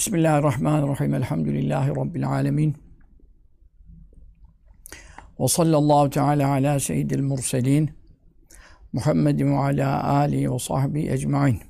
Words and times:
Bismillahirrahmanirrahim. 0.00 1.14
Elhamdülillahi 1.14 1.90
Rabbil 1.90 2.28
alemin. 2.28 2.76
Ve 5.40 5.48
sallallahu 5.48 6.10
teala 6.10 6.50
ala 6.50 6.80
seyyidil 6.80 7.22
murselin. 7.22 7.90
Muhammedin 8.92 9.52
ve 9.52 9.58
ala 9.58 10.14
alihi 10.14 10.52
ve 10.52 10.58
sahbihi 10.58 11.10
ecmain. 11.10 11.60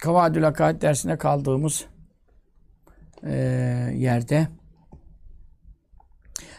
Kavadül 0.00 0.42
Hakaid 0.42 0.82
dersine 0.82 1.18
kaldığımız 1.18 1.86
e, 3.22 3.32
yerde 3.96 4.48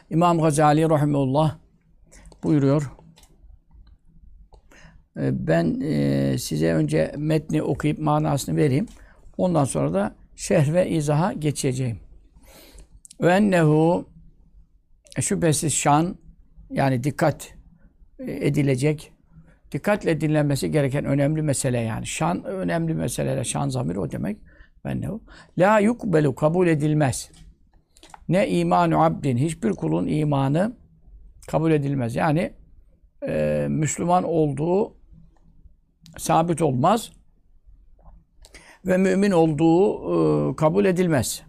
İmam 0.09 0.39
Gazali 0.39 0.89
Rahimullah 0.89 1.57
buyuruyor. 2.43 2.94
E, 5.17 5.47
ben 5.47 5.81
e, 5.81 6.37
size 6.37 6.73
önce 6.73 7.11
metni 7.17 7.63
okuyup 7.63 7.99
manasını 7.99 8.57
vereyim. 8.57 8.85
Ondan 9.37 9.65
sonra 9.65 9.93
da 9.93 10.15
şerh 10.35 10.73
ve 10.73 10.89
izaha 10.89 11.33
geçeceğim. 11.33 11.99
Ve 13.21 13.31
ennehu 13.31 14.09
şüphesiz 15.19 15.73
şan 15.73 16.15
yani 16.69 17.03
dikkat 17.03 17.53
edilecek 18.19 19.11
dikkatle 19.71 20.21
dinlenmesi 20.21 20.71
gereken 20.71 21.05
önemli 21.05 21.41
mesele 21.41 21.79
yani. 21.79 22.07
Şan 22.07 22.43
önemli 22.43 22.93
meseleler. 22.93 23.43
Şan 23.43 23.69
zamiri 23.69 23.99
o 23.99 24.11
demek. 24.11 24.37
Ben 24.85 25.01
ne 25.01 25.11
o? 25.11 25.21
La 25.57 25.79
yukbelu 25.79 26.35
kabul 26.35 26.67
edilmez. 26.67 27.31
Ne 28.29 28.49
imanu 28.49 29.03
abdin 29.03 29.37
hiçbir 29.37 29.71
kulun 29.71 30.07
imanı 30.07 30.75
kabul 31.47 31.71
edilmez. 31.71 32.15
Yani 32.15 32.53
e, 33.27 33.65
Müslüman 33.69 34.23
olduğu 34.23 34.94
sabit 36.17 36.61
olmaz 36.61 37.11
ve 38.85 38.97
mümin 38.97 39.31
olduğu 39.31 39.93
e, 40.51 40.55
kabul 40.55 40.85
edilmez. 40.85 41.43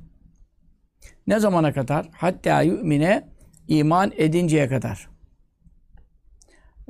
Ne 1.26 1.40
zamana 1.40 1.72
kadar? 1.72 2.08
Hatta 2.12 2.62
yümine 2.62 3.28
iman 3.68 4.12
edinceye 4.16 4.68
kadar. 4.68 5.08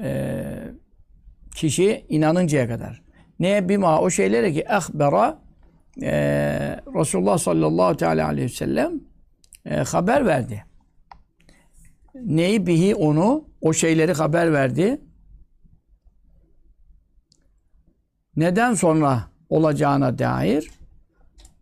E, 0.02 0.42
kişi 1.54 2.06
inanıncaya 2.08 2.68
kadar. 2.68 3.02
Neye 3.38 3.68
bima 3.68 4.00
o 4.00 4.10
şeylere 4.10 4.52
ki 4.52 4.60
ehbera 4.60 5.42
e, 6.02 6.10
Resulullah 6.94 7.38
sallallahu 7.38 7.96
teala 7.96 8.26
aleyhi 8.26 8.48
ve 8.48 8.54
sellem 8.54 9.00
e, 9.64 9.76
haber 9.76 10.26
verdi. 10.26 10.64
Neyi 12.14 12.66
bihi 12.66 12.94
onu 12.94 13.48
o 13.60 13.72
şeyleri 13.72 14.12
haber 14.12 14.52
verdi. 14.52 15.00
Neden 18.36 18.74
sonra 18.74 19.22
olacağına 19.48 20.18
dair 20.18 20.70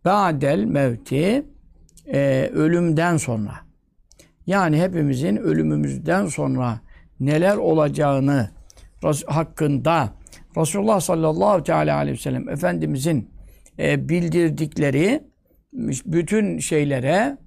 ba'del 0.05 0.63
mevti 0.63 1.45
e, 2.07 2.49
ölümden 2.53 3.17
sonra 3.17 3.53
yani 4.47 4.81
hepimizin 4.81 5.37
ölümümüzden 5.37 6.27
sonra 6.27 6.79
neler 7.19 7.57
olacağını 7.57 8.49
hakkında 9.27 10.13
Resulullah 10.57 10.99
sallallahu 10.99 11.63
teala 11.63 11.95
aleyhi 11.95 12.17
ve 12.17 12.21
sellem 12.21 12.49
Efendimizin 12.49 13.29
e, 13.79 14.09
bildirdikleri 14.09 15.23
bütün 16.05 16.59
şeylere 16.59 17.37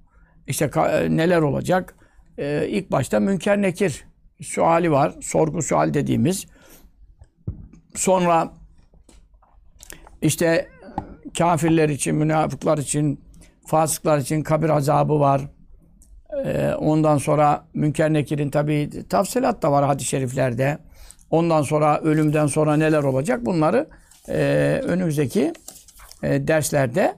işte 0.47 0.71
e, 0.75 1.17
neler 1.17 1.41
olacak? 1.41 1.95
E, 2.37 2.67
ilk 2.67 2.91
başta 2.91 3.19
münker 3.19 3.61
nekir 3.61 4.05
suali 4.41 4.91
var. 4.91 5.13
Sorgu 5.21 5.61
sual 5.61 5.93
dediğimiz. 5.93 6.45
Sonra 7.95 8.53
işte 10.21 10.67
kafirler 11.37 11.89
için, 11.89 12.15
münafıklar 12.15 12.77
için, 12.77 13.21
fasıklar 13.65 14.17
için 14.17 14.41
kabir 14.41 14.69
azabı 14.69 15.19
var. 15.19 15.41
Ee, 16.45 16.73
ondan 16.73 17.17
sonra 17.17 17.65
Münker 17.73 18.13
Nekir'in 18.13 18.49
tabi 18.49 18.89
tafsilat 19.09 19.61
da 19.61 19.71
var 19.71 19.85
hadis-i 19.85 20.07
şeriflerde. 20.07 20.77
Ondan 21.29 21.61
sonra 21.61 21.99
ölümden 21.99 22.47
sonra 22.47 22.75
neler 22.77 23.03
olacak 23.03 23.45
bunları 23.45 23.87
e, 24.29 24.81
önümüzdeki 24.83 25.53
e, 26.23 26.47
derslerde 26.47 27.15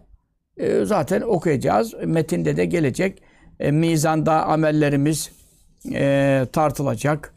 e, 0.57 0.85
zaten 0.85 1.21
okuyacağız. 1.21 1.93
Metinde 2.05 2.57
de 2.57 2.65
gelecek. 2.65 3.23
E, 3.59 3.71
mizanda 3.71 4.45
amellerimiz 4.45 5.31
e, 5.93 6.45
tartılacak. 6.53 7.33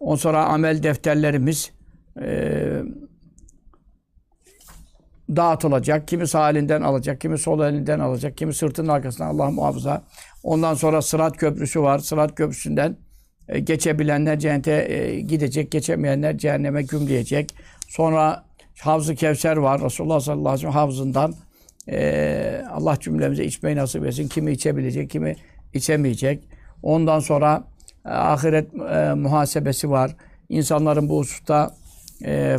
Ondan 0.00 0.16
sonra 0.16 0.44
amel 0.44 0.82
defterlerimiz 0.82 1.70
e, 2.20 2.82
dağıtılacak. 5.36 6.08
Kimi 6.08 6.26
sağ 6.26 6.50
elinden 6.50 6.82
alacak, 6.82 7.20
kimi 7.20 7.38
sol 7.38 7.60
elinden 7.60 8.00
alacak, 8.00 8.36
kimi 8.36 8.54
sırtının 8.54 8.88
arkasından 8.88 9.28
Allah 9.28 9.50
muhafaza. 9.50 10.02
Ondan 10.42 10.74
sonra 10.74 11.02
Sırat 11.02 11.36
Köprüsü 11.36 11.82
var. 11.82 11.98
Sırat 11.98 12.34
Köprüsü'nden 12.34 12.96
e, 13.48 13.60
geçebilenler 13.60 14.38
cennete 14.38 14.72
e, 14.72 15.20
gidecek, 15.20 15.72
geçemeyenler 15.72 16.38
cehenneme 16.38 16.82
gümleyecek. 16.82 17.54
Sonra 17.88 18.44
Havz-ı 18.80 19.14
Kevser 19.14 19.56
var. 19.56 19.82
Resulullah 19.82 20.20
sallallahu 20.20 20.48
aleyhi 20.48 20.66
ve 20.66 20.72
sellem 20.72 20.74
havzından 20.74 21.34
e, 21.88 22.64
Allah 22.70 22.96
cümlemize 23.00 23.44
içmeyi 23.44 23.76
nasip 23.76 24.06
etsin. 24.06 24.28
Kimi 24.28 24.52
içebilecek, 24.52 25.10
kimi 25.10 25.36
içemeyecek. 25.74 26.44
Ondan 26.82 27.20
sonra 27.20 27.64
ahiret 28.04 28.74
muhasebesi 29.16 29.90
var. 29.90 30.16
İnsanların 30.48 31.08
bu 31.08 31.18
hususta 31.18 31.74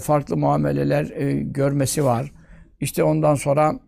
farklı 0.01 0.37
muameleler 0.37 1.05
görmesi 1.41 2.05
var. 2.05 2.31
İşte 2.81 3.03
ondan 3.03 3.35
sonra 3.35 3.79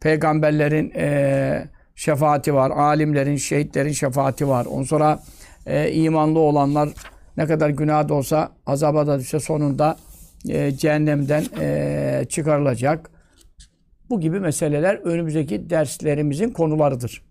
peygamberlerin 0.00 0.92
e, 0.96 1.68
şefaati 1.94 2.54
var, 2.54 2.70
alimlerin, 2.70 3.36
şehitlerin 3.36 3.92
şefaati 3.92 4.48
var. 4.48 4.66
Ondan 4.66 4.84
sonra 4.84 5.22
e, 5.66 5.92
imanlı 5.92 6.38
olanlar 6.38 6.88
ne 7.36 7.46
kadar 7.46 7.70
günah 7.70 8.08
da 8.08 8.14
olsa 8.14 8.52
azaba 8.66 9.06
da 9.06 9.18
düşse 9.18 9.40
sonunda 9.40 9.96
e, 10.48 10.70
cehennemden 10.70 11.44
e, 11.60 12.24
çıkarılacak. 12.28 13.10
Bu 14.10 14.20
gibi 14.20 14.40
meseleler 14.40 14.94
önümüzdeki 14.94 15.70
derslerimizin 15.70 16.50
konularıdır. 16.50 17.22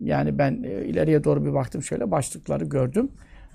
Yani 0.00 0.38
ben 0.38 0.62
e, 0.62 0.84
ileriye 0.84 1.24
doğru 1.24 1.44
bir 1.44 1.54
baktım 1.54 1.82
şöyle 1.82 2.10
başlıkları 2.10 2.64
gördüm. 2.64 3.10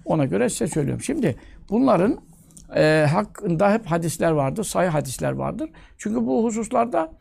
Ona 0.06 0.26
göre 0.26 0.50
size 0.50 0.68
söylüyorum. 0.68 1.04
Şimdi 1.04 1.36
bunların 1.70 2.29
e, 2.76 3.06
hakkında 3.12 3.74
hep 3.74 3.86
hadisler 3.86 4.32
vardır, 4.32 4.64
sayı 4.64 4.90
hadisler 4.90 5.32
vardır. 5.32 5.70
Çünkü 5.98 6.28
bu 6.28 6.44
hususlarda 6.44 7.12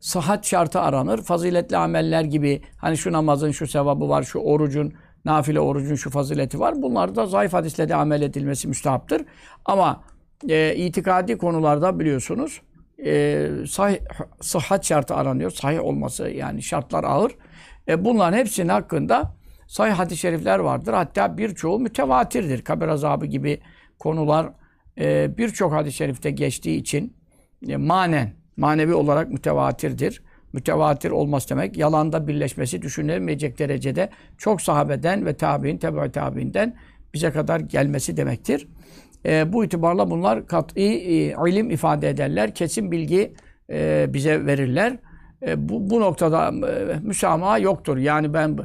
sıhhat 0.00 0.46
şartı 0.46 0.80
aranır. 0.80 1.22
Faziletli 1.22 1.76
ameller 1.76 2.22
gibi 2.22 2.62
hani 2.76 2.96
şu 2.96 3.12
namazın 3.12 3.50
şu 3.50 3.66
sevabı 3.66 4.08
var, 4.08 4.22
şu 4.22 4.38
orucun, 4.38 4.92
nafile 5.24 5.60
orucun 5.60 5.94
şu 5.94 6.10
fazileti 6.10 6.60
var. 6.60 6.82
Bunlar 6.82 7.14
da 7.16 7.26
zayıf 7.26 7.52
hadisle 7.52 7.94
amel 7.94 8.22
edilmesi 8.22 8.68
müstahaptır. 8.68 9.24
Ama 9.64 10.04
e, 10.48 10.76
itikadi 10.76 11.38
konularda 11.38 11.98
biliyorsunuz 12.00 12.60
e, 13.04 13.48
sahih, 13.68 13.98
sıhhat 14.40 14.84
şartı 14.84 15.14
aranıyor. 15.14 15.50
Sahih 15.50 15.84
olması 15.84 16.28
yani 16.28 16.62
şartlar 16.62 17.04
ağır. 17.04 17.32
E, 17.88 18.04
bunların 18.04 18.38
hepsinin 18.38 18.68
hakkında 18.68 19.34
sahih 19.66 19.92
hadis-i 19.92 20.20
şerifler 20.20 20.58
vardır. 20.58 20.92
Hatta 20.92 21.38
birçoğu 21.38 21.78
mütevatirdir. 21.78 22.62
Kabir 22.62 22.88
azabı 22.88 23.26
gibi 23.26 23.60
konular 24.00 24.52
e, 24.98 25.38
birçok 25.38 25.72
hadis-i 25.72 25.96
şerifte 25.96 26.30
geçtiği 26.30 26.76
için 26.76 27.16
e, 27.68 27.76
manen, 27.76 28.32
manevi 28.56 28.94
olarak 28.94 29.30
mütevatirdir. 29.30 30.22
Mütevatir 30.52 31.10
olması 31.10 31.48
demek 31.48 31.76
yalanda 31.76 32.28
birleşmesi 32.28 32.82
düşünülemeyecek 32.82 33.58
derecede 33.58 34.10
çok 34.38 34.62
sahabeden 34.62 35.26
ve 35.26 35.36
tabi'in, 35.36 35.78
tebe 35.78 36.10
tabi'inden 36.12 36.76
bize 37.14 37.30
kadar 37.30 37.60
gelmesi 37.60 38.16
demektir. 38.16 38.68
E, 39.26 39.52
bu 39.52 39.64
itibarla 39.64 40.10
bunlar 40.10 40.46
kat'i 40.46 40.80
e, 40.80 41.34
ilim 41.48 41.70
ifade 41.70 42.08
ederler. 42.08 42.54
Kesin 42.54 42.90
bilgi 42.90 43.34
e, 43.70 44.06
bize 44.14 44.46
verirler. 44.46 44.96
E, 45.46 45.68
bu, 45.68 45.90
bu 45.90 46.00
noktada 46.00 46.68
e, 46.68 46.98
müsamaha 47.02 47.58
yoktur. 47.58 47.96
Yani 47.96 48.34
ben 48.34 48.58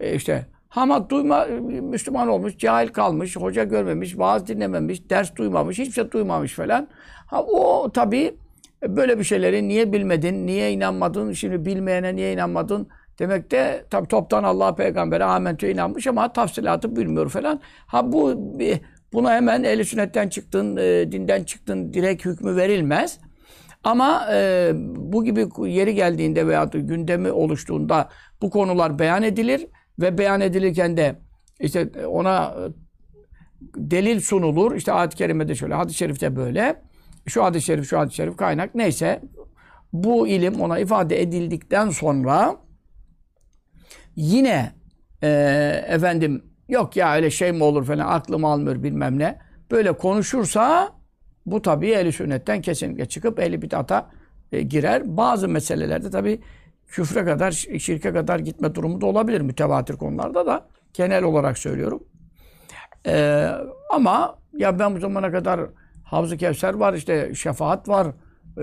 e, 0.00 0.14
işte 0.14 0.46
Hamad 0.70 1.10
duyma, 1.10 1.44
Müslüman 1.82 2.28
olmuş, 2.28 2.58
cahil 2.58 2.88
kalmış, 2.88 3.36
hoca 3.36 3.64
görmemiş, 3.64 4.18
vaaz 4.18 4.46
dinlememiş, 4.46 5.10
ders 5.10 5.36
duymamış, 5.36 5.78
hiçbir 5.78 5.92
şey 5.92 6.10
duymamış 6.10 6.54
falan. 6.54 6.88
Ha, 7.26 7.42
o 7.42 7.90
tabii 7.92 8.36
böyle 8.82 9.18
bir 9.18 9.24
şeyleri 9.24 9.68
niye 9.68 9.92
bilmedin, 9.92 10.46
niye 10.46 10.72
inanmadın, 10.72 11.32
şimdi 11.32 11.64
bilmeyene 11.64 12.16
niye 12.16 12.32
inanmadın 12.32 12.88
demek 13.18 13.50
de 13.50 13.84
tabi 13.90 14.08
toptan 14.08 14.44
Allah 14.44 14.74
peygambere 14.74 15.24
amentü 15.24 15.66
inanmış 15.66 16.06
ama 16.06 16.32
tafsilatı 16.32 16.96
bilmiyor 16.96 17.28
falan. 17.28 17.60
Ha 17.86 18.12
bu 18.12 18.34
buna 19.12 19.34
hemen 19.34 19.62
eli 19.62 19.84
sünnetten 19.84 20.28
çıktın, 20.28 20.76
e, 20.76 21.12
dinden 21.12 21.44
çıktın 21.44 21.92
direkt 21.92 22.24
hükmü 22.24 22.56
verilmez. 22.56 23.18
Ama 23.84 24.26
e, 24.32 24.70
bu 24.96 25.24
gibi 25.24 25.48
yeri 25.66 25.94
geldiğinde 25.94 26.46
veya 26.46 26.64
gündemi 26.64 27.32
oluştuğunda 27.32 28.08
bu 28.42 28.50
konular 28.50 28.98
beyan 28.98 29.22
edilir 29.22 29.66
ve 30.00 30.18
beyan 30.18 30.40
edilirken 30.40 30.96
de 30.96 31.16
işte 31.60 32.06
ona 32.06 32.54
delil 33.76 34.20
sunulur. 34.20 34.74
İşte 34.74 34.92
ayet-i 34.92 35.16
kerimede 35.16 35.54
şöyle, 35.54 35.74
hadis-i 35.74 35.98
şerifte 35.98 36.36
böyle. 36.36 36.82
Şu 37.26 37.44
hadis-i 37.44 37.66
şerif, 37.66 37.88
şu 37.88 37.98
hadis-i 37.98 38.16
şerif 38.16 38.36
kaynak 38.36 38.74
neyse 38.74 39.22
bu 39.92 40.28
ilim 40.28 40.60
ona 40.60 40.78
ifade 40.78 41.22
edildikten 41.22 41.90
sonra 41.90 42.56
yine 44.16 44.72
e, 45.22 45.28
efendim 45.88 46.44
yok 46.68 46.96
ya 46.96 47.14
öyle 47.14 47.30
şey 47.30 47.52
mi 47.52 47.64
olur 47.64 47.84
falan 47.84 48.06
aklım 48.06 48.44
almıyor 48.44 48.82
bilmem 48.82 49.18
ne. 49.18 49.38
Böyle 49.70 49.92
konuşursa 49.92 50.92
bu 51.46 51.62
tabii 51.62 51.90
ehli 51.90 52.12
sünnetten 52.12 52.60
kesinlikle 52.60 53.06
çıkıp 53.06 53.40
ehli 53.40 53.62
bid'ata 53.62 54.10
e, 54.52 54.62
girer. 54.62 55.16
Bazı 55.16 55.48
meselelerde 55.48 56.10
tabii 56.10 56.40
küfre 56.90 57.24
kadar, 57.24 57.50
şirke 57.78 58.12
kadar 58.12 58.38
gitme 58.38 58.74
durumu 58.74 59.00
da 59.00 59.06
olabilir 59.06 59.40
mütevatir 59.40 59.96
konularda 59.96 60.46
da. 60.46 60.66
Genel 60.94 61.24
olarak 61.24 61.58
söylüyorum. 61.58 62.02
E, 63.06 63.46
ama 63.90 64.38
ya 64.56 64.78
ben 64.78 64.96
bu 64.96 65.00
zamana 65.00 65.32
kadar 65.32 65.60
Havz-ı 66.04 66.36
Kevser 66.36 66.74
var, 66.74 66.94
işte 66.94 67.34
şefaat 67.34 67.88
var, 67.88 68.06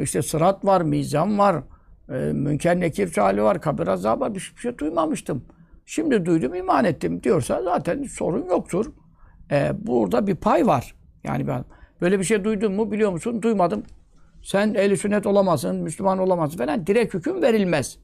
işte 0.02 0.22
sırat 0.22 0.66
var, 0.66 0.82
mizan 0.82 1.40
var, 1.40 1.64
e, 2.10 2.14
münker 2.14 2.80
nekir 2.80 3.16
hali 3.16 3.44
var, 3.44 3.62
kabir 3.62 3.88
azabı 3.88 4.22
var. 4.22 4.36
Bir 4.36 4.54
bir 4.56 4.62
şey 4.62 4.78
duymamıştım. 4.78 5.46
Şimdi 5.86 6.26
duydum, 6.26 6.56
iman 6.56 6.86
ettim 6.86 7.24
diyorsa 7.24 7.64
zaten 7.64 8.04
sorun 8.04 8.46
yoktur. 8.46 8.86
E, 9.52 9.72
burada 9.88 10.28
bir 10.28 10.36
pay 10.36 10.68
var. 10.68 10.96
Yani 11.24 11.48
ben 11.48 11.66
böyle 12.02 12.20
bir 12.20 12.24
şey 12.24 12.44
duydun 12.44 12.74
mu 12.74 12.92
biliyor 12.92 13.12
musun? 13.12 13.42
Duymadım. 13.42 13.84
Sen 14.44 14.74
ehli 14.74 14.98
sünnet 14.98 15.26
olamazsın, 15.26 15.76
Müslüman 15.76 16.20
olamazsın 16.20 16.58
falan. 16.58 16.88
Direkt 16.88 17.14
hüküm 17.14 17.42
verilmez. 17.42 17.98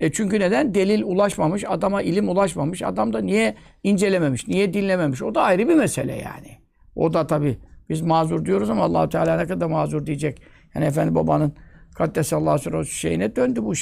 E 0.00 0.12
çünkü 0.12 0.40
neden? 0.40 0.74
Delil 0.74 1.02
ulaşmamış, 1.02 1.64
adama 1.68 2.02
ilim 2.02 2.28
ulaşmamış. 2.28 2.82
Adam 2.82 3.12
da 3.12 3.20
niye 3.20 3.54
incelememiş, 3.82 4.48
niye 4.48 4.74
dinlememiş? 4.74 5.22
O 5.22 5.34
da 5.34 5.42
ayrı 5.42 5.68
bir 5.68 5.74
mesele 5.74 6.12
yani. 6.12 6.58
O 6.96 7.14
da 7.14 7.26
tabii 7.26 7.58
biz 7.88 8.02
mazur 8.02 8.44
diyoruz 8.44 8.70
ama 8.70 8.84
allah 8.84 9.08
Teala 9.08 9.36
ne 9.36 9.46
kadar 9.46 9.66
mazur 9.66 10.06
diyecek. 10.06 10.42
Yani 10.74 10.86
Efendi 10.86 11.14
Baba'nın 11.14 11.54
Kaddesallahu 11.94 12.70
aleyhi 12.70 12.86
şeyine 12.86 13.36
döndü 13.36 13.62
bu. 13.62 13.72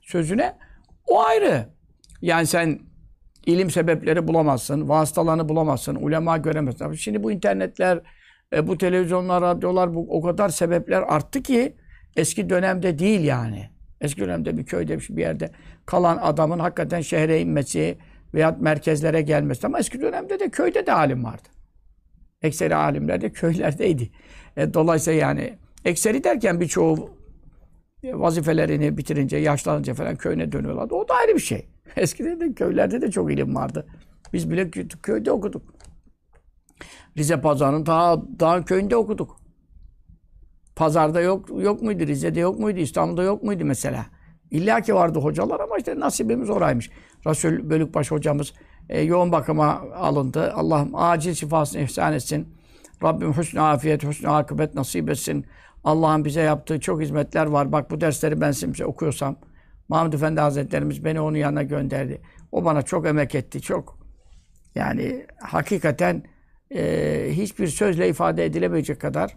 Sözüne. 0.00 0.56
O 1.06 1.22
ayrı. 1.22 1.68
Yani 2.22 2.46
sen 2.46 2.78
ilim 3.46 3.70
sebepleri 3.70 4.28
bulamazsın, 4.28 4.88
vasıtalarını 4.88 5.48
bulamazsın, 5.48 5.94
ulema 5.94 6.36
göremezsin. 6.36 6.92
Şimdi 6.92 7.22
bu 7.22 7.32
internetler, 7.32 8.00
e, 8.52 8.68
bu 8.68 8.78
televizyonlar, 8.78 9.42
radyolar 9.42 9.94
bu 9.94 10.06
o 10.10 10.22
kadar 10.22 10.48
sebepler 10.48 11.02
arttı 11.02 11.42
ki 11.42 11.76
eski 12.16 12.50
dönemde 12.50 12.98
değil 12.98 13.24
yani. 13.24 13.71
Eski 14.02 14.20
dönemde 14.20 14.56
bir 14.56 14.64
köyde 14.64 14.98
bir 14.98 15.20
yerde 15.20 15.50
kalan 15.86 16.18
adamın 16.22 16.58
hakikaten 16.58 17.00
şehre 17.00 17.40
inmesi 17.40 17.98
veya 18.34 18.56
merkezlere 18.60 19.22
gelmesi. 19.22 19.66
Ama 19.66 19.78
eski 19.78 20.00
dönemde 20.00 20.40
de 20.40 20.48
köyde 20.48 20.86
de 20.86 20.92
alim 20.92 21.24
vardı. 21.24 21.48
Ekseri 22.42 22.74
alimler 22.74 23.20
de 23.20 23.32
köylerdeydi. 23.32 24.10
E, 24.56 24.74
dolayısıyla 24.74 25.20
yani 25.20 25.58
ekseri 25.84 26.24
derken 26.24 26.60
birçoğu 26.60 27.10
vazifelerini 28.04 28.96
bitirince, 28.96 29.36
yaşlanınca 29.36 29.94
falan 29.94 30.16
köyüne 30.16 30.52
dönüyorlardı. 30.52 30.94
O 30.94 31.08
da 31.08 31.14
ayrı 31.14 31.34
bir 31.34 31.40
şey. 31.40 31.66
Eskiden 31.96 32.40
de 32.40 32.54
köylerde 32.54 33.00
de 33.00 33.10
çok 33.10 33.32
ilim 33.32 33.54
vardı. 33.54 33.86
Biz 34.32 34.50
bile 34.50 34.70
köyde 35.02 35.32
okuduk. 35.32 35.62
Rize 37.18 37.40
Pazarı'nın 37.40 37.86
daha, 37.86 38.22
daha 38.40 38.64
köyünde 38.64 38.96
okuduk. 38.96 39.41
Pazarda 40.76 41.20
yok 41.20 41.48
yok 41.62 41.82
muydu? 41.82 42.06
Rize'de 42.06 42.40
yok 42.40 42.58
muydu? 42.58 42.78
İstanbul'da 42.78 43.22
yok 43.22 43.42
muydu 43.42 43.64
mesela? 43.64 44.06
İlla 44.50 44.80
ki 44.80 44.94
vardı 44.94 45.18
hocalar 45.18 45.60
ama 45.60 45.78
işte 45.78 46.00
nasibimiz 46.00 46.50
oraymış. 46.50 46.90
Resul 47.26 47.70
Bölükbaş 47.70 48.10
hocamız 48.10 48.52
e, 48.88 49.00
yoğun 49.00 49.32
bakıma 49.32 49.82
alındı. 49.94 50.52
Allah'ım 50.52 50.90
acil 50.94 51.34
şifasını 51.34 51.82
ihsan 51.82 52.12
etsin. 52.12 52.48
Rabbim 53.02 53.36
hüsnü 53.36 53.60
afiyet, 53.60 54.02
hüsnü 54.02 54.28
akıbet 54.28 54.74
nasip 54.74 55.10
etsin. 55.10 55.46
Allah'ın 55.84 56.24
bize 56.24 56.40
yaptığı 56.40 56.80
çok 56.80 57.02
hizmetler 57.02 57.46
var. 57.46 57.72
Bak 57.72 57.90
bu 57.90 58.00
dersleri 58.00 58.40
ben 58.40 58.50
size 58.50 58.86
okuyorsam. 58.86 59.36
Mahmud 59.88 60.12
Efendi 60.12 60.40
Hazretlerimiz 60.40 61.04
beni 61.04 61.20
onun 61.20 61.36
yanına 61.36 61.62
gönderdi. 61.62 62.22
O 62.52 62.64
bana 62.64 62.82
çok 62.82 63.06
emek 63.06 63.34
etti, 63.34 63.62
çok. 63.62 63.98
Yani 64.74 65.26
hakikaten 65.40 66.22
e, 66.74 67.28
hiçbir 67.30 67.66
sözle 67.66 68.08
ifade 68.08 68.44
edilemeyecek 68.44 69.00
kadar 69.00 69.36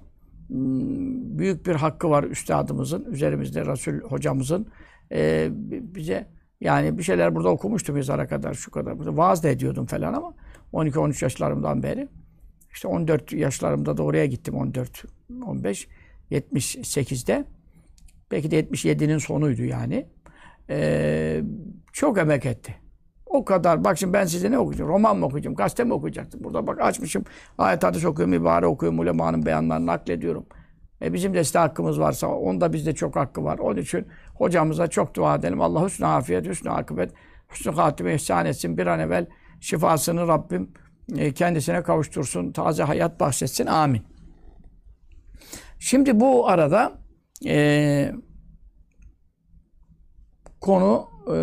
büyük 0.50 1.66
bir 1.66 1.76
hakkı 1.76 2.10
var 2.10 2.24
üstadımızın, 2.24 3.06
üzerimizde 3.06 3.66
Resul 3.66 4.00
hocamızın. 4.00 4.68
Ee, 5.12 5.50
bize 5.70 6.28
yani 6.62 6.98
bir 6.98 7.04
şeyler 7.04 7.36
burada 7.36 7.50
okumuştum 7.50 7.96
mezara 7.96 8.28
kadar, 8.28 8.54
şu 8.54 8.72
kadar. 8.72 9.00
Burada 9.00 9.18
vaaz 9.18 9.44
da 9.44 9.50
ediyordum 9.50 9.86
falan 9.86 10.14
ama 10.14 10.34
12-13 10.74 11.26
yaşlarımdan 11.26 11.84
beri. 11.84 12.08
İşte 12.74 12.88
14 12.88 13.34
yaşlarımda 13.34 13.98
da 13.98 14.04
oraya 14.04 14.26
gittim. 14.26 14.56
14, 14.56 15.04
15, 15.46 15.88
78'de. 16.32 17.46
Belki 18.32 18.52
de 18.52 18.60
77'nin 18.60 19.18
sonuydu 19.18 19.64
yani. 19.64 20.06
Ee, 20.70 21.44
çok 21.94 22.18
emek 22.18 22.46
etti. 22.46 22.76
O 23.36 23.46
kadar. 23.46 23.84
Bak 23.84 23.98
şimdi 23.98 24.14
ben 24.14 24.26
size 24.26 24.52
ne 24.52 24.58
okuyacağım? 24.58 24.90
Roman 24.90 25.18
mı 25.18 25.26
okuyacağım? 25.26 25.56
Gazete 25.56 25.84
mi 25.84 25.94
okuyacaktım? 25.94 26.44
Burada 26.44 26.68
bak 26.68 26.82
açmışım. 26.82 27.24
Ayet 27.58 27.84
hadis 27.84 28.06
okuyorum, 28.06 28.34
ibare 28.34 28.66
okuyorum, 28.66 29.00
ulemanın 29.00 29.46
beyanlarını 29.46 29.86
naklediyorum. 29.86 30.46
E 31.02 31.14
bizim 31.14 31.34
de 31.34 31.44
size 31.44 31.60
hakkımız 31.60 32.00
varsa 32.00 32.28
onda 32.28 32.74
bizde 32.74 32.96
çok 32.96 33.16
hakkı 33.16 33.44
var. 33.44 33.60
Onun 33.60 33.78
için 33.78 34.08
hocamıza 34.36 34.88
çok 34.88 35.16
dua 35.16 35.36
edelim. 35.36 35.62
Allah 35.62 35.86
hüsnü 35.86 36.06
afiyet, 36.06 36.48
hüsnü 36.48 36.72
akıbet, 36.72 37.12
hüsnü 37.52 37.72
hatime 37.72 38.16
ihsan 38.16 38.46
etsin. 38.46 38.78
Bir 38.78 38.88
an 38.88 39.00
evvel 39.00 39.28
şifasını 39.60 40.28
Rabbim 40.28 40.72
e, 41.18 41.34
kendisine 41.34 41.84
kavuştursun. 41.84 42.52
Taze 42.52 42.84
hayat 42.84 43.20
bahşetsin. 43.20 43.66
Amin. 43.66 44.02
Şimdi 45.80 46.20
bu 46.20 46.48
arada 46.48 46.94
e, 47.46 48.12
konu 50.62 51.08
e, 51.36 51.38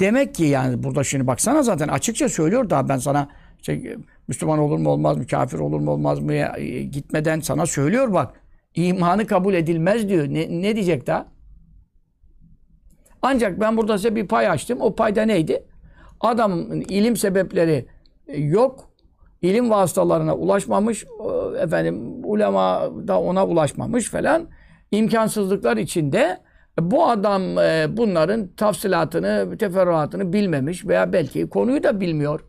Demek 0.00 0.34
ki 0.34 0.44
yani 0.44 0.82
burada 0.82 1.04
şimdi 1.04 1.26
baksana 1.26 1.62
zaten 1.62 1.88
açıkça 1.88 2.28
söylüyor 2.28 2.70
daha 2.70 2.88
ben 2.88 2.98
sana 2.98 3.28
işte, 3.58 3.96
Müslüman 4.28 4.58
olur 4.58 4.78
mu 4.78 4.90
olmaz 4.90 5.16
mı, 5.16 5.26
kafir 5.26 5.58
olur 5.58 5.80
mu 5.80 5.90
olmaz 5.90 6.20
mı 6.20 6.34
e, 6.34 6.82
gitmeden 6.82 7.40
sana 7.40 7.66
söylüyor 7.66 8.12
bak. 8.12 8.34
İmanı 8.74 9.26
kabul 9.26 9.54
edilmez 9.54 10.08
diyor. 10.08 10.26
Ne, 10.28 10.62
ne 10.62 10.76
diyecek 10.76 11.06
daha? 11.06 11.26
Ancak 13.22 13.60
ben 13.60 13.76
burada 13.76 13.98
size 13.98 14.16
bir 14.16 14.26
pay 14.28 14.48
açtım. 14.48 14.78
O 14.80 14.94
payda 14.94 15.22
neydi? 15.22 15.64
Adamın 16.20 16.80
ilim 16.80 17.16
sebepleri 17.16 17.86
yok. 18.36 18.90
İlim 19.42 19.70
vasıtalarına 19.70 20.36
ulaşmamış. 20.36 21.04
Efendim 21.60 22.24
ulema 22.24 22.90
da 23.08 23.20
ona 23.20 23.46
ulaşmamış 23.46 24.10
falan. 24.10 24.48
İmkansızlıklar 24.90 25.76
içinde 25.76 26.38
bu 26.80 27.08
adam 27.08 27.58
e, 27.58 27.86
bunların 27.96 28.48
tafsilatını, 28.48 29.58
teferruatını 29.58 30.32
bilmemiş 30.32 30.86
veya 30.86 31.12
belki 31.12 31.48
konuyu 31.48 31.82
da 31.82 32.00
bilmiyor. 32.00 32.40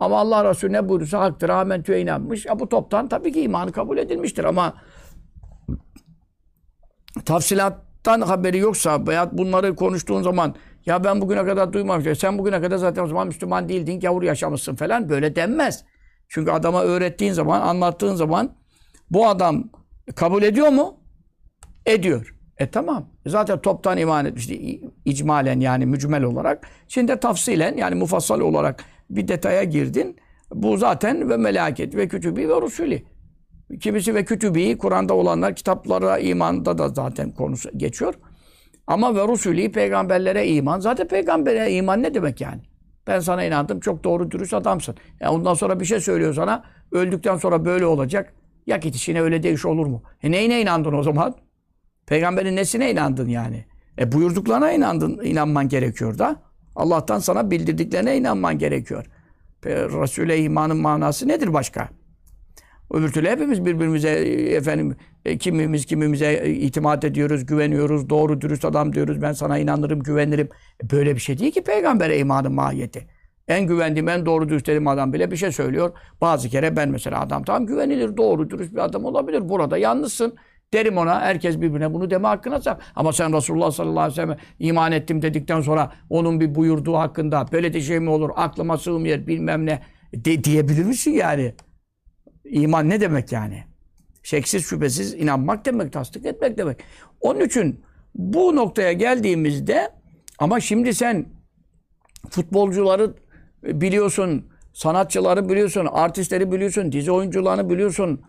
Ama 0.00 0.18
Allah 0.18 0.50
Resulü 0.50 0.72
ne 0.72 0.88
buyurursa 0.88 1.20
haktır, 1.20 1.48
amentüye 1.48 2.00
inanmış. 2.00 2.46
Ya 2.46 2.58
bu 2.58 2.68
toptan 2.68 3.08
tabii 3.08 3.32
ki 3.32 3.40
imanı 3.40 3.72
kabul 3.72 3.98
edilmiştir 3.98 4.44
ama 4.44 4.74
tafsilattan 7.24 8.20
haberi 8.20 8.58
yoksa 8.58 9.06
veya 9.06 9.38
bunları 9.38 9.74
konuştuğun 9.74 10.22
zaman 10.22 10.54
ya 10.86 11.04
ben 11.04 11.20
bugüne 11.20 11.44
kadar 11.44 11.72
duymamıştım. 11.72 12.16
Sen 12.16 12.38
bugüne 12.38 12.60
kadar 12.60 12.76
zaten 12.76 13.02
o 13.02 13.06
zaman 13.06 13.26
Müslüman 13.26 13.68
değildin, 13.68 14.00
gavur 14.00 14.22
yaşamışsın 14.22 14.74
falan 14.74 15.08
böyle 15.08 15.36
denmez. 15.36 15.84
Çünkü 16.28 16.50
adama 16.50 16.82
öğrettiğin 16.82 17.32
zaman, 17.32 17.60
anlattığın 17.60 18.14
zaman 18.14 18.56
bu 19.10 19.28
adam 19.28 19.64
kabul 20.16 20.42
ediyor 20.42 20.68
mu? 20.68 21.00
Ediyor. 21.86 22.34
E 22.58 22.70
tamam. 22.70 23.06
Zaten 23.26 23.58
toptan 23.58 23.98
iman 23.98 24.24
etmişti. 24.24 24.80
icmalen 25.04 25.60
yani 25.60 25.86
mücmel 25.86 26.22
olarak. 26.22 26.68
Şimdi 26.88 27.16
tafsilen 27.20 27.76
yani 27.76 27.94
mufassal 27.94 28.40
olarak 28.40 28.84
bir 29.10 29.28
detaya 29.28 29.64
girdin. 29.64 30.16
Bu 30.54 30.76
zaten 30.76 31.30
ve 31.30 31.36
melaket 31.36 31.96
ve 31.96 32.08
kütübi 32.08 32.48
ve 32.48 32.60
rusuli. 32.60 33.04
Kimisi 33.80 34.14
ve 34.14 34.24
kütübi, 34.24 34.78
Kur'an'da 34.78 35.14
olanlar 35.14 35.54
kitaplara 35.56 36.18
imanda 36.18 36.78
da 36.78 36.88
zaten 36.88 37.30
konusu 37.30 37.78
geçiyor. 37.78 38.14
Ama 38.86 39.14
ve 39.14 39.28
rusuli 39.28 39.72
peygamberlere 39.72 40.48
iman. 40.48 40.80
Zaten 40.80 41.08
peygambere 41.08 41.72
iman 41.72 42.02
ne 42.02 42.14
demek 42.14 42.40
yani? 42.40 42.60
Ben 43.06 43.20
sana 43.20 43.44
inandım. 43.44 43.80
Çok 43.80 44.04
doğru 44.04 44.30
dürüst 44.30 44.54
adamsın. 44.54 44.94
Yani 45.20 45.32
ondan 45.32 45.54
sonra 45.54 45.80
bir 45.80 45.84
şey 45.84 46.00
söylüyor 46.00 46.34
sana. 46.34 46.64
Öldükten 46.92 47.36
sonra 47.36 47.64
böyle 47.64 47.86
olacak. 47.86 48.34
Ya 48.66 48.76
git 48.76 48.94
işine 48.94 49.20
öyle 49.22 49.42
değiş 49.42 49.64
olur 49.64 49.86
mu? 49.86 50.02
E 50.22 50.30
neyine 50.30 50.60
inandın 50.60 50.92
o 50.92 51.02
zaman? 51.02 51.34
Peygamberin 52.06 52.56
nesine 52.56 52.90
inandın 52.90 53.28
yani? 53.28 53.64
E 53.98 54.12
buyurduklarına 54.12 54.72
inandın, 54.72 55.24
inanman 55.24 55.68
gerekiyor 55.68 56.18
da. 56.18 56.42
Allah'tan 56.76 57.18
sana 57.18 57.50
bildirdiklerine 57.50 58.16
inanman 58.16 58.58
gerekiyor. 58.58 59.06
Resul'e 59.64 60.38
imanın 60.38 60.76
manası 60.76 61.28
nedir 61.28 61.52
başka? 61.52 61.88
Öbür 62.90 63.12
türlü 63.12 63.28
hepimiz 63.28 63.64
birbirimize 63.64 64.10
efendim 64.54 64.96
e, 65.24 65.38
kimimiz 65.38 65.86
kimimize 65.86 66.46
itimat 66.46 67.04
ediyoruz, 67.04 67.46
güveniyoruz, 67.46 68.10
doğru 68.10 68.40
dürüst 68.40 68.64
adam 68.64 68.92
diyoruz. 68.92 69.22
Ben 69.22 69.32
sana 69.32 69.58
inanırım, 69.58 70.00
güvenirim. 70.00 70.48
E 70.84 70.90
böyle 70.90 71.14
bir 71.14 71.20
şey 71.20 71.38
değil 71.38 71.52
ki 71.52 71.62
peygambere 71.62 72.18
imanın 72.18 72.52
mahiyeti. 72.52 73.06
En 73.48 73.66
güvendiğim, 73.66 74.08
en 74.08 74.26
doğru 74.26 74.48
dürüst 74.48 74.66
dediğim 74.66 74.88
adam 74.88 75.12
bile 75.12 75.30
bir 75.30 75.36
şey 75.36 75.52
söylüyor. 75.52 75.92
Bazı 76.20 76.48
kere 76.48 76.76
ben 76.76 76.88
mesela 76.88 77.20
adam 77.20 77.44
tam 77.44 77.66
güvenilir, 77.66 78.16
doğru 78.16 78.50
dürüst 78.50 78.72
bir 78.72 78.84
adam 78.84 79.04
olabilir. 79.04 79.48
Burada 79.48 79.78
yalnızsın. 79.78 80.34
Derim 80.74 80.96
ona 80.98 81.20
herkes 81.20 81.60
birbirine 81.60 81.94
bunu 81.94 82.10
deme 82.10 82.28
hakkına 82.28 82.60
sahip. 82.60 82.82
Ama 82.96 83.12
sen 83.12 83.36
Resulullah 83.36 83.70
sallallahu 83.70 84.00
aleyhi 84.00 84.18
ve 84.18 84.22
sellem 84.22 84.38
iman 84.58 84.92
ettim 84.92 85.22
dedikten 85.22 85.60
sonra 85.60 85.92
onun 86.10 86.40
bir 86.40 86.54
buyurduğu 86.54 86.94
hakkında 86.94 87.46
böyle 87.52 87.72
de 87.72 87.80
şey 87.80 88.00
mi 88.00 88.10
olur 88.10 88.30
aklıma 88.36 88.78
sığmıyor 88.78 89.26
bilmem 89.26 89.66
ne 89.66 89.82
de, 90.14 90.44
diyebilir 90.44 90.84
misin 90.84 91.10
yani? 91.10 91.54
İman 92.44 92.90
ne 92.90 93.00
demek 93.00 93.32
yani? 93.32 93.64
Şeksiz 94.22 94.66
şüphesiz 94.66 95.14
inanmak 95.14 95.64
demek, 95.64 95.92
tasdik 95.92 96.26
etmek 96.26 96.58
demek. 96.58 96.78
Onun 97.20 97.40
için 97.40 97.80
bu 98.14 98.56
noktaya 98.56 98.92
geldiğimizde 98.92 99.90
ama 100.38 100.60
şimdi 100.60 100.94
sen 100.94 101.26
futbolcuları 102.30 103.14
biliyorsun, 103.62 104.46
sanatçıları 104.72 105.48
biliyorsun, 105.48 105.88
artistleri 105.92 106.52
biliyorsun, 106.52 106.92
dizi 106.92 107.12
oyuncularını 107.12 107.70
biliyorsun, 107.70 108.22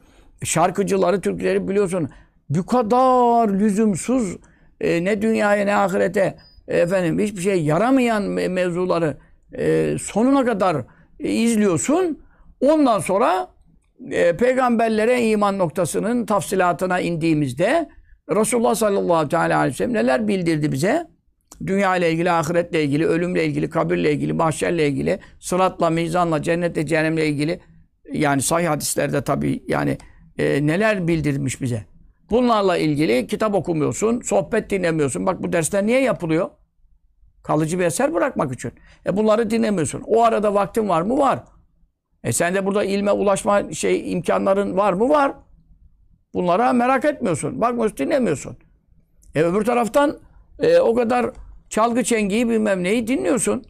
şarkıcıları, 0.43 1.21
Türkleri 1.21 1.67
biliyorsun. 1.67 2.09
Bu 2.49 2.65
kadar 2.65 3.49
lüzumsuz 3.49 4.37
e, 4.81 5.03
ne 5.03 5.21
dünyaya 5.21 5.65
ne 5.65 5.75
ahirete 5.75 6.37
efendim 6.67 7.19
hiçbir 7.19 7.41
şey 7.41 7.63
yaramayan 7.63 8.23
me- 8.23 8.49
mevzuları 8.49 9.17
e, 9.57 9.95
sonuna 10.01 10.45
kadar 10.45 10.85
e, 11.19 11.29
izliyorsun. 11.29 12.19
Ondan 12.61 12.99
sonra 12.99 13.47
e, 14.11 14.37
peygamberlere 14.37 15.29
iman 15.29 15.57
noktasının 15.57 16.25
tafsilatına 16.25 16.99
indiğimizde 16.99 17.89
Resulullah 18.29 18.75
sallallahu 18.75 19.37
aleyhi 19.37 19.69
ve 19.69 19.73
sellem 19.73 19.93
neler 19.93 20.27
bildirdi 20.27 20.71
bize? 20.71 21.07
Dünya 21.67 21.95
ile 21.95 22.11
ilgili, 22.11 22.31
ahiretle 22.31 22.83
ilgili, 22.83 23.05
ölümle 23.05 23.45
ilgili, 23.45 23.69
kabirle 23.69 24.11
ilgili, 24.13 24.33
mahşerle 24.33 24.87
ilgili, 24.87 25.19
sıratla, 25.39 25.89
mizanla, 25.89 26.41
cennetle, 26.41 26.85
cehennemle 26.85 27.27
ilgili 27.27 27.59
yani 28.13 28.41
sahih 28.41 28.69
hadislerde 28.69 29.21
tabii 29.23 29.63
yani 29.67 29.97
e, 30.37 30.67
neler 30.67 31.07
bildirmiş 31.07 31.61
bize. 31.61 31.85
Bunlarla 32.29 32.77
ilgili 32.77 33.27
kitap 33.27 33.55
okumuyorsun, 33.55 34.21
sohbet 34.21 34.69
dinlemiyorsun. 34.69 35.25
Bak 35.25 35.43
bu 35.43 35.53
dersler 35.53 35.85
niye 35.85 36.01
yapılıyor? 36.01 36.49
Kalıcı 37.43 37.79
bir 37.79 37.85
eser 37.85 38.13
bırakmak 38.13 38.53
için. 38.53 38.71
E 39.05 39.17
bunları 39.17 39.49
dinlemiyorsun. 39.49 40.03
O 40.07 40.23
arada 40.23 40.53
vaktin 40.53 40.89
var 40.89 41.01
mı? 41.01 41.17
Var. 41.17 41.43
E 42.23 42.33
sen 42.33 42.55
de 42.55 42.65
burada 42.65 42.83
ilme 42.83 43.11
ulaşma 43.11 43.71
şey 43.71 44.11
imkanların 44.11 44.77
var 44.77 44.93
mı? 44.93 45.09
Var. 45.09 45.33
Bunlara 46.33 46.73
merak 46.73 47.05
etmiyorsun. 47.05 47.61
Bakmıyorsun, 47.61 47.97
dinlemiyorsun. 47.97 48.57
E 49.35 49.43
öbür 49.43 49.65
taraftan 49.65 50.19
e, 50.59 50.79
o 50.79 50.95
kadar 50.95 51.31
çalgı 51.69 52.03
çengiyi 52.03 52.49
bilmem 52.49 52.83
neyi 52.83 53.07
dinliyorsun. 53.07 53.65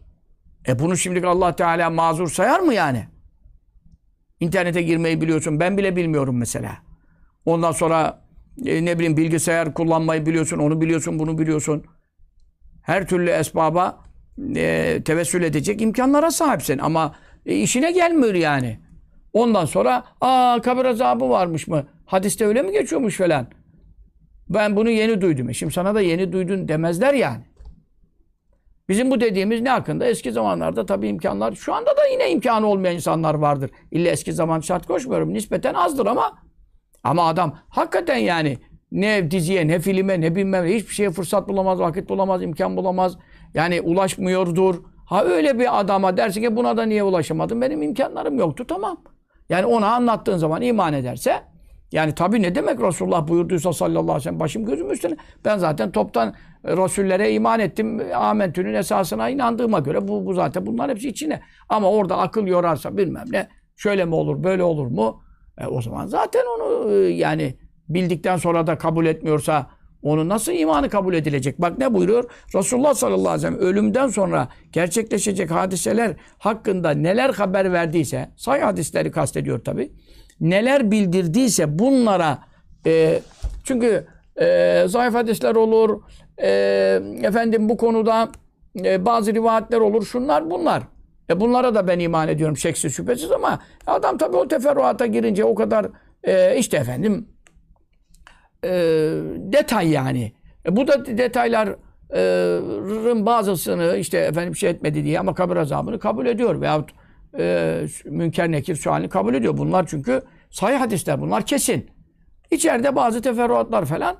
E 0.68 0.80
bunu 0.80 0.98
şimdilik 0.98 1.26
Allah 1.26 1.56
Teala 1.56 1.90
mazur 1.90 2.30
sayar 2.30 2.60
mı 2.60 2.74
yani? 2.74 3.08
İnternete 4.40 4.82
girmeyi 4.82 5.22
biliyorsun. 5.22 5.60
Ben 5.60 5.78
bile 5.78 5.96
bilmiyorum 5.96 6.38
mesela. 6.38 6.78
Ondan 7.46 7.72
sonra 7.72 8.25
e, 8.66 8.86
ne 8.86 8.96
bileyim 8.96 9.18
bilgisayar 9.18 9.74
kullanmayı 9.74 10.26
biliyorsun. 10.26 10.58
Onu 10.60 10.82
biliyorsun, 10.82 11.20
bunu 11.20 11.38
biliyorsun. 11.38 11.84
Her 12.82 13.08
türlü 13.08 13.30
esbaba 13.30 14.04
e, 14.56 15.02
tevessül 15.06 15.44
edecek 15.44 15.82
imkanlara 15.82 16.32
sahipsin. 16.32 16.78
Ama 16.78 17.16
e, 17.46 17.56
işine 17.56 17.92
gelmiyor 17.92 18.34
yani. 18.34 18.80
Ondan 19.34 19.66
sonra 19.66 20.04
aa 20.22 20.62
kabir 20.64 20.86
azabı 20.86 21.30
varmış 21.30 21.68
mı? 21.68 21.88
Hadiste 22.06 22.46
öyle 22.46 22.62
mi 22.62 22.72
geçiyormuş 22.72 23.18
falan. 23.18 23.48
Ben 24.50 24.76
bunu 24.76 24.90
yeni 24.90 25.22
duydum. 25.22 25.54
Şimdi 25.54 25.74
sana 25.74 25.96
da 25.96 26.02
yeni 26.02 26.32
duydun 26.32 26.68
demezler 26.68 27.14
yani. 27.14 27.44
Bizim 28.90 29.12
bu 29.12 29.20
dediğimiz 29.20 29.62
ne 29.62 29.70
hakkında? 29.70 30.06
Eski 30.06 30.32
zamanlarda 30.32 30.86
tabii 30.86 31.08
imkanlar, 31.08 31.54
şu 31.56 31.74
anda 31.74 31.98
da 31.98 32.06
yine 32.12 32.32
imkanı 32.32 32.68
olmayan 32.68 32.96
insanlar 32.96 33.34
vardır. 33.34 33.72
İlla 33.92 34.10
eski 34.10 34.34
zaman 34.34 34.60
şart 34.60 34.86
koşmuyorum. 34.88 35.34
Nispeten 35.34 35.74
azdır 35.74 36.06
ama 36.06 36.38
ama 37.06 37.28
adam 37.28 37.58
hakikaten 37.70 38.18
yani 38.18 38.58
ne 38.92 39.32
diziye, 39.32 39.68
ne 39.68 39.80
filme, 39.80 40.22
ne 40.22 40.36
bilmem 40.36 40.66
hiçbir 40.66 40.94
şeye 40.94 41.10
fırsat 41.10 41.50
bulamaz, 41.50 41.80
vakit 41.80 42.10
bulamaz, 42.10 42.44
imkan 42.44 42.78
bulamaz. 42.78 43.18
Yani 43.54 43.82
ulaşmıyordur. 43.82 44.76
Ha 45.06 45.24
öyle 45.24 45.60
bir 45.60 45.80
adama 45.80 46.18
dersin 46.18 46.42
ki 46.42 46.56
buna 46.56 46.78
da 46.78 46.84
niye 46.84 47.04
ulaşamadım? 47.04 47.62
Benim 47.62 47.82
imkanlarım 47.82 48.40
yoktu 48.40 48.66
tamam. 48.68 48.98
Yani 49.50 49.66
ona 49.66 49.96
anlattığın 49.96 50.38
zaman 50.38 50.62
iman 50.62 50.94
ederse 50.94 51.42
yani 51.92 52.16
tabii 52.16 52.42
ne 52.42 52.56
demek 52.56 52.82
Resulullah 52.82 53.28
buyurduysa 53.28 53.74
sallallahu 53.74 54.02
aleyhi 54.02 54.18
ve 54.18 54.22
sellem 54.22 54.40
başım 54.40 54.66
gözüm 54.66 54.92
üstüne. 54.92 55.18
Ben 55.46 55.58
zaten 55.58 55.92
toptan 55.92 56.34
e, 56.64 56.78
Resullere 56.78 57.32
iman 57.32 57.60
ettim. 57.60 58.02
Amentü'nün 58.16 58.74
esasına 58.74 59.30
inandığıma 59.30 59.80
göre 59.80 60.08
bu, 60.08 60.26
bu 60.26 60.34
zaten 60.34 60.66
bunların 60.66 60.90
hepsi 60.94 61.10
içine. 61.10 61.42
Ama 61.70 61.92
orada 61.92 62.18
akıl 62.18 62.48
yorarsa 62.48 62.98
bilmem 62.98 63.26
ne 63.32 63.48
şöyle 63.76 64.06
mi 64.06 64.16
olur 64.16 64.44
böyle 64.44 64.64
olur 64.64 64.88
mu? 64.88 65.25
E, 65.62 65.68
o 65.68 65.82
zaman 65.82 66.08
zaten 66.08 66.44
onu 66.58 66.92
e, 66.92 66.96
yani 66.96 67.56
bildikten 67.90 68.38
sonra 68.38 68.68
da 68.68 68.78
kabul 68.78 69.06
etmiyorsa 69.06 69.68
onun 70.04 70.30
nasıl 70.30 70.52
imanı 70.52 70.90
kabul 70.90 71.14
edilecek? 71.14 71.62
Bak 71.62 71.78
ne 71.78 71.94
buyuruyor? 71.94 72.30
Resulullah 72.56 72.94
sallallahu 72.94 73.30
aleyhi 73.30 73.38
ve 73.38 73.58
sellem 73.58 73.60
ölümden 73.60 74.08
sonra 74.08 74.48
gerçekleşecek 74.72 75.52
hadiseler 75.52 76.16
hakkında 76.38 76.92
neler 76.92 77.30
haber 77.30 77.74
verdiyse, 77.74 78.30
say 78.36 78.62
hadisleri 78.62 79.12
kastediyor 79.12 79.64
tabi. 79.64 79.92
Neler 80.42 80.92
bildirdiyse 80.92 81.80
bunlara 81.80 82.40
e, 82.86 83.20
çünkü 83.64 84.08
e, 84.42 84.84
zayıf 84.88 85.14
hadisler 85.14 85.56
olur, 85.56 86.02
e, 86.38 86.50
efendim 87.24 87.70
bu 87.70 87.78
konuda 87.78 88.30
e, 88.84 89.06
bazı 89.06 89.34
rivayetler 89.34 89.80
olur, 89.80 90.06
şunlar 90.06 90.50
bunlar. 90.52 90.84
E 91.30 91.40
bunlara 91.40 91.76
da 91.76 91.88
ben 91.88 92.00
iman 92.00 92.28
ediyorum 92.28 92.58
şeksiz 92.58 92.96
şüphesiz 92.96 93.32
ama 93.32 93.60
adam 93.88 94.18
tabi 94.18 94.38
o 94.38 94.48
teferruata 94.48 95.06
girince 95.06 95.46
o 95.46 95.56
kadar 95.56 95.88
e, 96.24 96.58
işte 96.58 96.78
efendim 96.78 97.28
e, 98.64 98.70
detay 99.38 99.90
yani. 99.90 100.34
E, 100.66 100.76
bu 100.76 100.88
da 100.88 101.06
detayların 101.06 103.26
bazısını 103.26 103.98
işte 103.98 104.18
efendim 104.18 104.56
şey 104.56 104.70
etmedi 104.70 105.04
diye 105.04 105.20
ama 105.20 105.34
kabir 105.34 105.56
azabını 105.56 106.00
kabul 106.00 106.26
ediyor 106.26 106.62
veyahut 106.62 106.90
e, 107.40 107.86
münker 108.06 108.52
nekir 108.52 108.76
sualini 108.76 109.10
kabul 109.10 109.34
ediyor. 109.34 109.58
Bunlar 109.58 109.86
çünkü 109.88 110.22
sahih 110.52 110.80
hadisler 110.80 111.22
bunlar 111.22 111.46
kesin. 111.46 111.90
İçeride 112.52 112.96
bazı 112.96 113.22
teferruatlar 113.22 113.86
falan. 113.86 114.16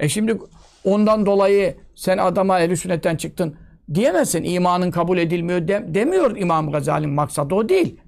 E 0.00 0.08
şimdi 0.08 0.38
ondan 0.84 1.26
dolayı 1.26 1.76
sen 1.94 2.18
adama 2.18 2.60
ehl 2.60 2.76
sünnetten 2.76 3.16
çıktın 3.16 3.56
diyemezsin. 3.94 4.44
İmanın 4.44 4.90
kabul 4.90 5.18
edilmiyor 5.18 5.68
de, 5.68 5.84
demiyor 5.88 6.36
İmam 6.36 6.72
Gazali'nin 6.72 7.14
maksadı 7.14 7.54
o 7.54 7.68
değil. 7.68 8.00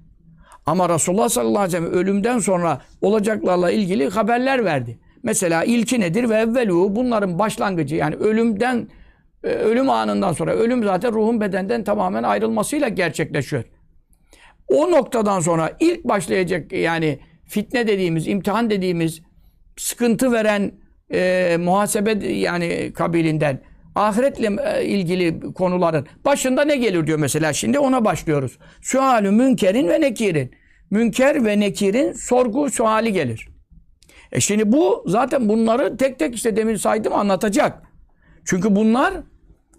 Ama 0.65 0.89
Resulullah 0.89 1.29
sallallahu 1.29 1.59
aleyhi 1.59 1.83
ve 1.83 1.87
sellem 1.87 1.99
ölümden 1.99 2.39
sonra 2.39 2.81
olacaklarla 3.01 3.71
ilgili 3.71 4.09
haberler 4.09 4.65
verdi. 4.65 4.99
Mesela 5.23 5.63
ilki 5.63 5.99
nedir 5.99 6.29
ve 6.29 6.35
evvelu 6.35 6.95
bunların 6.95 7.39
başlangıcı 7.39 7.95
yani 7.95 8.15
ölümden 8.15 8.87
e, 9.43 9.47
ölüm 9.47 9.89
anından 9.89 10.33
sonra 10.33 10.53
ölüm 10.53 10.83
zaten 10.83 11.13
ruhun 11.13 11.41
bedenden 11.41 11.83
tamamen 11.83 12.23
ayrılmasıyla 12.23 12.87
gerçekleşiyor. 12.87 13.63
O 14.67 14.91
noktadan 14.91 15.39
sonra 15.39 15.71
ilk 15.79 16.03
başlayacak 16.03 16.71
yani 16.71 17.19
fitne 17.45 17.87
dediğimiz, 17.87 18.27
imtihan 18.27 18.69
dediğimiz 18.69 19.21
sıkıntı 19.77 20.31
veren 20.31 20.71
e, 21.13 21.57
muhasebe 21.59 22.27
yani 22.27 22.93
kabilinden 22.95 23.61
ahiretle 23.95 24.57
e, 24.65 24.85
ilgili 24.85 25.53
konuların 25.53 26.07
başında 26.25 26.65
ne 26.65 26.75
gelir 26.75 27.07
diyor 27.07 27.19
mesela 27.19 27.53
şimdi 27.53 27.79
ona 27.79 28.05
başlıyoruz. 28.05 28.57
Sualü 28.81 29.31
münkerin 29.31 29.87
ve 29.87 30.01
nekirin. 30.01 30.51
Münker 30.89 31.45
ve 31.45 31.59
nekirin 31.59 32.11
sorgu 32.11 32.69
suali 32.69 33.13
gelir. 33.13 33.47
E 34.31 34.39
şimdi 34.39 34.71
bu 34.71 35.03
zaten 35.07 35.49
bunları 35.49 35.97
tek 35.97 36.19
tek 36.19 36.35
işte 36.35 36.55
demin 36.55 36.75
saydım 36.75 37.13
anlatacak. 37.13 37.83
Çünkü 38.45 38.75
bunlar 38.75 39.13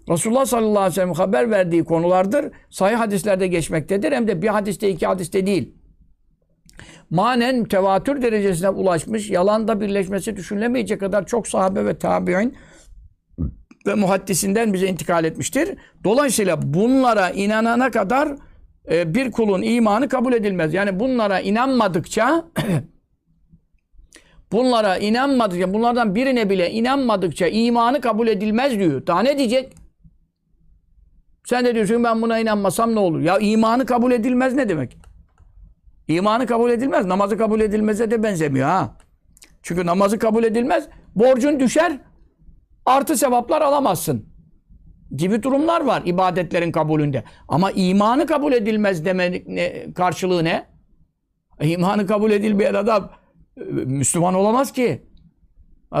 Resulullah 0.09 0.45
sallallahu 0.45 0.79
aleyhi 0.79 0.91
ve 0.91 0.95
sellem 0.95 1.13
haber 1.13 1.51
verdiği 1.51 1.83
konulardır. 1.83 2.45
Sahih 2.69 2.99
hadislerde 2.99 3.47
geçmektedir. 3.47 4.11
Hem 4.11 4.27
de 4.27 4.41
bir 4.41 4.47
hadiste 4.47 4.89
iki 4.89 5.07
hadiste 5.07 5.45
değil. 5.45 5.75
Manen 7.09 7.63
tevatür 7.63 8.21
derecesine 8.21 8.69
ulaşmış, 8.69 9.29
yalanda 9.29 9.81
birleşmesi 9.81 10.35
düşünülemeyecek 10.35 10.99
kadar 10.99 11.25
çok 11.25 11.47
sahabe 11.47 11.85
ve 11.85 11.97
tabi'in 11.97 12.55
ve 13.87 13.93
muhaddisinden 13.93 14.73
bize 14.73 14.87
intikal 14.87 15.25
etmiştir. 15.25 15.77
Dolayısıyla 16.03 16.73
bunlara 16.73 17.29
inanana 17.29 17.91
kadar 17.91 18.35
e, 18.91 19.15
bir 19.15 19.31
kulun 19.31 19.61
imanı 19.61 20.09
kabul 20.09 20.33
edilmez. 20.33 20.73
Yani 20.73 20.99
bunlara 20.99 21.39
inanmadıkça 21.39 22.45
bunlara 24.51 24.97
inanmadıkça, 24.97 25.73
bunlardan 25.73 26.15
birine 26.15 26.49
bile 26.49 26.71
inanmadıkça 26.71 27.47
imanı 27.47 28.01
kabul 28.01 28.27
edilmez 28.27 28.79
diyor. 28.79 29.07
Daha 29.07 29.21
ne 29.21 29.37
diyecek? 29.37 29.73
Sen 31.45 31.65
de 31.65 31.75
diyorsun 31.75 32.03
ben 32.03 32.21
buna 32.21 32.39
inanmasam 32.39 32.95
ne 32.95 32.99
olur? 32.99 33.19
Ya 33.19 33.37
imanı 33.37 33.85
kabul 33.85 34.11
edilmez 34.11 34.53
ne 34.53 34.69
demek? 34.69 34.97
İmanı 36.07 36.45
kabul 36.45 36.71
edilmez. 36.71 37.05
Namazı 37.05 37.37
kabul 37.37 37.59
edilmeze 37.59 38.11
de 38.11 38.23
benzemiyor 38.23 38.67
ha. 38.67 38.97
Çünkü 39.63 39.85
namazı 39.85 40.19
kabul 40.19 40.43
edilmez. 40.43 40.87
Borcun 41.15 41.59
düşer. 41.59 41.97
Artı 42.85 43.17
sevaplar 43.17 43.61
alamazsın. 43.61 44.25
gibi 45.15 45.43
durumlar 45.43 45.85
var 45.85 46.01
ibadetlerin 46.05 46.71
kabulünde. 46.71 47.23
Ama 47.47 47.71
imanı 47.71 48.25
kabul 48.25 48.53
edilmez 48.53 49.05
demenin 49.05 49.43
ne, 49.47 49.93
karşılığı 49.93 50.43
ne? 50.43 50.65
İmanı 51.61 52.07
kabul 52.07 52.31
edilmeyen 52.31 52.73
adam 52.73 53.11
e, 53.57 53.61
Müslüman 53.71 54.33
olamaz 54.33 54.71
ki. 54.71 55.05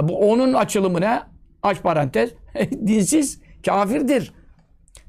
Bu 0.03 0.31
onun 0.31 0.53
açılımı 0.53 1.01
ne? 1.01 1.21
Aç 1.63 1.81
parantez. 1.81 2.29
Dinsiz, 2.87 3.41
kafirdir. 3.65 4.33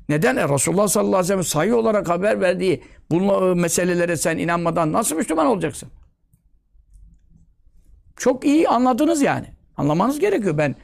Neden? 0.09 0.37
E, 0.37 0.49
Resulullah 0.49 0.89
sallallahu 0.89 1.17
aleyhi 1.17 1.25
ve 1.25 1.29
sellem 1.29 1.45
sayı 1.45 1.77
olarak 1.77 2.09
haber 2.09 2.41
verdiği 2.41 2.83
bu 3.11 3.21
meselelere 3.55 4.17
sen 4.17 4.39
inanmadan 4.39 4.93
nasıl 4.93 5.17
Müslüman 5.17 5.47
olacaksın? 5.47 5.89
Çok 8.17 8.45
iyi 8.45 8.69
anladınız 8.69 9.23
yani. 9.23 9.47
Anlamanız 9.77 10.19
gerekiyor. 10.19 10.59
Ben 10.59 10.75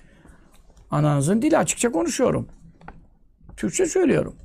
ananızın 0.92 1.42
dili 1.42 1.58
açıkça 1.58 1.92
konuşuyorum. 1.92 2.48
Türkçe 3.56 3.86
söylüyorum. 3.86 4.36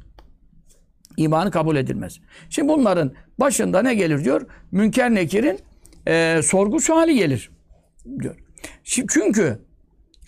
İmanı 1.18 1.52
kabul 1.52 1.76
edilmez. 1.76 2.20
Şimdi 2.50 2.68
bunların 2.68 3.14
başında 3.40 3.82
ne 3.82 3.96
gelir 3.96 4.24
diyor? 4.24 4.42
Münker 4.72 5.14
Nekir'in 5.14 5.60
e, 6.08 6.42
sorgu 6.44 6.80
suali 6.80 7.16
gelir 7.16 7.52
diyor. 8.22 8.36
Şimdi 8.84 9.08
çünkü 9.14 9.60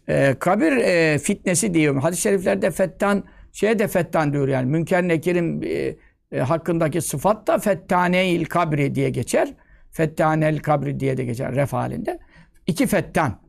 e, 0.07 0.35
kabir 0.39 0.71
e, 0.71 1.19
fitnesi 1.19 1.73
diyor. 1.73 1.95
Hadis-i 2.01 2.21
şeriflerde 2.21 2.71
fettan 2.71 3.23
şeye 3.51 3.79
de 3.79 3.87
fettan 3.87 4.33
diyor 4.33 4.47
yani. 4.47 4.65
Münker 4.71 5.07
Nekir'in 5.07 5.61
e, 5.61 5.95
e, 6.31 6.39
hakkındaki 6.39 7.01
sıfat 7.01 7.47
da 7.47 7.59
fettaneil 7.59 8.45
kabri 8.45 8.95
diye 8.95 9.09
geçer. 9.09 9.53
Fettanel 9.91 10.59
kabri 10.59 10.99
diye 10.99 11.17
de 11.17 11.25
geçer 11.25 11.55
ref 11.55 11.73
halinde. 11.73 12.19
İki 12.67 12.87
fettan. 12.87 13.48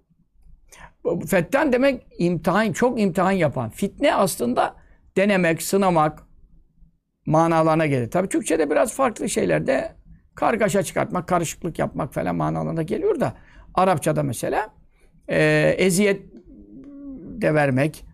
Bu 1.04 1.26
Fettan 1.26 1.72
demek 1.72 2.06
imtihan, 2.18 2.72
çok 2.72 3.00
imtihan 3.00 3.30
yapan. 3.30 3.70
Fitne 3.70 4.14
aslında 4.14 4.76
denemek, 5.16 5.62
sınamak 5.62 6.22
manalarına 7.26 7.86
gelir. 7.86 8.10
Tabii 8.10 8.28
Türkçe'de 8.28 8.70
biraz 8.70 8.94
farklı 8.94 9.28
şeylerde 9.28 9.92
kargaşa 10.34 10.82
çıkartmak, 10.82 11.28
karışıklık 11.28 11.78
yapmak 11.78 12.14
falan 12.14 12.36
manalarına 12.36 12.82
geliyor 12.82 13.20
da 13.20 13.34
Arapçada 13.74 14.22
mesela 14.22 14.74
e, 15.28 15.74
eziyet 15.78 16.22
de 17.40 17.54
vermek, 17.54 18.04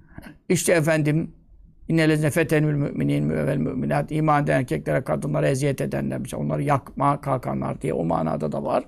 işte 0.48 0.72
efendim 0.72 1.36
İnnelezne 1.88 2.30
fetenül 2.30 2.74
müminin 2.74 3.24
müvel 3.24 3.56
müminat 3.56 4.12
iman 4.12 4.44
eden 4.44 4.60
erkeklere 4.60 5.04
kadınlara 5.04 5.48
eziyet 5.48 5.80
edenler 5.80 6.20
onları 6.36 6.62
yakma 6.62 7.20
kalkanlar 7.20 7.80
diye 7.80 7.92
o 7.92 8.04
manada 8.04 8.52
da 8.52 8.64
var. 8.64 8.84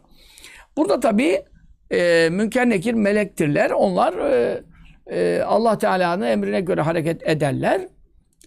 Burada 0.76 1.00
tabii 1.00 1.43
e, 1.92 2.28
münker 2.30 2.68
nekir 2.68 2.95
melektirler. 2.95 3.71
Onlar 3.71 4.12
e, 4.12 4.62
e, 5.07 5.42
Allah 5.42 5.78
Teala'nın 5.78 6.26
emrine 6.26 6.61
göre 6.61 6.80
hareket 6.80 7.28
ederler. 7.28 7.80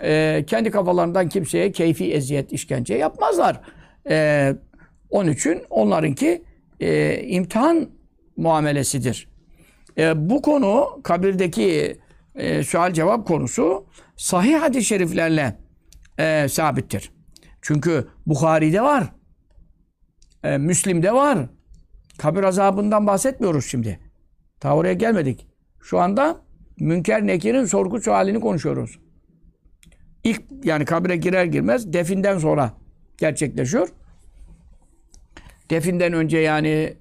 E, 0.03 0.43
kendi 0.47 0.71
kafalarından 0.71 1.29
kimseye 1.29 1.71
keyfi 1.71 2.13
eziyet, 2.13 2.53
işkence 2.53 2.95
yapmazlar. 2.95 3.61
E, 4.09 4.53
onun 5.09 5.31
için 5.31 5.61
onlarınki 5.69 6.43
e, 6.79 7.21
imtihan 7.23 7.89
muamelesidir. 8.37 9.27
E, 9.97 10.29
bu 10.29 10.41
konu 10.41 11.01
kabirdeki 11.03 11.97
e, 12.35 12.63
sual 12.63 12.93
cevap 12.93 13.27
konusu 13.27 13.85
sahih 14.17 14.61
hadis-i 14.61 14.85
şeriflerle 14.85 15.57
e, 16.19 16.47
sabittir. 16.49 17.11
Çünkü 17.61 18.07
Bukhari'de 18.25 18.81
var. 18.81 19.03
E, 20.43 20.57
Müslim'de 20.57 21.13
var. 21.13 21.39
Kabir 22.21 22.43
azabından 22.43 23.07
bahsetmiyoruz 23.07 23.65
şimdi. 23.65 23.99
Ta 24.59 24.75
oraya 24.75 24.93
gelmedik. 24.93 25.47
Şu 25.81 25.99
anda 25.99 26.41
Münker 26.79 27.27
Nekir'in 27.27 27.65
sorgu 27.65 28.01
sualini 28.01 28.39
konuşuyoruz. 28.39 28.99
İlk 30.23 30.41
yani 30.63 30.85
kabire 30.85 31.15
girer 31.15 31.45
girmez 31.45 31.93
definden 31.93 32.37
sonra 32.37 32.73
gerçekleşiyor. 33.17 33.89
Definden 35.69 36.13
önce 36.13 36.37
yani 36.37 36.93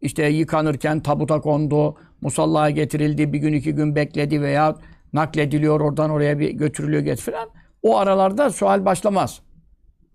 işte 0.00 0.26
yıkanırken 0.26 1.00
tabuta 1.00 1.40
kondu, 1.40 1.96
musallaya 2.20 2.70
getirildi, 2.70 3.32
bir 3.32 3.38
gün 3.38 3.52
iki 3.52 3.74
gün 3.74 3.96
bekledi 3.96 4.42
veya 4.42 4.76
naklediliyor 5.12 5.80
oradan 5.80 6.10
oraya 6.10 6.38
bir 6.38 6.50
götürülüyor 6.50 7.02
get 7.02 7.20
falan. 7.20 7.48
O 7.82 7.98
aralarda 7.98 8.50
sual 8.50 8.84
başlamaz. 8.84 9.40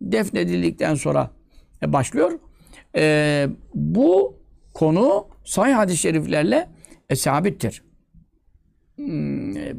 Defnedildikten 0.01 0.95
sonra 0.95 1.31
başlıyor. 1.85 2.31
E, 2.95 3.47
bu 3.73 4.42
konu 4.73 5.27
sahih 5.43 5.75
hadis-i 5.75 5.97
şeriflerle 5.97 6.69
e, 7.09 7.15
sabittir. 7.15 7.83
Hmm, 8.95 9.57
e, 9.57 9.73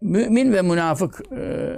mümin 0.00 0.52
ve 0.52 0.62
münafık 0.62 1.22
e, 1.32 1.76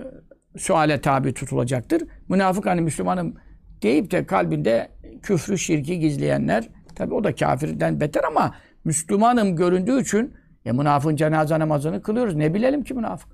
suale 0.56 1.00
tabi 1.00 1.34
tutulacaktır. 1.34 2.02
Münafık 2.28 2.66
hani 2.66 2.80
Müslümanım 2.80 3.34
deyip 3.82 4.10
de 4.10 4.26
kalbinde 4.26 4.88
küfrü, 5.22 5.58
şirki 5.58 5.98
gizleyenler 5.98 6.68
tabi 6.94 7.14
o 7.14 7.24
da 7.24 7.34
kafirden 7.34 8.00
beter 8.00 8.24
ama 8.24 8.54
Müslümanım 8.84 9.56
göründüğü 9.56 10.00
için 10.00 10.34
e, 10.64 10.72
münafığın 10.72 11.16
cenaze 11.16 11.58
namazını 11.58 12.02
kılıyoruz. 12.02 12.34
Ne 12.34 12.54
bilelim 12.54 12.84
ki 12.84 12.94
münafık? 12.94 13.32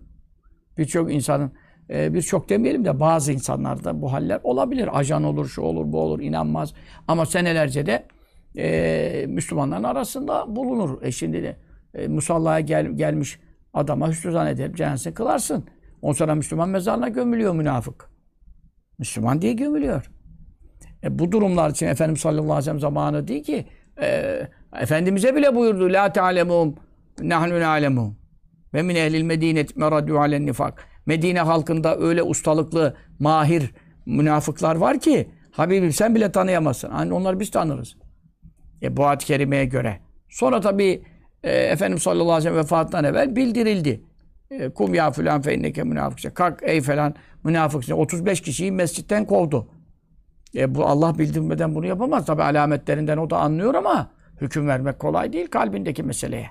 Birçok 0.79 1.13
insanın 1.13 1.53
e, 1.91 2.15
birçok 2.15 2.49
demeyelim 2.49 2.85
de 2.85 3.01
bazı 3.01 3.33
insanlarda 3.33 4.03
bu 4.03 4.13
haller 4.13 4.41
olabilir. 4.43 4.99
Ajan 4.99 5.25
olur, 5.25 5.47
şu 5.47 5.63
olur, 5.63 5.93
bu 5.93 6.01
olur, 6.01 6.21
inanmaz. 6.21 6.75
Ama 7.09 7.27
senelerce 7.27 7.87
de 7.87 8.07
e, 8.59 9.27
Müslümanların 9.29 9.85
arasında 9.85 10.57
bulunur. 10.57 11.03
E 11.03 11.13
şimdi 11.13 11.43
de 11.43 11.57
e, 11.95 12.09
musallaya 12.09 12.61
gel, 12.61 12.87
gelmiş 12.87 13.41
adama 13.75 14.09
hüsnü 14.09 14.33
zannedip 14.33 14.77
cenazesini 14.77 15.15
kılarsın. 15.15 15.65
Ondan 16.03 16.15
sonra 16.15 16.35
Müslüman 16.35 16.69
mezarına 16.69 17.09
gömülüyor 17.09 17.55
münafık. 17.55 18.11
Müslüman 18.99 19.43
diye 19.43 19.53
gömülüyor. 19.53 20.11
E, 21.05 21.19
bu 21.19 21.33
durumlar 21.33 21.71
için 21.71 21.87
Efendimiz 21.87 22.21
sallallahu 22.21 22.43
aleyhi 22.43 22.59
ve 22.59 22.63
sellem 22.63 22.81
zamanı 22.81 23.29
değil 23.29 23.45
ki 23.45 23.67
e, 24.03 24.41
Efendimiz'e 24.81 25.35
bile 25.37 25.55
buyurdu 25.55 25.93
La 25.93 26.13
ta'lemum 26.13 26.75
nahnu 27.21 27.61
na'lemum 27.61 28.17
ve 28.75 28.83
min 28.83 28.95
ehlil 28.95 29.23
medinet 29.23 29.77
meradu 29.77 30.19
alen 30.19 30.47
nifak. 30.47 30.85
Medine 31.07 31.41
halkında 31.41 31.99
öyle 31.99 32.23
ustalıklı, 32.23 32.97
mahir 33.19 33.75
münafıklar 34.07 34.77
var 34.77 35.01
ki 35.01 35.31
Habibim 35.51 35.93
sen 35.93 36.15
bile 36.15 36.33
tanıyamazsın. 36.33 36.91
Hani 36.91 37.13
onları 37.13 37.41
biz 37.41 37.51
tanırız. 37.51 37.97
E, 38.83 38.97
bu 38.97 39.07
ayet-i 39.07 39.27
kerimeye 39.27 39.65
göre. 39.65 40.01
Sonra 40.29 40.61
tabii 40.61 41.03
e, 41.43 41.51
Efendimiz 41.51 42.03
sallallahu 42.03 42.33
aleyhi 42.33 42.39
ve 42.39 42.43
sellem 42.43 42.65
vefatından 42.65 43.05
evvel 43.05 43.37
bildirildi. 43.37 44.01
E, 44.51 44.69
Kum 44.69 44.95
ya 44.95 45.11
filan 45.11 45.43
fe 45.43 45.55
inneke 45.55 45.83
münafıkça. 45.83 46.35
Kalk 46.35 46.59
ey 46.63 46.81
falan 46.81 47.15
münafıkça. 47.45 47.95
35 47.95 48.41
kişiyi 48.41 48.73
mescitten 48.73 49.25
kovdu. 49.25 49.69
E, 50.57 50.75
bu 50.75 50.87
Allah 50.87 51.19
bildirmeden 51.19 51.75
bunu 51.75 51.87
yapamaz. 51.87 52.27
Tabi 52.27 52.43
alametlerinden 52.43 53.17
o 53.17 53.31
da 53.31 53.39
anlıyor 53.39 53.75
ama 53.75 54.11
hüküm 54.41 54.69
vermek 54.69 54.99
kolay 54.99 55.33
değil 55.33 55.47
kalbindeki 55.47 56.03
meseleye. 56.03 56.51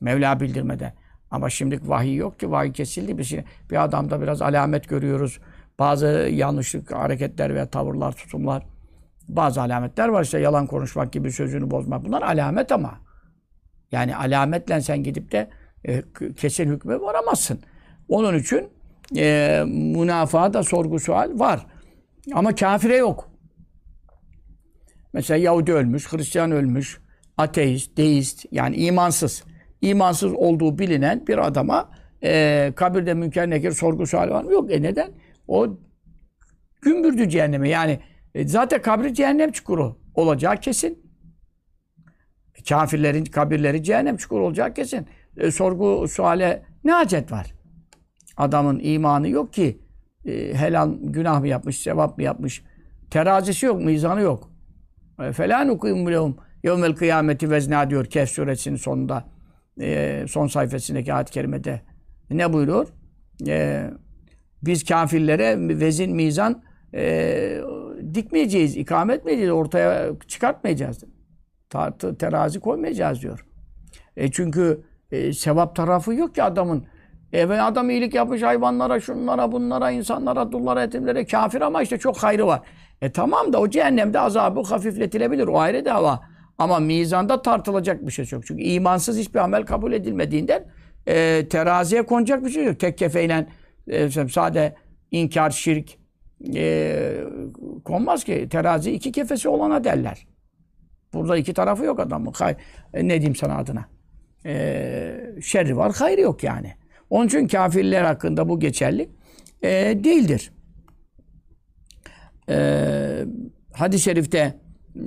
Mevla 0.00 0.40
bildirmeden. 0.40 0.92
Ama 1.30 1.50
şimdi 1.50 1.80
vahiy 1.84 2.16
yok 2.16 2.40
ki. 2.40 2.50
Vahiy 2.50 2.72
kesildi. 2.72 3.18
Biz 3.18 3.32
bir 3.70 3.84
adamda 3.84 4.22
biraz 4.22 4.42
alamet 4.42 4.88
görüyoruz. 4.88 5.40
Bazı 5.78 6.06
yanlışlık 6.32 6.92
hareketler 6.92 7.54
veya 7.54 7.66
tavırlar, 7.70 8.12
tutumlar. 8.12 8.66
Bazı 9.28 9.60
alametler 9.60 10.08
var 10.08 10.24
işte 10.24 10.38
yalan 10.38 10.66
konuşmak 10.66 11.12
gibi 11.12 11.32
sözünü 11.32 11.70
bozmak. 11.70 12.04
Bunlar 12.04 12.22
alamet 12.22 12.72
ama. 12.72 13.00
Yani 13.92 14.16
alametle 14.16 14.80
sen 14.80 15.02
gidip 15.02 15.32
de 15.32 15.50
e, 15.84 16.02
kesin 16.36 16.70
hükme 16.70 17.00
varamazsın. 17.00 17.60
Onun 18.08 18.38
için 18.38 18.68
e, 19.16 19.62
münafığa 19.66 20.52
da 20.52 20.62
sorgu 20.62 20.98
sual 20.98 21.38
var. 21.38 21.66
Ama 22.34 22.54
kafire 22.54 22.96
yok. 22.96 23.30
Mesela 25.12 25.38
Yahudi 25.38 25.72
ölmüş, 25.72 26.12
Hristiyan 26.12 26.50
ölmüş, 26.50 27.00
ateist, 27.36 27.96
deist 27.96 28.44
yani 28.52 28.76
imansız. 28.76 29.44
İmansız 29.80 30.32
olduğu 30.32 30.78
bilinen 30.78 31.26
bir 31.26 31.46
adama 31.46 31.90
e, 32.24 32.72
kabirde 32.76 33.14
münker 33.14 33.50
nekir 33.50 33.72
sorgu 33.72 34.06
sual 34.06 34.30
var 34.30 34.44
mı? 34.44 34.52
Yok. 34.52 34.72
E 34.72 34.82
neden? 34.82 35.10
O 35.48 35.78
gümbürdü 36.82 37.28
cehenneme. 37.28 37.68
Yani 37.68 38.00
e, 38.36 38.48
zaten 38.48 38.82
kabri 38.82 39.14
cehennem 39.14 39.52
çukuru 39.52 39.96
olacağı 40.14 40.56
kesin. 40.56 41.06
Kafirlerin 42.68 43.24
kabirleri 43.24 43.82
cehennem 43.82 44.16
çukuru 44.16 44.46
olacağı 44.46 44.74
kesin. 44.74 45.06
E, 45.36 45.50
sorgu 45.50 46.08
suale 46.08 46.62
ne 46.84 46.92
hacet 46.92 47.32
var? 47.32 47.54
Adamın 48.36 48.80
imanı 48.82 49.28
yok 49.28 49.52
ki. 49.52 49.82
E, 50.24 50.54
helal 50.54 50.94
günah 51.00 51.40
mı 51.40 51.48
yapmış, 51.48 51.80
sevap 51.80 52.18
mı 52.18 52.24
yapmış? 52.24 52.62
Terazisi 53.10 53.66
yok, 53.66 53.80
mizanı 53.80 54.20
yok. 54.20 54.50
E, 55.22 55.32
Falan 55.32 55.68
okuyum 55.68 56.06
bilehum. 56.06 56.36
Yevmel 56.64 56.94
kıyameti 56.94 57.50
vezna 57.50 57.90
diyor 57.90 58.04
Kehf 58.04 58.30
suresinin 58.30 58.76
sonunda. 58.76 59.24
E, 59.80 60.24
son 60.28 60.46
sayfasındaki 60.46 61.14
ayet-i 61.14 61.32
kerimede. 61.32 61.80
Ne 62.30 62.52
buyuruyor? 62.52 62.88
E, 63.46 63.90
biz 64.62 64.84
kafirlere 64.84 65.78
vezin, 65.80 66.16
mizan 66.16 66.62
e, 66.94 67.60
dikmeyeceğiz, 68.14 68.76
ikamet 68.76 69.18
etmeyeceğiz, 69.18 69.52
ortaya 69.52 70.08
çıkartmayacağız. 70.28 71.04
Tartı, 71.70 72.18
terazi 72.18 72.60
koymayacağız 72.60 73.22
diyor. 73.22 73.46
E 74.16 74.30
çünkü 74.30 74.84
e, 75.10 75.32
sevap 75.32 75.76
tarafı 75.76 76.14
yok 76.14 76.34
ki 76.34 76.42
adamın. 76.42 76.86
E 77.32 77.48
ve 77.48 77.62
adam 77.62 77.90
iyilik 77.90 78.14
yapmış 78.14 78.42
hayvanlara, 78.42 79.00
şunlara, 79.00 79.52
bunlara, 79.52 79.90
insanlara, 79.90 80.52
dullara, 80.52 80.82
yetimlere 80.82 81.26
kafir 81.26 81.60
ama 81.60 81.82
işte 81.82 81.98
çok 81.98 82.16
hayrı 82.18 82.46
var. 82.46 82.60
E 83.02 83.12
tamam 83.12 83.52
da 83.52 83.60
o 83.60 83.70
cehennemde 83.70 84.20
azabı 84.20 84.62
hafifletilebilir. 84.62 85.46
O 85.46 85.58
ayrı 85.58 85.84
dava. 85.84 86.20
Ama 86.58 86.78
mizanda 86.78 87.42
tartılacak 87.42 88.06
bir 88.06 88.12
şey 88.12 88.26
yok. 88.32 88.46
Çünkü 88.46 88.62
imansız 88.62 89.18
hiçbir 89.18 89.38
amel 89.38 89.66
kabul 89.66 89.92
edilmediğinden 89.92 90.64
e, 91.06 91.48
teraziye 91.48 92.06
konacak 92.06 92.44
bir 92.44 92.50
şey 92.50 92.64
yok. 92.64 92.80
Tek 92.80 92.98
kefeyle 92.98 93.46
e, 93.88 94.10
sade 94.10 94.74
inkar, 95.10 95.50
şirk 95.50 96.05
e, 96.54 97.24
konmaz 97.84 98.24
ki. 98.24 98.48
Terazi 98.50 98.92
iki 98.92 99.12
kefesi 99.12 99.48
olana 99.48 99.84
derler. 99.84 100.26
Burada 101.12 101.36
iki 101.36 101.54
tarafı 101.54 101.84
yok 101.84 102.00
adamın. 102.00 102.32
Hay, 102.32 102.56
e, 102.94 103.08
ne 103.08 103.10
diyeyim 103.10 103.36
sana 103.36 103.56
adına? 103.56 103.84
E, 104.46 105.34
şerri 105.42 105.76
var, 105.76 105.94
hayrı 105.94 106.20
yok 106.20 106.44
yani. 106.44 106.74
Onun 107.10 107.26
için 107.26 107.48
kafirler 107.48 108.02
hakkında 108.02 108.48
bu 108.48 108.60
geçerli 108.60 109.08
e, 109.62 109.68
değildir. 110.04 110.52
E, 112.48 112.56
hadis-i 113.72 114.04
şerifte 114.04 114.54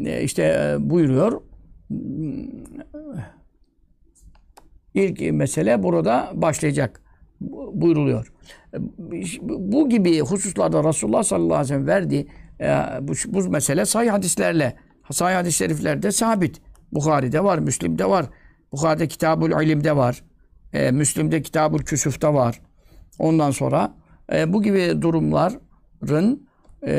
e, 0.05 0.23
işte 0.23 0.43
e, 0.43 0.89
buyuruyor. 0.89 1.41
İlk 4.93 5.33
mesele 5.33 5.83
burada 5.83 6.31
başlayacak 6.33 7.01
buyruluyor. 7.41 8.33
Bu 9.41 9.89
gibi 9.89 10.19
hususlarda 10.19 10.83
Resulullah 10.83 11.23
sallallahu 11.23 11.53
aleyhi 11.55 11.63
ve 11.63 11.67
sellem 11.67 11.87
verdiği 11.87 12.27
e, 12.61 12.67
bu, 13.01 13.13
bu 13.27 13.49
mesele 13.49 13.85
sahih 13.85 14.11
hadislerle, 14.11 14.75
sahih 15.11 15.35
hadis-i 15.35 15.57
şeriflerde 15.57 16.11
sabit. 16.11 16.61
Bukhari'de 16.91 17.43
var, 17.43 17.59
Müslim'de 17.59 18.09
var. 18.09 18.25
Bukhari'de 18.71 19.07
Kitabul 19.07 19.63
İlim'de 19.63 19.95
var. 19.95 20.23
E, 20.73 20.91
Müslim'de 20.91 21.41
Kitabul 21.41 21.79
Küsuf'ta 21.79 22.33
var. 22.33 22.61
Ondan 23.19 23.51
sonra 23.51 23.93
e, 24.33 24.53
bu 24.53 24.63
gibi 24.63 25.01
durumların 25.01 26.47
e, 26.87 26.93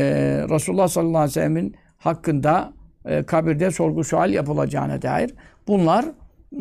Resulullah 0.50 0.88
sallallahu 0.88 1.18
aleyhi 1.18 1.30
ve 1.30 1.40
sellem'in 1.40 1.76
hakkında 1.98 2.72
e, 3.04 3.22
kabirde 3.22 3.70
sorgu 3.70 4.04
sual 4.04 4.30
yapılacağına 4.30 5.02
dair 5.02 5.34
bunlar 5.68 6.04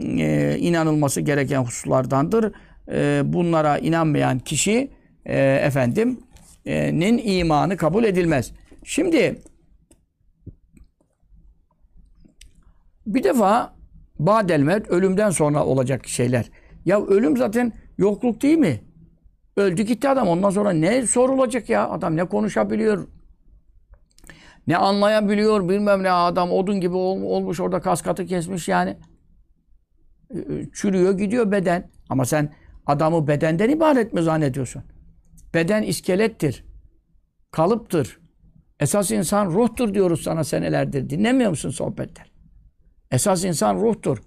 e, 0.02 0.58
inanılması 0.60 1.22
gereken 1.22 1.64
hususlardandır. 1.64 2.54
E, 2.92 3.22
bunlara 3.26 3.78
inanmayan 3.78 4.40
kişi 4.40 4.92
e, 5.26 5.40
efendim 5.40 6.20
e, 6.66 7.00
nin 7.00 7.22
imanı 7.24 7.78
kabul 7.78 8.04
edilmez. 8.04 8.52
Şimdi 8.84 9.42
bir 13.06 13.24
defa 13.24 13.74
badelmet 14.20 14.90
ölümden 14.90 15.30
sonra 15.30 15.66
olacak 15.66 16.08
şeyler. 16.08 16.50
Ya 16.86 17.06
ölüm 17.06 17.38
zaten 17.38 17.74
yokluk 17.98 18.42
değil 18.42 18.58
mi? 18.58 18.82
Öldü 19.58 19.82
gitti 19.82 20.10
adam. 20.10 20.28
Ondan 20.28 20.50
sonra 20.50 20.72
ne 20.72 21.08
sorulacak 21.08 21.70
ya? 21.70 21.90
Adam 21.90 22.16
ne 22.16 22.26
konuşabiliyor? 22.26 23.08
Ne 24.68 24.78
anlayabiliyor? 24.78 25.70
Bilmem 25.70 26.04
ne 26.04 26.12
adam 26.12 26.52
odun 26.52 26.82
gibi 26.82 26.96
olmuş 26.96 27.60
orada 27.60 27.82
kaskatı 27.82 28.26
kesmiş 28.26 28.68
yani. 28.68 28.98
Çürüyor 30.74 31.18
gidiyor 31.18 31.52
beden. 31.52 31.90
Ama 32.10 32.26
sen 32.26 32.54
adamı 32.90 33.28
bedenden 33.28 33.70
ibaret 33.70 34.14
mi 34.14 34.22
zannediyorsun? 34.22 34.84
Beden 35.54 35.84
iskelettir. 35.84 36.66
Kalıptır. 37.52 38.20
Esas 38.80 39.12
insan 39.12 39.46
ruhtur 39.46 39.94
diyoruz 39.94 40.22
sana 40.22 40.44
senelerdir. 40.44 41.10
Dinlemiyor 41.10 41.50
musun 41.50 41.70
sohbetler? 41.70 42.32
Esas 43.12 43.44
insan 43.46 43.76
ruhtur. 43.76 44.18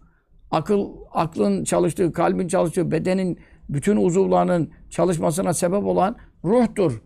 Akıl, 0.51 0.89
aklın 1.13 1.65
çalıştığı, 1.65 2.13
kalbin 2.13 2.49
çalıştığı, 2.49 2.91
bedenin 2.91 3.39
bütün 3.69 3.97
uzuvlarının 3.97 4.71
çalışmasına 4.91 5.55
sebep 5.55 5.85
olan 5.85 6.17
ruhtur. 6.45 7.03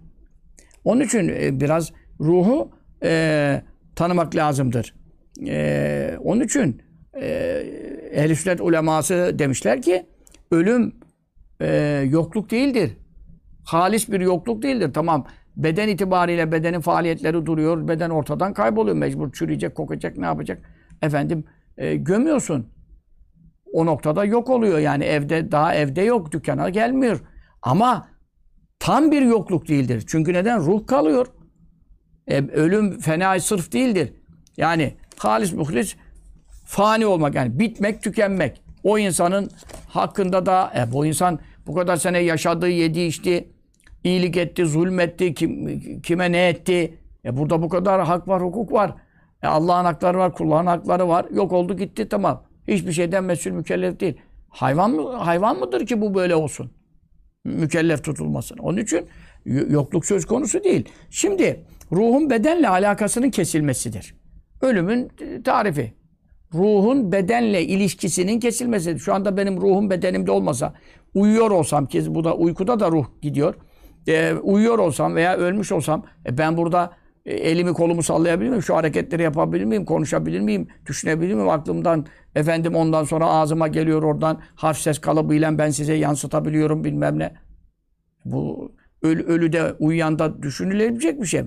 Onun 0.84 1.00
için 1.00 1.28
e, 1.28 1.60
biraz 1.60 1.92
ruhu 2.20 2.70
e, 3.02 3.62
tanımak 3.96 4.34
lazımdır. 4.36 4.94
E, 5.46 6.18
onun 6.24 6.40
için 6.40 6.82
e, 7.20 7.26
ehl 8.12 8.34
sünnet 8.34 8.60
uleması 8.60 9.34
demişler 9.38 9.82
ki 9.82 10.06
ölüm 10.50 10.92
e, 11.60 12.04
yokluk 12.10 12.50
değildir. 12.50 12.96
Halis 13.64 14.08
bir 14.08 14.20
yokluk 14.20 14.62
değildir. 14.62 14.90
Tamam 14.94 15.26
beden 15.56 15.88
itibariyle 15.88 16.52
bedenin 16.52 16.80
faaliyetleri 16.80 17.46
duruyor. 17.46 17.88
Beden 17.88 18.10
ortadan 18.10 18.54
kayboluyor. 18.54 18.96
Mecbur 18.96 19.32
çürüyecek, 19.32 19.74
kokacak, 19.74 20.16
ne 20.16 20.26
yapacak? 20.26 20.62
Efendim 21.02 21.44
e, 21.76 21.96
gömüyorsun. 21.96 22.66
O 23.72 23.86
noktada 23.86 24.24
yok 24.24 24.50
oluyor. 24.50 24.78
Yani 24.78 25.04
evde 25.04 25.52
daha 25.52 25.74
evde 25.74 26.02
yok. 26.02 26.32
Dükkana 26.32 26.68
gelmiyor. 26.68 27.20
Ama 27.62 28.08
tam 28.78 29.10
bir 29.10 29.22
yokluk 29.22 29.68
değildir. 29.68 30.04
Çünkü 30.06 30.32
neden? 30.32 30.60
Ruh 30.60 30.86
kalıyor. 30.86 31.26
E, 32.26 32.38
ölüm 32.38 32.98
fena 32.98 33.40
sırf 33.40 33.72
değildir. 33.72 34.12
Yani 34.56 34.94
halis 35.18 35.52
muhlis 35.52 35.96
fani 36.64 37.06
olmak 37.06 37.34
yani 37.34 37.58
bitmek, 37.58 38.02
tükenmek. 38.02 38.62
O 38.86 38.98
insanın 38.98 39.50
hakkında 39.88 40.46
da 40.46 40.72
e, 40.76 40.92
bu 40.92 41.06
insan 41.06 41.38
bu 41.66 41.74
kadar 41.74 41.96
sene 41.96 42.18
yaşadığı, 42.18 42.68
yedi 42.68 43.00
içti, 43.00 43.48
iyilik 44.04 44.36
etti, 44.36 44.66
zulmetti, 44.66 45.34
kim, 45.34 45.80
kime 46.00 46.32
ne 46.32 46.48
etti. 46.48 46.98
E 47.24 47.36
burada 47.36 47.62
bu 47.62 47.68
kadar 47.68 48.04
hak 48.04 48.28
var, 48.28 48.42
hukuk 48.42 48.72
var. 48.72 48.94
E 49.42 49.46
Allah'ın 49.46 49.84
hakları 49.84 50.18
var, 50.18 50.32
kulların 50.34 50.66
hakları 50.66 51.08
var. 51.08 51.26
Yok 51.30 51.52
oldu 51.52 51.76
gitti 51.76 52.08
tamam. 52.08 52.42
Hiçbir 52.68 52.92
şeyden 52.92 53.24
mesul 53.24 53.50
mükellef 53.50 54.00
değil. 54.00 54.16
Hayvan 54.48 54.90
mı 54.90 55.12
hayvan 55.12 55.58
mıdır 55.58 55.86
ki 55.86 56.00
bu 56.00 56.14
böyle 56.14 56.34
olsun? 56.34 56.70
Mükellef 57.44 58.04
tutulmasın. 58.04 58.58
Onun 58.58 58.76
için 58.76 59.06
yokluk 59.46 60.06
söz 60.06 60.26
konusu 60.26 60.64
değil. 60.64 60.88
Şimdi 61.10 61.64
ruhun 61.92 62.30
bedenle 62.30 62.68
alakasının 62.68 63.30
kesilmesidir. 63.30 64.14
Ölümün 64.60 65.10
tarifi. 65.44 65.92
Ruhun 66.54 67.12
bedenle 67.12 67.62
ilişkisinin 67.62 68.40
kesilmesidir. 68.40 68.98
Şu 68.98 69.14
anda 69.14 69.36
benim 69.36 69.60
ruhum 69.60 69.90
bedenimde 69.90 70.30
olmasa, 70.30 70.74
uyuyor 71.14 71.50
olsam 71.50 71.86
ki 71.86 72.14
bu 72.14 72.24
da 72.24 72.34
uykuda 72.34 72.80
da 72.80 72.90
ruh 72.90 73.06
gidiyor. 73.22 73.54
E, 74.08 74.34
uyuyor 74.34 74.78
olsam 74.78 75.14
veya 75.14 75.36
ölmüş 75.36 75.72
olsam 75.72 76.04
e, 76.26 76.38
ben 76.38 76.56
burada 76.56 76.92
e, 77.26 77.34
elimi 77.34 77.72
kolumu 77.72 78.02
sallayabilir 78.02 78.50
miyim? 78.50 78.62
Şu 78.62 78.76
hareketleri 78.76 79.22
yapabilir 79.22 79.64
miyim? 79.64 79.84
Konuşabilir 79.84 80.40
miyim? 80.40 80.68
Düşünebilir 80.86 81.34
miyim? 81.34 81.48
Aklımdan 81.48 82.06
efendim 82.34 82.74
ondan 82.74 83.04
sonra 83.04 83.26
ağzıma 83.26 83.68
geliyor 83.68 84.02
oradan 84.02 84.40
harf 84.54 84.78
ses 84.78 84.98
kalıbıyla 84.98 85.58
ben 85.58 85.70
size 85.70 85.94
yansıtabiliyorum 85.94 86.84
bilmem 86.84 87.18
ne. 87.18 87.34
Bu 88.24 88.72
ölü, 89.02 89.22
ölüde 89.22 89.72
uyuyanda 89.78 90.42
düşünülebilecek 90.42 91.20
bir 91.20 91.26
şey. 91.26 91.42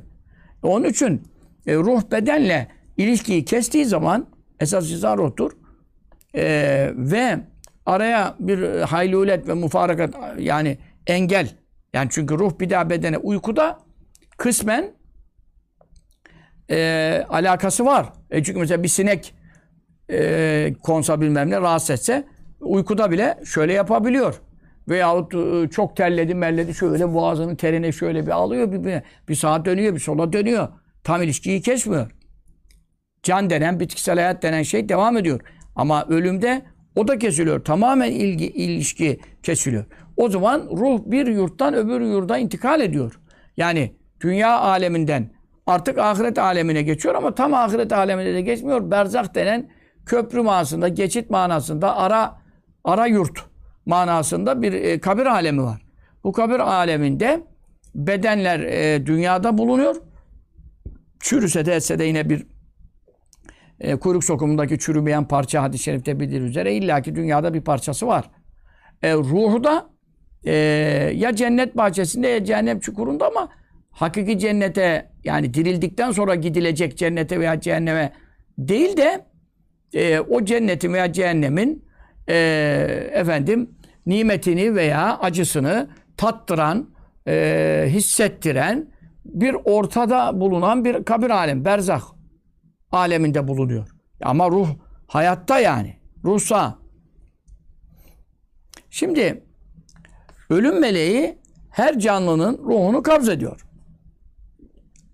Onun 0.63 0.85
için 0.85 1.21
e, 1.67 1.75
ruh 1.75 2.01
bedenle 2.11 2.67
ilişkiyi 2.97 3.45
kestiği 3.45 3.85
zaman 3.85 4.27
esas 4.59 4.87
ceza 4.87 5.17
ruhtur. 5.17 5.51
E, 6.35 6.43
ve 6.95 7.39
araya 7.85 8.35
bir 8.39 8.81
haylulet 8.81 9.47
ve 9.47 9.53
mufarakat 9.53 10.15
yani 10.39 10.77
engel. 11.07 11.49
Yani 11.93 12.07
çünkü 12.11 12.39
ruh 12.39 12.59
bir 12.59 12.69
daha 12.69 12.89
bedene 12.89 13.17
uykuda 13.17 13.79
kısmen 14.37 14.91
e, 16.71 17.25
alakası 17.29 17.85
var. 17.85 18.13
E 18.31 18.43
çünkü 18.43 18.59
mesela 18.59 18.83
bir 18.83 18.87
sinek 18.87 19.33
e, 20.11 20.73
konsa 20.83 21.21
bilmem 21.21 21.49
ne 21.49 21.61
rahatsız 21.61 21.89
etse 21.89 22.23
uykuda 22.59 23.11
bile 23.11 23.39
şöyle 23.45 23.73
yapabiliyor. 23.73 24.41
Veyahut 24.89 25.35
e, 25.35 25.69
çok 25.69 25.95
terledi 25.95 26.35
melledi 26.35 26.73
şöyle 26.73 27.13
boğazının 27.13 27.55
terine 27.55 27.91
şöyle 27.91 28.25
bir 28.25 28.31
alıyor 28.31 28.71
bir, 28.71 28.83
bir, 28.83 29.01
bir 29.29 29.35
saat 29.35 29.65
dönüyor 29.65 29.93
bir 29.93 29.99
sola 29.99 30.33
dönüyor. 30.33 30.67
Tam 31.03 31.21
ilişkiyi 31.21 31.61
kesmiyor. 31.61 32.11
Can 33.23 33.49
denen 33.49 33.79
bitkisel 33.79 34.15
hayat 34.15 34.43
denen 34.43 34.63
şey 34.63 34.89
devam 34.89 35.17
ediyor. 35.17 35.41
Ama 35.75 36.05
ölümde 36.05 36.61
o 36.95 37.07
da 37.07 37.17
kesiliyor. 37.17 37.63
Tamamen 37.63 38.11
ilgi, 38.11 38.47
ilişki 38.47 39.19
kesiliyor. 39.43 39.85
O 40.17 40.29
zaman 40.29 40.69
ruh 40.71 40.99
bir 41.05 41.27
yurttan 41.27 41.73
öbür 41.73 42.01
yurda 42.01 42.37
intikal 42.37 42.81
ediyor. 42.81 43.19
Yani 43.57 43.95
dünya 44.21 44.59
aleminden 44.59 45.29
artık 45.67 45.97
ahiret 45.97 46.37
alemine 46.37 46.81
geçiyor 46.81 47.15
ama 47.15 47.35
tam 47.35 47.53
ahiret 47.53 47.93
alemine 47.93 48.33
de 48.33 48.41
geçmiyor. 48.41 48.91
Berzak 48.91 49.35
denen 49.35 49.69
köprü 50.05 50.41
manasında, 50.41 50.87
geçit 50.87 51.29
manasında 51.29 51.97
ara 51.97 52.39
ara 52.83 53.05
yurt 53.05 53.45
manasında 53.85 54.61
bir 54.61 54.73
e, 54.73 54.99
kabir 54.99 55.25
alemi 55.25 55.63
var. 55.63 55.81
Bu 56.23 56.31
kabir 56.31 56.59
aleminde 56.59 57.43
bedenler 57.95 58.59
e, 58.59 59.05
dünyada 59.05 59.57
bulunuyor. 59.57 59.95
Çürüse 61.19 61.65
de 61.65 61.75
etse 61.75 61.99
de 61.99 62.03
yine 62.03 62.29
bir 62.29 62.47
e, 63.79 63.95
kuyruk 63.95 64.23
sokumundaki 64.23 64.79
çürümeyen 64.79 65.27
parça 65.27 65.63
hadis-i 65.63 65.83
şerifte 65.83 66.19
bildirir 66.19 66.45
üzere 66.45 66.73
illaki 66.73 67.15
dünyada 67.15 67.53
bir 67.53 67.61
parçası 67.61 68.07
var. 68.07 68.29
E, 69.01 69.13
ruhu 69.13 69.63
da 69.63 69.89
e, 70.45 70.53
ya 71.15 71.35
cennet 71.35 71.77
bahçesinde 71.77 72.27
ya 72.27 72.45
cehennem 72.45 72.79
çukurunda 72.79 73.27
ama 73.27 73.49
hakiki 73.91 74.39
cennete 74.39 75.11
yani 75.23 75.53
dirildikten 75.53 76.11
sonra 76.11 76.35
gidilecek 76.35 76.97
cennete 76.97 77.39
veya 77.39 77.59
cehenneme 77.59 78.13
değil 78.57 78.97
de 78.97 79.25
e, 79.93 80.19
o 80.19 80.45
cennetin 80.45 80.93
veya 80.93 81.13
cehennemin 81.13 81.85
e, 82.29 82.35
efendim 83.13 83.69
nimetini 84.05 84.75
veya 84.75 85.19
acısını 85.19 85.89
tattıran, 86.17 86.89
e, 87.27 87.85
hissettiren 87.89 88.87
bir 89.25 89.55
ortada 89.63 90.39
bulunan 90.39 90.85
bir 90.85 91.03
kabir 91.03 91.29
alem, 91.29 91.65
berzah 91.65 92.18
aleminde 92.91 93.47
bulunuyor. 93.47 93.87
Ama 94.21 94.51
ruh 94.51 94.69
hayatta 95.07 95.59
yani. 95.59 95.99
Ruh. 96.23 96.73
Şimdi 98.89 99.43
ölüm 100.49 100.79
meleği 100.79 101.37
her 101.69 101.99
canlının 101.99 102.57
ruhunu 102.57 103.03
kabz 103.03 103.29
ediyor. 103.29 103.65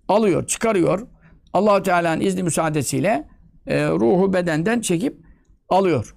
Alıyor, 0.08 0.46
çıkarıyor. 0.46 1.06
Allahu 1.52 1.82
Teala'nın 1.82 2.20
izni 2.20 2.42
müsaadesiyle 2.42 3.28
e, 3.66 3.88
ruhu 3.88 4.32
bedenden 4.32 4.80
çekip 4.80 5.26
alıyor. 5.68 6.16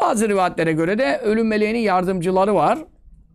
Bazı 0.00 0.28
rivayetlere 0.28 0.72
göre 0.72 0.98
de 0.98 1.18
ölüm 1.18 1.46
meleğinin 1.46 1.78
yardımcıları 1.78 2.54
var. 2.54 2.84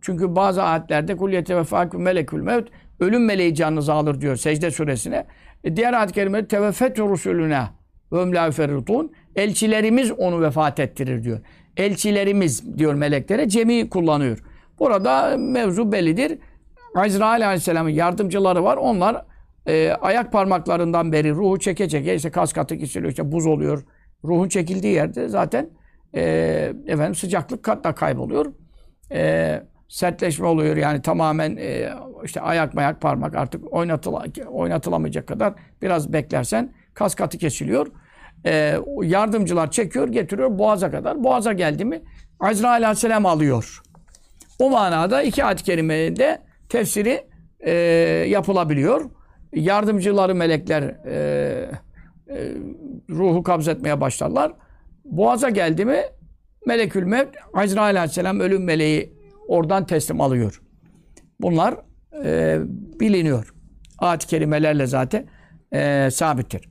Çünkü 0.00 0.36
bazı 0.36 0.62
ayetlerde 0.62 1.16
kul 1.16 1.30
yeteveffâküm 1.30 2.02
melekül 2.02 2.40
mevt 2.40 2.68
ölüm 3.00 3.24
meleği 3.24 3.54
canınızı 3.54 3.92
alır 3.92 4.20
diyor 4.20 4.36
secde 4.36 4.70
suresine. 4.70 5.26
E, 5.64 5.76
diğer 5.76 5.92
ayet-i 5.92 6.14
kerimede 6.14 6.48
teveffetü 6.48 7.02
rusulüne 7.02 7.62
ve 8.12 8.50
ferrutun 8.50 9.12
elçilerimiz 9.36 10.12
onu 10.12 10.40
vefat 10.42 10.80
ettirir 10.80 11.24
diyor. 11.24 11.40
Elçilerimiz 11.76 12.78
diyor 12.78 12.94
meleklere 12.94 13.48
cemi 13.48 13.90
kullanıyor. 13.90 14.38
Burada 14.78 15.36
mevzu 15.36 15.92
bellidir. 15.92 16.38
Azrail 16.94 17.46
Aleyhisselam'ın 17.46 17.90
yardımcıları 17.90 18.64
var. 18.64 18.76
Onlar 18.76 19.24
e, 19.66 19.90
ayak 19.90 20.32
parmaklarından 20.32 21.12
beri 21.12 21.30
ruhu 21.30 21.58
çeke 21.58 21.88
çeke 21.88 22.14
işte 22.14 22.30
kas 22.30 22.52
katı 22.52 22.78
kesiliyor, 22.78 23.10
işte 23.10 23.32
buz 23.32 23.46
oluyor. 23.46 23.84
Ruhun 24.24 24.48
çekildiği 24.48 24.94
yerde 24.94 25.28
zaten 25.28 25.70
e, 26.14 26.22
efendim 26.86 27.14
sıcaklık 27.14 27.62
katla 27.62 27.94
kayboluyor. 27.94 28.46
E, 29.12 29.62
sertleşme 29.90 30.46
oluyor 30.46 30.76
yani 30.76 31.02
tamamen 31.02 31.56
e, 31.56 31.90
işte 32.24 32.40
ayak 32.40 32.74
mayak 32.74 33.00
parmak 33.00 33.36
artık 33.36 33.72
oynatıla, 33.72 34.24
oynatılamayacak 34.48 35.26
kadar 35.26 35.54
biraz 35.82 36.12
beklersen 36.12 36.72
kas 36.94 37.14
katı 37.14 37.38
kesiliyor. 37.38 37.86
E, 38.46 38.76
yardımcılar 39.02 39.70
çekiyor 39.70 40.08
getiriyor 40.08 40.58
boğaza 40.58 40.90
kadar. 40.90 41.24
Boğaza 41.24 41.52
geldi 41.52 41.84
mi 41.84 42.02
Azrail 42.40 42.84
Aleyhisselam 42.84 43.26
alıyor. 43.26 43.82
O 44.58 44.70
manada 44.70 45.22
iki 45.22 45.44
ayet-i 45.44 45.64
kerimede 45.64 46.42
tefsiri 46.68 47.26
e, 47.60 47.72
yapılabiliyor. 48.28 49.10
Yardımcıları 49.52 50.34
melekler 50.34 50.82
e, 50.82 51.70
e, 52.28 52.54
ruhu 53.10 53.42
kabzetmeye 53.42 54.00
başlarlar. 54.00 54.52
Boğaza 55.04 55.48
geldi 55.48 55.84
mi 55.84 56.00
Melekül 56.66 57.02
Mevt, 57.02 57.36
Azrail 57.54 57.96
Aleyhisselam 57.96 58.40
ölüm 58.40 58.64
meleği 58.64 59.19
oradan 59.50 59.86
teslim 59.86 60.20
alıyor. 60.20 60.62
Bunlar 61.40 61.76
e, 62.24 62.58
biliniyor. 63.00 63.54
Ayet-i 63.98 64.26
kerimelerle 64.26 64.86
zaten 64.86 65.26
e, 65.72 66.08
sabittir. 66.10 66.68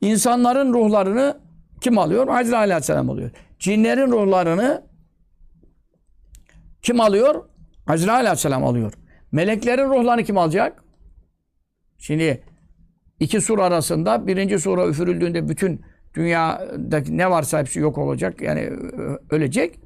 İnsanların 0.00 0.72
ruhlarını 0.72 1.40
kim 1.80 1.98
alıyor? 1.98 2.28
Azrail 2.28 2.54
Aleyhisselam 2.54 3.10
alıyor. 3.10 3.30
Cinlerin 3.58 4.10
ruhlarını 4.10 4.82
kim 6.82 7.00
alıyor? 7.00 7.44
Azrail 7.86 8.20
Aleyhisselam 8.20 8.64
alıyor. 8.64 8.92
Meleklerin 9.32 9.88
ruhlarını 9.88 10.24
kim 10.24 10.38
alacak? 10.38 10.84
Şimdi 11.98 12.42
iki 13.20 13.40
sur 13.40 13.58
arasında 13.58 14.26
birinci 14.26 14.58
sura 14.58 14.86
üfürüldüğünde 14.86 15.48
bütün 15.48 15.84
dünyadaki 16.14 17.16
ne 17.18 17.30
varsa 17.30 17.58
hepsi 17.58 17.80
yok 17.80 17.98
olacak. 17.98 18.42
Yani 18.42 18.70
ölecek. 19.30 19.80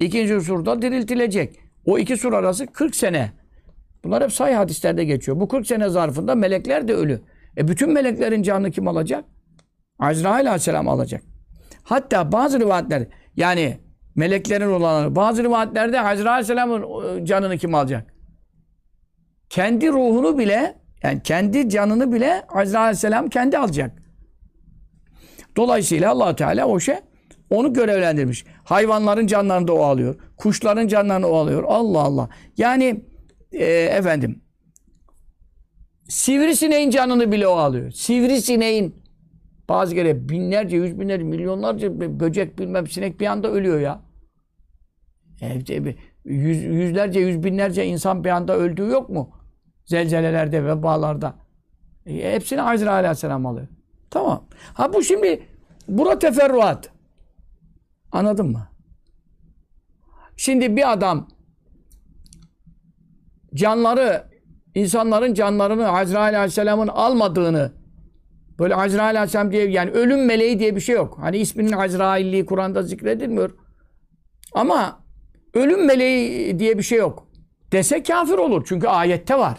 İkinci 0.00 0.40
surda 0.40 0.82
diriltilecek. 0.82 1.60
O 1.86 1.98
iki 1.98 2.16
sur 2.16 2.32
arası 2.32 2.66
40 2.66 2.96
sene. 2.96 3.32
Bunlar 4.04 4.22
hep 4.22 4.32
sahih 4.32 4.56
hadislerde 4.56 5.04
geçiyor. 5.04 5.40
Bu 5.40 5.48
40 5.48 5.66
sene 5.66 5.88
zarfında 5.88 6.34
melekler 6.34 6.88
de 6.88 6.94
ölü. 6.94 7.20
E 7.56 7.68
bütün 7.68 7.92
meleklerin 7.92 8.42
canını 8.42 8.70
kim 8.70 8.88
alacak? 8.88 9.24
Azrail 9.98 10.46
aleyhisselam 10.46 10.88
alacak. 10.88 11.22
Hatta 11.82 12.32
bazı 12.32 12.60
rivayetler 12.60 13.06
yani 13.36 13.78
meleklerin 14.16 14.70
olanları 14.70 15.16
bazı 15.16 15.44
rivayetlerde 15.44 16.00
Azrail 16.00 16.30
aleyhisselamın 16.30 17.24
canını 17.24 17.58
kim 17.58 17.74
alacak? 17.74 18.14
Kendi 19.48 19.88
ruhunu 19.88 20.38
bile 20.38 20.76
yani 21.02 21.22
kendi 21.22 21.68
canını 21.68 22.12
bile 22.12 22.46
Azrail 22.48 22.82
aleyhisselam 22.82 23.28
kendi 23.28 23.58
alacak. 23.58 24.02
Dolayısıyla 25.56 26.10
allah 26.10 26.36
Teala 26.36 26.66
o 26.66 26.80
şey 26.80 26.96
onu 27.50 27.72
görevlendirmiş. 27.72 28.44
Hayvanların 28.64 29.26
canlarını 29.26 29.68
da 29.68 29.72
o 29.72 29.82
alıyor. 29.82 30.14
Kuşların 30.36 30.88
canlarını 30.88 31.26
o 31.26 31.36
alıyor. 31.36 31.64
Allah 31.66 32.00
Allah. 32.00 32.28
Yani 32.56 33.04
e, 33.52 33.64
efendim 33.72 34.42
sivrisineğin 36.08 36.90
canını 36.90 37.32
bile 37.32 37.46
o 37.46 37.52
alıyor. 37.52 37.90
Sivrisineğin 37.90 38.94
bazı 39.68 39.94
kere 39.94 40.28
binlerce, 40.28 40.76
yüz 40.76 41.00
binlerce, 41.00 41.24
milyonlarca 41.24 42.20
böcek 42.20 42.58
bilmem 42.58 42.86
sinek 42.86 43.20
bir 43.20 43.26
anda 43.26 43.50
ölüyor 43.50 43.80
ya. 43.80 44.00
E, 45.42 45.62
yüz, 46.24 46.64
yüzlerce, 46.64 47.20
yüz 47.20 47.44
binlerce 47.44 47.86
insan 47.86 48.24
bir 48.24 48.30
anda 48.30 48.56
öldüğü 48.56 48.86
yok 48.86 49.10
mu? 49.10 49.30
Zelzelelerde, 49.84 50.64
vebalarda. 50.64 51.34
E, 52.06 52.32
hepsini 52.32 52.62
Azrail 52.62 52.94
Aleyhisselam 52.94 53.46
alıyor. 53.46 53.68
Tamam. 54.10 54.44
Ha 54.74 54.92
bu 54.92 55.02
şimdi 55.02 55.42
bura 55.88 56.18
teferruat. 56.18 56.90
Anladın 58.12 58.46
mı? 58.46 58.68
Şimdi 60.36 60.76
bir 60.76 60.92
adam 60.92 61.28
canları, 63.54 64.30
insanların 64.74 65.34
canlarını 65.34 65.88
Azrail 65.88 66.36
Aleyhisselam'ın 66.36 66.88
almadığını 66.88 67.72
böyle 68.58 68.74
Azrail 68.74 69.16
Aleyhisselam 69.16 69.52
diye 69.52 69.70
yani 69.70 69.90
ölüm 69.90 70.26
meleği 70.26 70.58
diye 70.58 70.76
bir 70.76 70.80
şey 70.80 70.94
yok. 70.94 71.18
Hani 71.20 71.38
isminin 71.38 71.72
Azrailliği 71.72 72.46
Kur'an'da 72.46 72.82
zikredilmiyor. 72.82 73.50
Ama 74.52 75.04
ölüm 75.54 75.86
meleği 75.86 76.58
diye 76.58 76.78
bir 76.78 76.82
şey 76.82 76.98
yok. 76.98 77.28
Dese 77.72 78.02
kafir 78.02 78.38
olur. 78.38 78.64
Çünkü 78.68 78.86
ayette 78.88 79.38
var. 79.38 79.58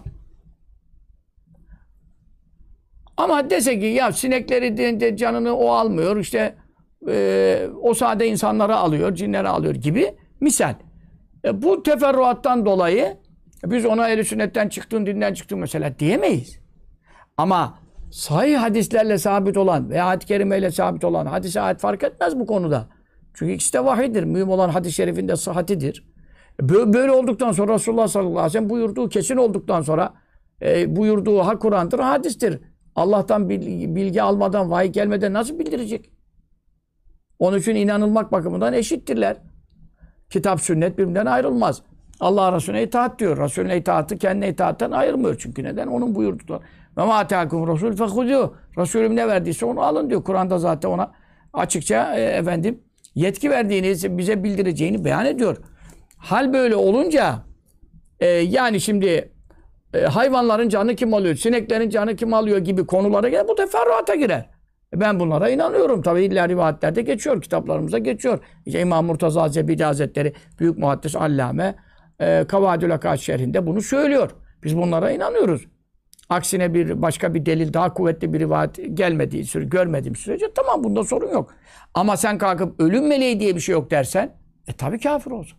Ama 3.17 3.49
dese 3.49 3.79
ki 3.79 3.85
ya 3.85 4.11
sinekleri 4.11 4.77
de 4.99 5.17
canını 5.17 5.53
o 5.57 5.69
almıyor 5.69 6.17
işte 6.17 6.55
e, 7.07 7.67
o 7.81 7.93
sade 7.93 8.27
insanları 8.27 8.75
alıyor, 8.75 9.15
cinleri 9.15 9.47
alıyor 9.47 9.75
gibi 9.75 10.15
misal. 10.39 10.75
E, 11.45 11.61
bu 11.61 11.83
teferruattan 11.83 12.65
dolayı 12.65 13.17
biz 13.65 13.85
ona 13.85 14.09
el 14.09 14.23
sünnetten 14.23 14.69
çıktın, 14.69 15.05
dinden 15.05 15.33
çıktın 15.33 15.59
mesela 15.59 15.99
diyemeyiz. 15.99 16.59
Ama 17.37 17.79
sahih 18.11 18.57
hadislerle 18.57 19.17
sabit 19.17 19.57
olan 19.57 19.89
veya 19.89 20.07
hadis-i 20.07 20.27
kerimeyle 20.27 20.71
sabit 20.71 21.03
olan 21.03 21.25
hadis 21.25 21.57
ayet 21.57 21.79
fark 21.79 22.03
etmez 22.03 22.39
bu 22.39 22.45
konuda. 22.45 22.87
Çünkü 23.33 23.53
ikisi 23.53 23.73
de 23.73 23.85
vahidir. 23.85 24.23
Mühim 24.23 24.49
olan 24.49 24.69
hadis-i 24.69 24.95
şerifin 24.95 25.27
de 25.27 25.35
sıhhatidir. 25.35 26.05
Böyle 26.61 27.11
olduktan 27.11 27.51
sonra 27.51 27.73
Resulullah 27.73 28.07
sallallahu 28.07 28.31
aleyhi 28.31 28.45
ve 28.45 28.49
sellem 28.49 28.69
buyurduğu 28.69 29.09
kesin 29.09 29.37
olduktan 29.37 29.81
sonra 29.81 30.13
e, 30.61 30.95
buyurduğu 30.95 31.39
ha 31.39 31.59
Kur'an'dır, 31.59 31.99
hadistir. 31.99 32.59
Allah'tan 32.95 33.49
bilgi, 33.49 33.95
bilgi 33.95 34.21
almadan, 34.21 34.71
vahiy 34.71 34.89
gelmeden 34.89 35.33
nasıl 35.33 35.59
bildirecek? 35.59 36.09
Onun 37.41 37.57
için 37.57 37.75
inanılmak 37.75 38.31
bakımından 38.31 38.73
eşittirler. 38.73 39.37
Kitap, 40.29 40.61
sünnet 40.61 40.97
birbirinden 40.97 41.25
ayrılmaz. 41.25 41.81
Allah 42.19 42.55
Resulüne 42.55 42.83
itaat 42.83 43.19
diyor. 43.19 43.37
Resulüne 43.37 43.77
itaatı 43.77 44.17
kendine 44.17 44.49
itaatten 44.49 44.91
ayırmıyor. 44.91 45.35
Çünkü 45.39 45.63
neden? 45.63 45.87
Onun 45.87 46.15
buyurduğu. 46.15 46.61
Ve 46.97 47.05
ma 47.05 47.27
teakum 47.27 47.73
Resul 47.73 47.91
fehudû. 47.91 48.51
Resulüm 48.77 49.15
ne 49.15 49.27
verdiyse 49.27 49.65
onu 49.65 49.81
alın 49.81 50.09
diyor. 50.09 50.23
Kur'an'da 50.23 50.59
zaten 50.59 50.89
ona 50.89 51.11
açıkça 51.53 52.15
e, 52.15 52.21
efendim 52.21 52.79
yetki 53.15 53.49
verdiğini, 53.49 54.17
bize 54.17 54.43
bildireceğini 54.43 55.05
beyan 55.05 55.25
ediyor. 55.25 55.57
Hal 56.17 56.53
böyle 56.53 56.75
olunca 56.75 57.35
e, 58.19 58.27
yani 58.27 58.81
şimdi 58.81 59.31
e, 59.93 60.01
hayvanların 60.01 60.69
canı 60.69 60.95
kim 60.95 61.13
alıyor, 61.13 61.35
sineklerin 61.35 61.89
canı 61.89 62.15
kim 62.15 62.33
alıyor 62.33 62.57
gibi 62.57 62.85
konulara 62.85 63.29
gelir. 63.29 63.47
Bu 63.47 63.55
teferruata 63.55 64.15
girer. 64.15 64.60
E, 64.93 64.99
ben 64.99 65.19
bunlara 65.19 65.49
inanıyorum. 65.49 66.01
Tabi 66.01 66.23
illa 66.23 66.49
rivayetlerde 66.49 67.01
geçiyor, 67.01 67.41
kitaplarımıza 67.41 67.97
geçiyor. 67.97 68.39
İşte 68.65 68.81
İmam 68.81 69.05
Murtaza 69.05 69.49
Zebidi 69.49 69.83
Hazretleri, 69.83 70.33
Büyük 70.59 70.77
Muhaddis 70.77 71.15
Allame, 71.15 71.75
e, 72.19 72.45
Kavadül 72.47 72.93
Akat 72.93 73.19
şerhinde 73.19 73.67
bunu 73.67 73.81
söylüyor. 73.81 74.31
Biz 74.63 74.77
bunlara 74.77 75.11
inanıyoruz. 75.11 75.67
Aksine 76.29 76.73
bir 76.73 77.01
başka 77.01 77.33
bir 77.33 77.45
delil, 77.45 77.73
daha 77.73 77.93
kuvvetli 77.93 78.33
bir 78.33 78.39
rivayet 78.39 78.97
gelmediği 78.97 79.45
sürece, 79.45 79.69
görmediğim 79.69 80.15
sürece 80.15 80.45
tamam 80.55 80.83
bunda 80.83 81.03
sorun 81.03 81.31
yok. 81.31 81.53
Ama 81.93 82.17
sen 82.17 82.37
kalkıp 82.37 82.79
ölüm 82.79 83.07
meleği 83.07 83.39
diye 83.39 83.55
bir 83.55 83.61
şey 83.61 83.73
yok 83.73 83.91
dersen, 83.91 84.35
e 84.67 84.73
tabi 84.73 84.99
kafir 84.99 85.31
olsun. 85.31 85.57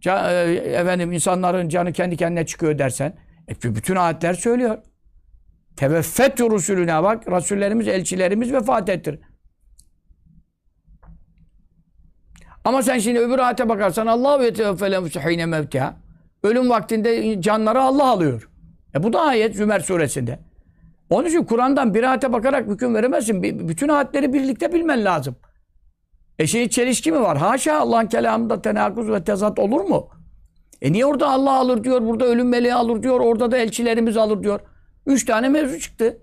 Can, 0.00 0.34
e, 0.34 0.52
efendim 0.54 1.12
insanların 1.12 1.68
canı 1.68 1.92
kendi 1.92 2.16
kendine 2.16 2.46
çıkıyor 2.46 2.78
dersen, 2.78 3.14
e, 3.48 3.74
bütün 3.74 3.96
ayetler 3.96 4.34
söylüyor. 4.34 4.78
Teveffet 5.78 6.40
rusulüne 6.40 7.02
bak. 7.02 7.30
Rasullerimiz, 7.30 7.88
elçilerimiz 7.88 8.52
vefat 8.52 8.88
ettir. 8.88 9.18
Ama 12.64 12.82
sen 12.82 12.98
şimdi 12.98 13.18
öbür 13.18 13.38
ayete 13.38 13.68
bakarsan 13.68 14.06
Allah 14.06 14.40
ve 14.40 14.52
teveffel 14.52 15.04
hine 15.04 15.46
mevtiha. 15.46 15.96
Ölüm 16.42 16.70
vaktinde 16.70 17.40
canları 17.42 17.80
Allah 17.82 18.10
alıyor. 18.10 18.50
E 18.94 19.02
bu 19.02 19.12
da 19.12 19.20
ayet 19.20 19.56
Zümer 19.56 19.80
suresinde. 19.80 20.38
Onun 21.10 21.28
için 21.28 21.44
Kur'an'dan 21.44 21.94
bir 21.94 22.02
ayete 22.02 22.32
bakarak 22.32 22.66
hüküm 22.66 22.94
veremezsin. 22.94 23.42
Bütün 23.42 23.88
ayetleri 23.88 24.32
birlikte 24.32 24.72
bilmen 24.72 25.04
lazım. 25.04 25.36
E 26.38 26.46
şey 26.46 26.68
çelişki 26.68 27.12
mi 27.12 27.20
var? 27.20 27.38
Haşa 27.38 27.78
Allah'ın 27.78 28.06
kelamında 28.06 28.62
tenakuz 28.62 29.10
ve 29.10 29.24
tezat 29.24 29.58
olur 29.58 29.80
mu? 29.80 30.08
E 30.82 30.92
niye 30.92 31.06
orada 31.06 31.28
Allah 31.28 31.52
alır 31.52 31.84
diyor, 31.84 32.02
burada 32.02 32.24
ölüm 32.24 32.48
meleği 32.48 32.74
alır 32.74 33.02
diyor, 33.02 33.20
orada 33.20 33.50
da 33.50 33.56
elçilerimiz 33.56 34.16
alır 34.16 34.42
diyor. 34.42 34.60
Üç 35.08 35.24
tane 35.24 35.48
mevzu 35.48 35.78
çıktı. 35.78 36.18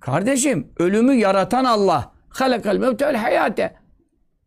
Kardeşim, 0.00 0.72
ölümü 0.78 1.14
yaratan 1.14 1.64
Allah. 1.64 2.12
Halakal 2.28 2.76
mevte 2.76 3.06
vel 3.06 3.16
hayate. 3.16 3.76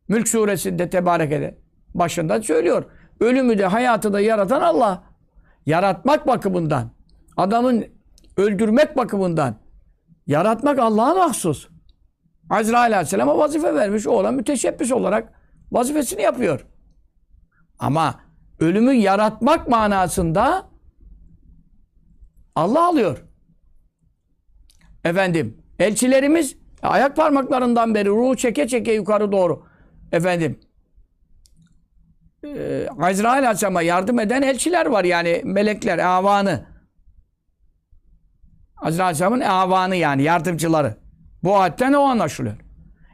Mülk 0.07 0.27
suresinde 0.27 0.89
tebarek 0.89 1.31
ede. 1.31 1.57
Başında 1.93 2.41
söylüyor. 2.41 2.85
Ölümü 3.19 3.57
de 3.57 3.65
hayatı 3.65 4.13
da 4.13 4.19
yaratan 4.19 4.61
Allah. 4.61 5.03
Yaratmak 5.65 6.27
bakımından, 6.27 6.91
adamın 7.37 7.85
öldürmek 8.37 8.97
bakımından, 8.97 9.55
yaratmak 10.27 10.79
Allah'a 10.79 11.13
mahsus. 11.13 11.67
Azrail 12.49 12.93
Aleyhisselam'a 12.93 13.37
vazife 13.37 13.75
vermiş. 13.75 14.07
Oğlan 14.07 14.33
müteşebbis 14.33 14.91
olarak 14.91 15.33
vazifesini 15.71 16.21
yapıyor. 16.21 16.65
Ama 17.79 18.19
ölümü 18.59 18.93
yaratmak 18.93 19.67
manasında 19.67 20.65
Allah 22.55 22.87
alıyor. 22.87 23.30
Efendim, 25.03 25.57
elçilerimiz 25.79 26.55
ayak 26.81 27.15
parmaklarından 27.15 27.95
beri 27.95 28.09
ruhu 28.09 28.35
çeke 28.37 28.67
çeke 28.67 28.93
yukarı 28.93 29.31
doğru. 29.31 29.65
Efendim, 30.11 30.59
e, 32.43 32.87
Azrail 32.99 33.29
Aleyhisselam'a 33.29 33.81
yardım 33.81 34.19
eden 34.19 34.41
elçiler 34.41 34.85
var 34.85 35.03
yani 35.03 35.41
melekler, 35.45 35.99
avanı. 35.99 36.65
Azrail 38.77 39.01
Aleyhisselam'ın 39.01 39.41
avanı 39.41 39.95
yani 39.95 40.23
yardımcıları. 40.23 40.97
Bu 41.43 41.57
ayetten 41.57 41.93
o 41.93 42.01
anlaşılıyor. 42.01 42.57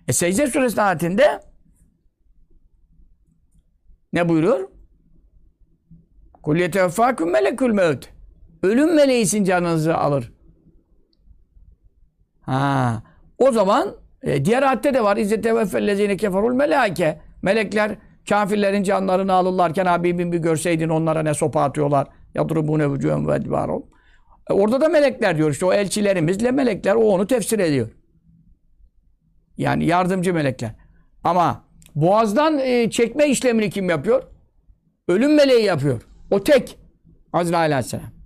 E 0.07 0.13
secde 0.13 0.47
suresi 0.47 0.81
ayetinde 0.81 1.41
ne 4.13 4.29
buyuruyor? 4.29 4.69
Kul 6.43 6.55
yetevfâküm 6.55 7.31
melekül 7.31 7.71
mevt. 7.71 8.09
Ölüm 8.63 8.95
meleği 8.95 9.25
için 9.25 9.43
canınızı 9.43 9.97
alır. 9.97 10.33
Ha. 12.47 13.03
O 13.37 13.51
zaman 13.51 13.95
e, 14.21 14.45
diğer 14.45 14.63
ayette 14.63 14.93
de 14.93 15.03
var. 15.03 15.17
İzze 15.17 15.41
teveffellezine 15.41 16.17
keferul 16.17 16.53
meleke. 16.53 17.21
Melekler 17.41 17.95
kafirlerin 18.29 18.83
canlarını 18.83 19.33
alırlarken 19.33 19.85
Habibim 19.85 20.31
bir 20.31 20.37
görseydin 20.37 20.89
onlara 20.89 21.23
ne 21.23 21.33
sopa 21.33 21.61
atıyorlar. 21.61 22.07
Yadrubune 22.35 22.91
vücuhem 22.91 23.27
ve 23.27 23.35
edbarum. 23.35 23.83
E, 24.49 24.53
orada 24.53 24.81
da 24.81 24.89
melekler 24.89 25.37
diyor. 25.37 25.51
İşte 25.51 25.65
o 25.65 25.73
elçilerimizle 25.73 26.51
melekler 26.51 26.95
o 26.95 27.01
onu 27.01 27.27
tefsir 27.27 27.59
ediyor. 27.59 27.89
Yani 29.57 29.85
yardımcı 29.85 30.33
melekler. 30.33 30.71
Ama 31.23 31.63
boğazdan 31.95 32.59
e, 32.59 32.89
çekme 32.89 33.27
işlemini 33.27 33.69
kim 33.69 33.89
yapıyor? 33.89 34.23
Ölüm 35.07 35.35
meleği 35.35 35.65
yapıyor. 35.65 36.01
O 36.31 36.43
tek. 36.43 36.77
Azrail 37.33 37.75
Aleyhisselam. 37.75 38.17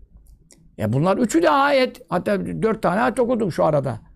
Ya 0.77 0.93
bunlar 0.93 1.17
üçü 1.17 1.43
de 1.43 1.49
ayet. 1.49 2.01
Hatta 2.09 2.45
dört 2.45 2.81
tane 2.81 3.01
ayet 3.01 3.19
okudum 3.19 3.51
şu 3.51 3.65
arada. 3.65 4.10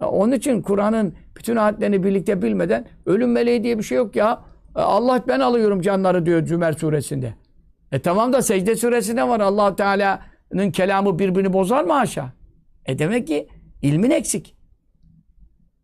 Onun 0.00 0.32
için 0.32 0.62
Kur'an'ın 0.62 1.14
bütün 1.36 1.56
ayetlerini 1.56 2.04
birlikte 2.04 2.42
bilmeden 2.42 2.86
ölüm 3.06 3.32
meleği 3.32 3.64
diye 3.64 3.78
bir 3.78 3.82
şey 3.82 3.98
yok 3.98 4.16
ya. 4.16 4.40
E, 4.76 4.80
Allah 4.80 5.24
ben 5.28 5.40
alıyorum 5.40 5.80
canları 5.80 6.26
diyor 6.26 6.46
Zümer 6.46 6.72
suresinde. 6.72 7.34
E 7.92 7.98
tamam 7.98 8.32
da 8.32 8.42
secde 8.42 8.76
suresinde 8.76 9.28
var. 9.28 9.40
allah 9.40 9.76
Teala'nın 9.76 10.70
kelamı 10.70 11.18
birbirini 11.18 11.52
bozar 11.52 11.84
mı 11.84 11.94
aşağı? 11.94 12.32
E 12.86 12.98
demek 12.98 13.26
ki 13.26 13.48
ilmin 13.82 14.10
eksik. 14.10 14.56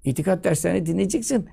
İtikat 0.05 0.45
derslerini 0.45 0.87
dinleyeceksin. 0.87 1.49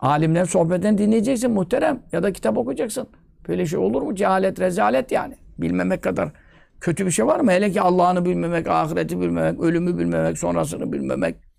Alimler 0.00 0.44
sohbetten 0.44 0.98
dinleyeceksin 0.98 1.50
muhterem. 1.50 2.02
Ya 2.12 2.22
da 2.22 2.32
kitap 2.32 2.58
okuyacaksın. 2.58 3.08
Böyle 3.48 3.66
şey 3.66 3.78
olur 3.78 4.02
mu? 4.02 4.14
Cehalet, 4.14 4.60
rezalet 4.60 5.12
yani. 5.12 5.34
Bilmemek 5.58 6.02
kadar 6.02 6.32
kötü 6.80 7.06
bir 7.06 7.10
şey 7.10 7.26
var 7.26 7.40
mı? 7.40 7.50
Hele 7.50 7.70
ki 7.70 7.80
Allah'ını 7.80 8.24
bilmemek, 8.24 8.66
ahireti 8.66 9.20
bilmemek, 9.20 9.60
ölümü 9.60 9.98
bilmemek, 9.98 10.38
sonrasını 10.38 10.92
bilmemek. 10.92 11.49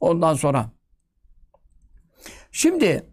Ondan 0.00 0.34
sonra. 0.34 0.70
Şimdi 2.52 3.04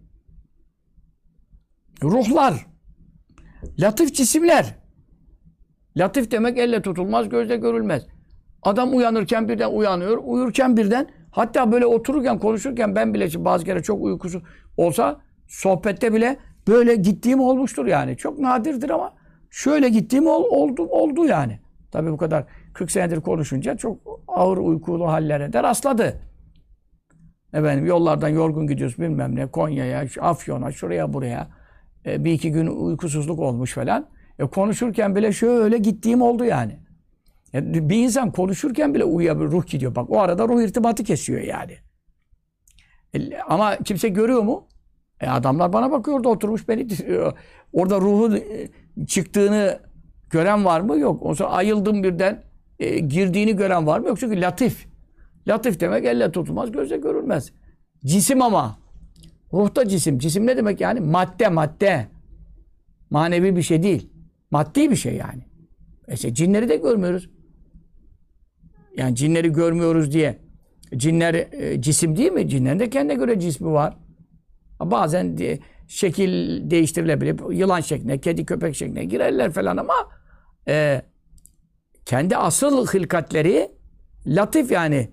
ruhlar, 2.04 2.65
latif 3.80 4.15
cisimler. 4.15 4.76
Latif 5.97 6.32
demek 6.32 6.58
elle 6.58 6.82
tutulmaz, 6.82 7.30
gözle 7.30 7.58
görülmez. 7.58 8.08
Adam 8.63 8.97
uyanırken 8.97 9.50
birden 9.50 9.71
uyanıyor, 9.71 10.17
uyurken 10.23 10.78
birden 10.78 11.08
hatta 11.32 11.71
böyle 11.71 11.86
otururken, 11.86 12.39
konuşurken 12.39 12.95
ben 12.95 13.13
bile 13.13 13.45
bazı 13.45 13.65
kere 13.65 13.84
çok 13.84 14.04
uykusu 14.04 14.41
olsa 14.78 15.21
sohbette 15.47 16.13
bile 16.13 16.38
böyle 16.67 16.95
gittiğim 16.95 17.39
olmuştur 17.39 17.86
yani. 17.86 18.17
Çok 18.17 18.39
nadirdir 18.39 18.89
ama 18.89 19.13
şöyle 19.50 19.89
gittiğim 19.89 20.28
ol, 20.28 20.43
oldu, 20.43 20.84
oldu 20.84 21.26
yani. 21.26 21.60
Tabii 21.91 22.12
bu 22.12 22.17
kadar 22.17 22.45
40 22.73 22.91
senedir 22.91 23.21
konuşunca 23.21 23.78
çok 23.78 23.97
ağır 24.28 24.58
uykulu 24.58 25.08
hallere 25.08 25.54
de 25.54 25.63
rastladı. 25.63 26.27
Efendim 27.53 27.86
yollardan 27.86 28.29
yorgun 28.29 28.67
gidiyoruz 28.67 28.99
bilmem 28.99 29.36
ne 29.36 29.47
Konya'ya, 29.47 30.05
Afyon'a, 30.21 30.71
şuraya 30.71 31.13
buraya. 31.13 31.47
E, 32.05 32.25
bir 32.25 32.31
iki 32.31 32.51
gün 32.51 32.67
uykusuzluk 32.67 33.39
olmuş 33.39 33.73
falan. 33.73 34.07
E, 34.39 34.45
konuşurken 34.45 35.15
bile 35.15 35.31
şöyle 35.31 35.77
gittiğim 35.77 36.21
oldu 36.21 36.45
yani. 36.45 36.79
E, 37.53 37.89
bir 37.89 38.03
insan 38.03 38.31
konuşurken 38.31 38.93
bile 38.93 39.03
uyuyabilir, 39.03 39.51
ruh 39.51 39.67
gidiyor. 39.67 39.95
Bak 39.95 40.10
o 40.10 40.19
arada 40.19 40.47
ruh 40.47 40.62
irtibatı 40.62 41.03
kesiyor 41.03 41.41
yani. 41.41 41.73
E, 43.13 43.38
ama 43.38 43.75
kimse 43.75 44.10
görüyor 44.10 44.43
mu? 44.43 44.67
E, 45.21 45.27
adamlar 45.27 45.73
bana 45.73 45.91
bakıyordu 45.91 46.29
oturmuş 46.29 46.67
beni. 46.67 46.88
Orada 47.73 48.01
ruhun 48.01 48.36
e, 48.36 48.69
çıktığını 49.05 49.79
gören 50.29 50.65
var 50.65 50.81
mı? 50.81 50.99
Yok. 50.99 51.23
O 51.25 51.36
sonra 51.36 51.49
ayıldım 51.49 52.03
birden. 52.03 52.43
E, 52.79 52.99
girdiğini 52.99 53.55
gören 53.55 53.88
var 53.88 53.99
mı? 53.99 54.07
Yok. 54.07 54.19
Çünkü 54.19 54.41
latif. 54.41 54.88
Latif 55.47 55.79
demek 55.79 56.05
elle 56.05 56.31
tutulmaz, 56.31 56.71
gözle 56.71 56.97
görülmez. 56.97 57.51
Cisim 58.05 58.41
ama. 58.41 58.79
Ruhta 59.53 59.88
cisim. 59.88 60.19
Cisim 60.19 60.47
ne 60.47 60.57
demek 60.57 60.81
yani? 60.81 60.99
Madde, 60.99 61.47
madde. 61.49 62.07
Manevi 63.10 63.55
bir 63.55 63.62
şey 63.62 63.83
değil. 63.83 64.10
Maddi 64.51 64.91
bir 64.91 64.95
şey 64.95 65.15
yani. 65.15 65.43
E 66.07 66.17
cinleri 66.17 66.69
de 66.69 66.75
görmüyoruz. 66.75 67.29
Yani 68.97 69.15
cinleri 69.15 69.53
görmüyoruz 69.53 70.13
diye. 70.13 70.38
Cinler 70.97 71.33
e, 71.33 71.81
cisim 71.81 72.17
değil 72.17 72.31
mi? 72.31 72.49
Cinlerin 72.49 72.79
de 72.79 72.89
kendine 72.89 73.15
göre 73.15 73.39
cismi 73.39 73.71
var. 73.71 73.97
Bazen 74.79 75.38
de, 75.38 75.60
şekil 75.88 76.62
değiştirilebilir. 76.69 77.51
Yılan 77.51 77.81
şekline, 77.81 78.17
kedi 78.17 78.45
köpek 78.45 78.75
şekline 78.75 79.05
girerler 79.05 79.51
falan 79.51 79.77
ama 79.77 79.93
e, 80.67 81.01
kendi 82.05 82.38
asıl 82.38 82.88
hılkatleri 82.88 83.71
latif 84.27 84.71
yani 84.71 85.10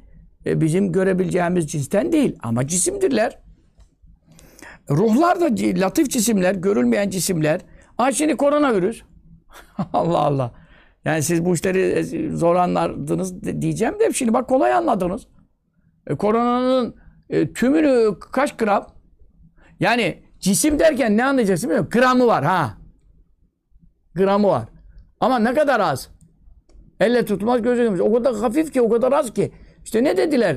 e, 0.47 0.61
bizim 0.61 0.93
görebileceğimiz 0.93 1.71
cinsten 1.73 2.13
değil 2.13 2.37
ama 2.43 2.67
cisimdirler. 2.67 3.39
Ruhlar 4.91 5.41
da 5.41 5.45
latif 5.81 6.11
cisimler, 6.11 6.55
görülmeyen 6.55 7.11
cisimler. 7.11 7.61
Aa 7.99 8.13
şimdi 8.13 8.37
koronavirüs. 8.37 9.03
Allah 9.93 10.19
Allah. 10.19 10.55
Yani 11.05 11.23
siz 11.23 11.45
bu 11.45 11.55
işleri 11.55 11.81
e, 11.81 12.31
zor 12.37 12.57
anlardınız 12.57 13.43
de- 13.45 13.63
diyeceğim 13.63 13.95
de 14.01 14.13
şimdi 14.13 14.33
bak 14.35 14.49
kolay 14.49 14.73
anladınız. 14.73 15.27
E, 16.07 16.15
koronanın 16.15 16.95
e, 17.31 17.53
tümünü 17.53 18.19
kaç 18.33 18.57
gram? 18.57 18.87
Yani 19.81 20.23
cisim 20.41 20.79
derken 20.79 21.17
ne 21.17 21.25
anlayacaksın 21.25 21.71
bilmiyorum. 21.71 21.91
Gramı 21.93 22.27
var 22.27 22.45
ha. 22.45 22.79
Gramı 24.15 24.49
var. 24.49 24.69
Ama 25.21 25.39
ne 25.39 25.55
kadar 25.55 25.81
az. 25.81 26.09
Elle 27.01 27.25
tutmaz 27.25 27.63
gözle. 27.63 28.03
O 28.03 28.13
kadar 28.15 28.37
hafif 28.37 28.73
ki 28.73 28.83
o 28.83 28.89
kadar 28.89 29.13
az 29.13 29.35
ki. 29.35 29.53
İşte 29.85 30.05
ne 30.05 30.17
dediler? 30.17 30.57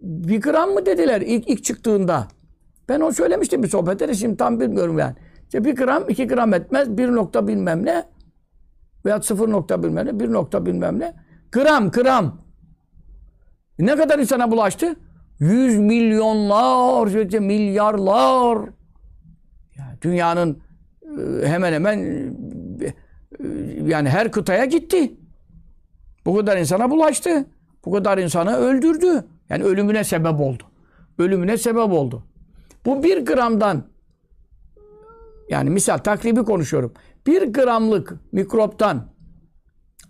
Bir 0.00 0.40
gram 0.40 0.70
mı 0.70 0.86
dediler 0.86 1.20
ilk, 1.20 1.48
ilk 1.48 1.64
çıktığında? 1.64 2.28
Ben 2.88 3.00
o 3.00 3.12
söylemiştim 3.12 3.62
bir 3.62 3.68
sohbette 3.68 4.08
de 4.08 4.14
şimdi 4.14 4.36
tam 4.36 4.60
bilmiyorum 4.60 4.98
yani. 4.98 5.14
İşte 5.44 5.64
bir 5.64 5.76
gram 5.76 6.04
iki 6.08 6.26
gram 6.26 6.54
etmez. 6.54 6.98
Bir 6.98 7.08
nokta 7.08 7.48
bilmem 7.48 7.86
ne. 7.86 8.04
Veya 9.04 9.22
sıfır 9.22 9.50
nokta 9.50 9.82
bilmem 9.82 10.06
ne. 10.06 10.20
Bir 10.20 10.32
nokta 10.32 10.66
bilmem 10.66 11.00
ne. 11.00 11.14
Gram 11.52 11.90
gram. 11.90 12.38
Ne 13.78 13.96
kadar 13.96 14.18
insana 14.18 14.50
bulaştı? 14.50 14.96
Yüz 15.40 15.78
milyonlar, 15.78 17.38
milyarlar. 17.38 18.68
Ya 19.76 19.96
dünyanın 20.02 20.58
e, 21.42 21.46
hemen 21.46 21.72
hemen 21.72 21.98
e, 21.98 22.86
e, 22.86 22.94
yani 23.86 24.08
her 24.08 24.32
kıtaya 24.32 24.64
gitti. 24.64 25.12
Bu 26.26 26.36
kadar 26.36 26.56
insana 26.56 26.90
bulaştı. 26.90 27.46
Bu 27.84 27.92
kadar 27.92 28.18
insanı 28.18 28.56
öldürdü. 28.56 29.24
Yani 29.48 29.64
ölümüne 29.64 30.04
sebep 30.04 30.40
oldu. 30.40 30.62
Ölümüne 31.18 31.56
sebep 31.56 31.92
oldu. 31.92 32.26
Bu 32.86 33.02
bir 33.02 33.26
gramdan 33.26 33.84
yani 35.48 35.70
misal 35.70 35.98
takribi 35.98 36.44
konuşuyorum. 36.44 36.92
Bir 37.26 37.52
gramlık 37.52 38.12
mikroptan 38.32 39.12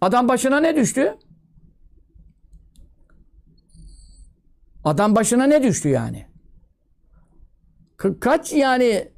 adam 0.00 0.28
başına 0.28 0.60
ne 0.60 0.76
düştü? 0.76 1.18
Adam 4.84 5.16
başına 5.16 5.44
ne 5.44 5.62
düştü 5.62 5.88
yani? 5.88 6.26
Ka- 7.98 8.20
kaç 8.20 8.52
yani 8.52 9.12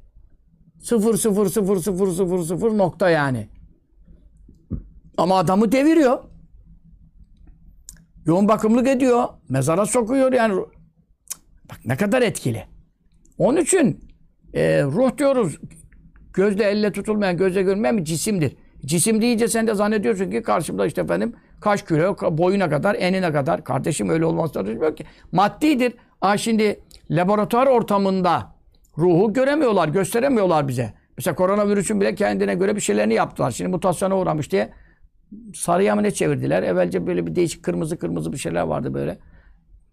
sıfır 0.79 1.17
sıfır 1.17 1.49
sıfır 1.49 1.77
sıfır 1.77 2.07
sıfır 2.11 2.43
sıfır 2.43 2.77
nokta 2.77 3.09
yani. 3.09 3.49
Ama 5.17 5.37
adamı 5.37 5.71
deviriyor. 5.71 6.23
Yoğun 8.25 8.47
bakımlık 8.47 8.87
ediyor. 8.87 9.23
Mezara 9.49 9.85
sokuyor 9.85 10.33
yani. 10.33 10.61
Bak 11.69 11.77
ne 11.85 11.95
kadar 11.97 12.21
etkili. 12.21 12.63
Onun 13.37 13.61
için 13.61 13.99
e, 14.53 14.83
ruh 14.83 15.17
diyoruz. 15.17 15.59
Gözle 16.33 16.63
elle 16.63 16.91
tutulmayan, 16.91 17.37
gözle 17.37 17.61
görünmeyen 17.61 17.97
bir 17.97 18.03
cisimdir. 18.03 18.55
Cisim 18.85 19.21
deyince 19.21 19.47
sen 19.47 19.67
de 19.67 19.75
zannediyorsun 19.75 20.31
ki 20.31 20.41
karşımda 20.41 20.85
işte 20.85 21.01
efendim 21.01 21.35
kaç 21.61 21.87
kilo, 21.87 22.15
boyuna 22.37 22.69
kadar, 22.69 22.95
enine 22.95 23.31
kadar. 23.31 23.63
Kardeşim 23.63 24.09
öyle 24.09 24.25
olmazsa 24.25 24.61
yok 24.61 24.97
ki. 24.97 25.05
Maddidir. 25.31 25.93
Aa 26.21 26.37
şimdi 26.37 26.79
laboratuvar 27.11 27.67
ortamında 27.67 28.55
ruhu 28.97 29.33
göremiyorlar, 29.33 29.87
gösteremiyorlar 29.87 30.67
bize. 30.67 30.93
Mesela 31.17 31.35
koronavirüsün 31.35 32.01
bile 32.01 32.15
kendine 32.15 32.55
göre 32.55 32.75
bir 32.75 32.81
şeylerini 32.81 33.13
yaptılar. 33.13 33.51
Şimdi 33.51 33.69
mutasyona 33.69 34.17
uğramış 34.17 34.51
diye 34.51 34.69
sarıya 35.53 35.95
mı 35.95 36.03
ne 36.03 36.11
çevirdiler? 36.11 36.63
Evvelce 36.63 37.07
böyle 37.07 37.27
bir 37.27 37.35
değişik 37.35 37.63
kırmızı 37.63 37.97
kırmızı 37.97 38.33
bir 38.33 38.37
şeyler 38.37 38.61
vardı 38.61 38.93
böyle. 38.93 39.17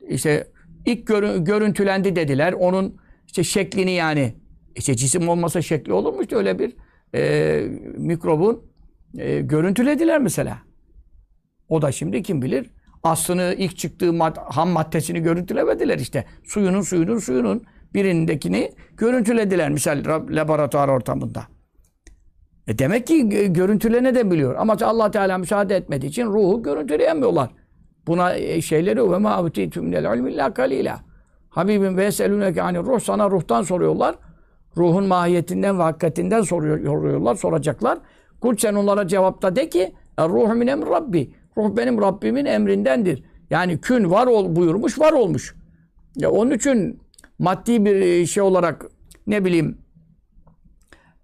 İşte 0.09 0.47
ilk 0.87 1.07
görü- 1.07 1.45
görüntülendi 1.45 2.16
dediler. 2.16 2.53
Onun 2.53 2.97
işte 3.26 3.45
şeklini 3.45 3.93
yani 3.93 4.35
işte 4.76 4.97
cisim 4.97 5.28
olmasa 5.28 5.62
şekli 5.62 5.93
olur 5.93 6.12
mu? 6.14 6.22
İşte 6.22 6.37
öyle 6.37 6.59
bir 6.59 6.72
e, 7.14 7.62
mikrobun 7.97 8.62
e, 9.18 9.41
görüntülediler 9.41 10.20
mesela. 10.20 10.59
O 11.68 11.83
da 11.83 11.93
şimdi 11.93 12.22
kim 12.22 12.43
bilir 12.43 12.70
aslını 13.03 13.55
ilk 13.59 13.76
çıktığı 13.76 14.11
mad- 14.12 14.53
ham 14.53 14.68
maddesini 14.68 15.20
görüntülemediler 15.22 15.99
işte. 15.99 16.24
Suyunun 16.45 16.80
suyunun 16.83 17.18
suyunun 17.18 17.64
birindekini 17.95 18.72
görüntülediler 18.97 19.70
misal 19.70 19.99
ra- 19.99 20.37
laboratuvar 20.37 20.89
ortamında. 20.89 21.43
E 22.68 22.78
demek 22.78 23.06
ki 23.06 23.14
gö- 23.14 23.52
görüntülene 23.52 24.14
de 24.14 24.30
biliyor. 24.30 24.54
Ama 24.58 24.76
Allah 24.82 25.10
Teala 25.10 25.38
müsaade 25.38 25.76
etmediği 25.76 26.08
için 26.10 26.26
ruhu 26.26 26.62
görüntüleyemiyorlar. 26.62 27.50
Buna 28.06 28.34
e, 28.34 28.62
şeyleri 28.62 29.12
ve 29.12 29.18
ma 29.18 29.42
utitum 29.42 29.84
minel 29.84 30.16
ilmi 30.16 30.32
illa 30.32 30.54
kalila. 30.54 31.00
Habibim 31.50 31.96
ve 31.96 32.04
eseluneke 32.04 32.60
hani 32.60 32.78
ruh 32.78 33.00
sana 33.00 33.30
ruhtan 33.30 33.62
soruyorlar. 33.62 34.14
Ruhun 34.76 35.06
mahiyetinden 35.06 35.78
ve 35.78 35.82
hakikatinden 35.82 36.42
soruyor, 36.42 36.84
soruyorlar, 36.84 37.34
soracaklar. 37.34 37.98
Kul 38.40 38.56
sen 38.56 38.74
onlara 38.74 39.08
cevapta 39.08 39.56
de 39.56 39.68
ki 39.68 39.92
ruhu 40.20 40.54
min 40.54 40.66
Rabbi. 40.66 41.34
Ruh 41.56 41.76
benim 41.76 42.02
Rabbimin 42.02 42.44
emrindendir. 42.44 43.24
Yani 43.50 43.80
kün 43.80 44.10
var 44.10 44.26
ol 44.26 44.56
buyurmuş, 44.56 44.98
var 44.98 45.12
olmuş. 45.12 45.54
Ya 46.16 46.30
onun 46.30 46.50
için 46.50 47.00
maddi 47.38 47.84
bir 47.84 48.26
şey 48.26 48.42
olarak 48.42 48.86
ne 49.26 49.44
bileyim 49.44 49.78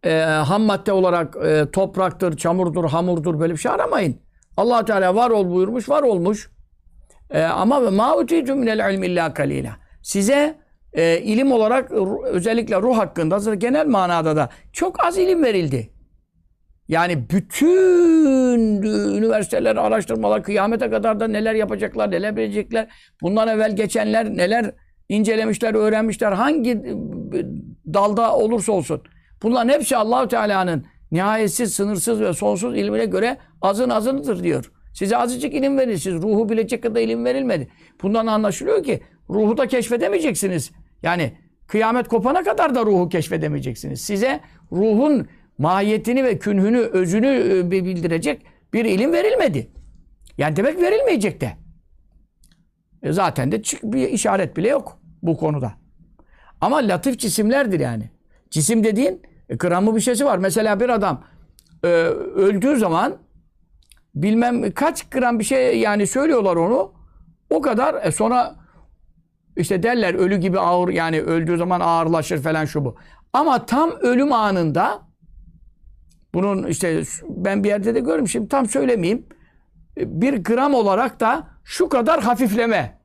e, 0.04 0.20
ham 0.20 0.62
madde 0.62 0.92
olarak 0.92 1.36
e, 1.36 1.70
topraktır, 1.70 2.36
çamurdur, 2.36 2.84
hamurdur 2.84 3.40
böyle 3.40 3.52
bir 3.52 3.58
şey 3.58 3.72
aramayın. 3.72 4.16
allah 4.56 4.84
Teala 4.84 5.14
var 5.14 5.30
ol 5.30 5.50
buyurmuş, 5.50 5.88
var 5.88 6.02
olmuş. 6.02 6.50
E, 7.30 7.42
ama 7.42 7.80
ma 7.80 8.16
utitum 8.16 8.58
minel 8.58 8.94
ilmi 8.94 9.06
illa 9.06 9.34
kalila. 9.34 9.76
Size 10.02 10.58
e, 10.92 11.18
ilim 11.18 11.52
olarak 11.52 11.90
özellikle 12.24 12.76
ruh 12.76 12.98
hakkında 12.98 13.54
genel 13.54 13.86
manada 13.86 14.36
da 14.36 14.48
çok 14.72 15.04
az 15.04 15.18
ilim 15.18 15.44
verildi. 15.44 15.90
Yani 16.88 17.30
bütün 17.30 18.82
üniversiteler, 19.16 19.76
araştırmalar 19.76 20.42
kıyamete 20.42 20.90
kadar 20.90 21.20
da 21.20 21.28
neler 21.28 21.54
yapacaklar, 21.54 22.10
neler 22.10 22.36
bilecekler. 22.36 22.88
Bundan 23.22 23.48
evvel 23.48 23.76
geçenler 23.76 24.36
neler 24.36 24.70
incelemişler, 25.08 25.74
öğrenmişler. 25.74 26.32
Hangi 26.32 26.82
dalda 27.94 28.36
olursa 28.36 28.72
olsun. 28.72 29.02
Bunların 29.42 29.68
hepsi 29.68 29.96
Allahu 29.96 30.28
Teala'nın 30.28 30.84
nihayetsiz, 31.12 31.74
sınırsız 31.74 32.20
ve 32.20 32.32
sonsuz 32.32 32.78
ilmine 32.78 33.04
göre 33.04 33.38
azın 33.62 33.90
azınıdır 33.90 34.42
diyor. 34.42 34.72
Size 34.94 35.16
azıcık 35.16 35.54
ilim 35.54 35.78
verir. 35.78 35.96
Siz 35.96 36.14
ruhu 36.14 36.48
bilecek 36.48 36.82
kadar 36.82 37.00
ilim 37.00 37.24
verilmedi. 37.24 37.68
Bundan 38.02 38.26
anlaşılıyor 38.26 38.82
ki 38.82 39.00
ruhu 39.30 39.56
da 39.56 39.68
keşfedemeyeceksiniz. 39.68 40.70
Yani 41.02 41.32
kıyamet 41.66 42.08
kopana 42.08 42.42
kadar 42.42 42.74
da 42.74 42.86
ruhu 42.86 43.08
keşfedemeyeceksiniz. 43.08 44.00
Size 44.00 44.40
ruhun 44.72 45.28
mahiyetini 45.58 46.24
ve 46.24 46.38
künhünü, 46.38 46.78
özünü 46.78 47.26
e, 47.26 47.70
bildirecek 47.70 48.42
bir 48.72 48.84
ilim 48.84 49.12
verilmedi. 49.12 49.70
Yani 50.38 50.56
demek 50.56 50.80
verilmeyecek 50.80 51.40
de. 51.40 51.52
E 53.02 53.12
zaten 53.12 53.52
de 53.52 53.62
bir 53.82 54.08
işaret 54.08 54.56
bile 54.56 54.68
yok 54.68 54.98
bu 55.22 55.36
konuda. 55.36 55.72
Ama 56.60 56.76
latif 56.76 57.18
cisimlerdir 57.18 57.80
yani. 57.80 58.10
Cisim 58.50 58.84
dediğin 58.84 59.22
e, 59.48 59.56
gramı 59.56 59.96
bir 59.96 60.00
şeysi 60.00 60.24
var. 60.24 60.38
Mesela 60.38 60.80
bir 60.80 60.88
adam 60.88 61.24
e, 61.84 61.88
öldüğü 61.88 62.76
zaman 62.76 63.16
bilmem 64.14 64.72
kaç 64.72 65.08
gram 65.10 65.38
bir 65.38 65.44
şey 65.44 65.78
yani 65.78 66.06
söylüyorlar 66.06 66.56
onu. 66.56 66.92
O 67.50 67.60
kadar 67.60 68.06
e, 68.06 68.12
sonra 68.12 68.54
işte 69.56 69.82
derler 69.82 70.14
ölü 70.14 70.36
gibi 70.36 70.60
ağır 70.60 70.88
yani 70.88 71.20
öldüğü 71.20 71.56
zaman 71.56 71.80
ağırlaşır 71.80 72.42
falan 72.42 72.64
şu 72.64 72.84
bu. 72.84 72.96
Ama 73.32 73.66
tam 73.66 73.90
ölüm 73.90 74.32
anında 74.32 75.02
bunun 76.34 76.66
işte 76.66 77.02
ben 77.28 77.64
bir 77.64 77.68
yerde 77.68 77.94
de 77.94 78.00
görmüşüm 78.00 78.46
tam 78.46 78.66
söylemeyeyim. 78.66 79.26
E, 79.98 80.20
Bir 80.20 80.44
gram 80.44 80.74
olarak 80.74 81.20
da 81.20 81.46
şu 81.64 81.88
kadar 81.88 82.22
hafifleme. 82.22 82.98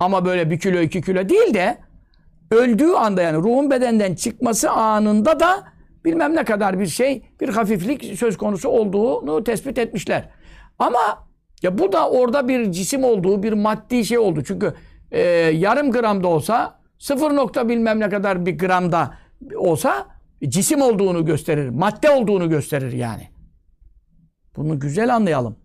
Ama 0.00 0.24
böyle 0.24 0.50
bir 0.50 0.58
kilo 0.58 0.78
iki 0.80 1.02
kilo 1.02 1.28
değil 1.28 1.54
de 1.54 1.78
öldüğü 2.50 2.92
anda 2.92 3.22
yani 3.22 3.36
ruhun 3.36 3.70
bedenden 3.70 4.14
çıkması 4.14 4.70
anında 4.70 5.40
da 5.40 5.71
bilmem 6.04 6.36
ne 6.36 6.44
kadar 6.44 6.80
bir 6.80 6.86
şey, 6.86 7.22
bir 7.40 7.48
hafiflik 7.48 8.18
söz 8.18 8.36
konusu 8.36 8.68
olduğunu 8.68 9.44
tespit 9.44 9.78
etmişler. 9.78 10.28
Ama 10.78 11.26
ya 11.62 11.78
bu 11.78 11.92
da 11.92 12.10
orada 12.10 12.48
bir 12.48 12.72
cisim 12.72 13.04
olduğu, 13.04 13.42
bir 13.42 13.52
maddi 13.52 14.04
şey 14.04 14.18
oldu. 14.18 14.42
Çünkü 14.46 14.74
e, 15.10 15.20
yarım 15.54 15.92
gramda 15.92 16.28
olsa, 16.28 16.80
sıfır 16.98 17.36
nokta 17.36 17.68
bilmem 17.68 18.00
ne 18.00 18.08
kadar 18.08 18.46
bir 18.46 18.58
gramda 18.58 19.14
olsa 19.56 20.06
cisim 20.48 20.82
olduğunu 20.82 21.24
gösterir, 21.24 21.68
madde 21.68 22.10
olduğunu 22.10 22.48
gösterir 22.48 22.92
yani. 22.92 23.28
Bunu 24.56 24.80
güzel 24.80 25.14
anlayalım. 25.14 25.56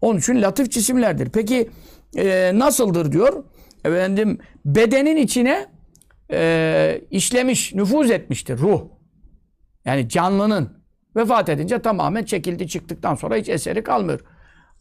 Onun 0.00 0.18
için 0.18 0.42
latif 0.42 0.70
cisimlerdir. 0.70 1.30
Peki 1.30 1.70
e, 2.16 2.52
nasıldır 2.54 3.12
diyor? 3.12 3.44
Efendim 3.84 4.38
bedenin 4.64 5.16
içine 5.16 5.66
e, 6.32 7.00
işlemiş, 7.10 7.74
nüfuz 7.74 8.10
etmiştir 8.10 8.58
ruh. 8.58 8.82
Yani 9.84 10.08
canlının 10.08 10.82
vefat 11.16 11.48
edince 11.48 11.78
tamamen 11.78 12.24
çekildi 12.24 12.68
çıktıktan 12.68 13.14
sonra 13.14 13.36
hiç 13.36 13.48
eseri 13.48 13.82
kalmıyor. 13.82 14.20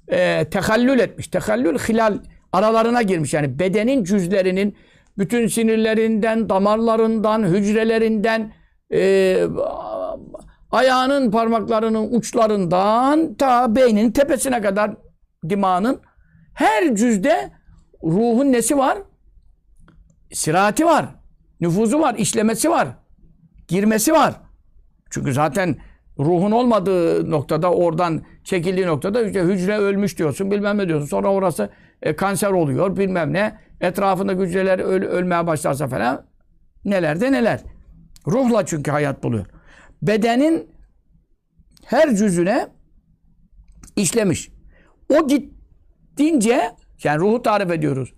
E, 0.08 0.50
tehallül 0.50 1.00
etmiş. 1.00 1.28
Tehallül 1.28 1.78
hilal 1.78 2.18
aralarına 2.52 3.02
girmiş. 3.02 3.34
Yani 3.34 3.60
bedenin 3.60 4.04
cüzlerinin 4.04 4.78
bütün 5.18 5.48
sinirlerinden, 5.48 6.50
damarlarından, 6.50 7.44
hücrelerinden, 7.44 8.54
e, 8.94 9.48
ayağının 10.72 11.32
parmaklarının 11.32 12.14
uçlarından 12.14 13.34
ta 13.34 13.76
beynin 13.76 14.12
tepesine 14.12 14.62
kadar 14.62 14.92
dimağının 15.50 16.02
her 16.54 16.96
cüzde 16.96 17.52
ruhun 18.04 18.52
nesi 18.52 18.78
var? 18.78 18.98
Sirati 20.34 20.86
var. 20.86 21.06
Nüfuzu 21.62 22.00
var, 22.00 22.16
işlemesi 22.16 22.70
var. 22.70 22.88
Girmesi 23.68 24.14
var. 24.14 24.34
Çünkü 25.12 25.34
zaten 25.34 25.76
ruhun 26.20 26.52
olmadığı 26.52 27.32
noktada 27.32 27.72
oradan 27.74 28.22
çekildiği 28.44 28.88
noktada 28.88 29.24
işte 29.26 29.42
hücre 29.42 29.78
ölmüş 29.78 30.18
diyorsun 30.18 30.52
bilmem 30.52 30.78
ne 30.78 30.88
diyorsun. 30.88 31.08
Sonra 31.08 31.32
orası 31.32 31.70
e, 32.02 32.16
kanser 32.16 32.52
oluyor 32.52 32.98
bilmem 32.98 33.34
ne. 33.34 33.58
Etrafında 33.82 34.34
hücreler 34.34 34.80
öl- 34.80 35.08
ölmeye 35.08 35.48
başlarsa 35.48 35.88
falan 35.88 36.26
neler 36.86 37.22
de 37.22 37.32
neler. 37.32 37.62
Ruhla 38.28 38.66
çünkü 38.66 38.92
hayat 38.92 39.24
buluyor. 39.24 39.46
Bedenin 40.02 40.70
her 41.86 42.16
cüzüne 42.16 42.68
işlemiş. 43.96 44.52
O 45.10 45.28
gidince 45.28 46.72
yani 47.04 47.20
ruhu 47.20 47.42
tarif 47.42 47.72
ediyoruz. 47.72 48.14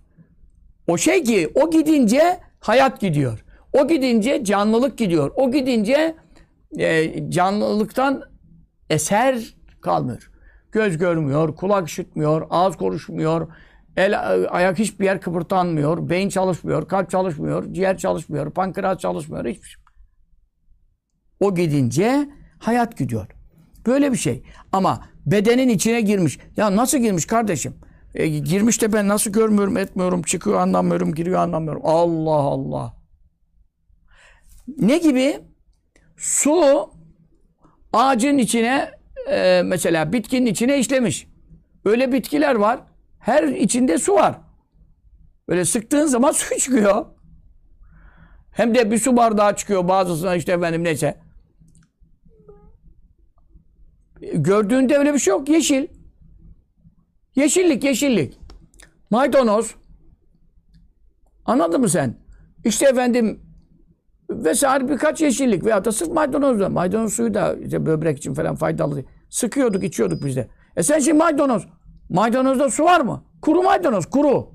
O 0.86 0.98
şey 0.98 1.22
ki 1.22 1.52
o 1.54 1.70
gidince 1.70 2.40
hayat 2.60 3.00
gidiyor. 3.00 3.44
O 3.72 3.88
gidince 3.88 4.44
canlılık 4.44 4.98
gidiyor. 4.98 5.32
O 5.36 5.52
gidince 5.52 6.14
e, 6.78 7.30
canlılıktan 7.30 8.22
eser 8.90 9.56
kalmıyor. 9.80 10.30
Göz 10.72 10.98
görmüyor, 10.98 11.56
kulak 11.56 11.88
işitmiyor, 11.88 12.46
ağız 12.50 12.76
konuşmuyor, 12.76 13.48
el 13.96 14.20
ayak 14.50 14.78
hiçbir 14.78 15.04
yer 15.04 15.20
kıpırtanmıyor, 15.20 16.10
beyin 16.10 16.28
çalışmıyor, 16.28 16.88
kalp 16.88 17.10
çalışmıyor, 17.10 17.72
ciğer 17.72 17.98
çalışmıyor, 17.98 18.50
pankreas 18.50 18.98
çalışmıyor, 18.98 19.44
hiçbir 19.44 19.66
şey. 19.66 19.82
O 21.40 21.54
gidince 21.54 22.28
hayat 22.58 22.98
gidiyor. 22.98 23.26
Böyle 23.86 24.12
bir 24.12 24.16
şey. 24.16 24.42
Ama 24.72 25.08
bedenin 25.26 25.68
içine 25.68 26.00
girmiş. 26.00 26.38
Ya 26.56 26.76
nasıl 26.76 26.98
girmiş 26.98 27.26
kardeşim? 27.26 27.74
E, 28.14 28.28
girmiş 28.28 28.82
de 28.82 28.92
ben 28.92 29.08
nasıl 29.08 29.32
görmüyorum, 29.32 29.76
etmiyorum, 29.76 30.22
çıkıyor 30.22 30.60
anlamıyorum, 30.60 31.14
giriyor 31.14 31.40
anlamıyorum. 31.40 31.82
Allah 31.84 32.30
Allah. 32.30 32.96
Ne 34.78 34.98
gibi? 34.98 35.40
Su 36.16 36.90
ağacın 37.92 38.38
içine 38.38 38.90
e, 39.30 39.62
mesela 39.64 40.12
bitkinin 40.12 40.46
içine 40.46 40.78
işlemiş. 40.78 41.28
Öyle 41.84 42.12
bitkiler 42.12 42.54
var. 42.54 42.80
Her 43.18 43.42
içinde 43.42 43.98
su 43.98 44.14
var. 44.14 44.40
Böyle 45.48 45.64
sıktığın 45.64 46.06
zaman 46.06 46.32
su 46.32 46.58
çıkıyor. 46.58 47.06
Hem 48.52 48.74
de 48.74 48.90
bir 48.90 48.98
su 48.98 49.16
bardağı 49.16 49.56
çıkıyor 49.56 49.88
bazısına 49.88 50.34
işte 50.34 50.52
efendim 50.52 50.84
neyse. 50.84 51.20
Gördüğünde 54.34 54.98
öyle 54.98 55.14
bir 55.14 55.18
şey 55.18 55.30
yok. 55.30 55.48
Yeşil. 55.48 55.86
Yeşillik, 57.36 57.84
yeşillik. 57.84 58.38
Maydanoz. 59.10 59.74
Anladın 61.44 61.80
mı 61.80 61.88
sen? 61.88 62.16
İşte 62.64 62.86
efendim 62.88 63.43
vesaire 64.30 64.88
birkaç 64.88 65.20
yeşillik 65.20 65.64
veya 65.64 65.84
da 65.84 65.92
sırf 65.92 66.08
maydanoz 66.08 66.60
da. 66.60 66.68
Maydanoz 66.68 67.12
suyu 67.12 67.34
da 67.34 67.54
işte 67.54 67.86
böbrek 67.86 68.18
için 68.18 68.34
falan 68.34 68.56
faydalı. 68.56 69.04
Sıkıyorduk, 69.30 69.84
içiyorduk 69.84 70.24
biz 70.24 70.36
de. 70.36 70.48
E 70.76 70.82
sen 70.82 70.98
şimdi 70.98 71.18
maydanoz. 71.18 71.66
Maydanozda 72.08 72.70
su 72.70 72.84
var 72.84 73.00
mı? 73.00 73.24
Kuru 73.42 73.62
maydanoz, 73.62 74.06
kuru. 74.06 74.50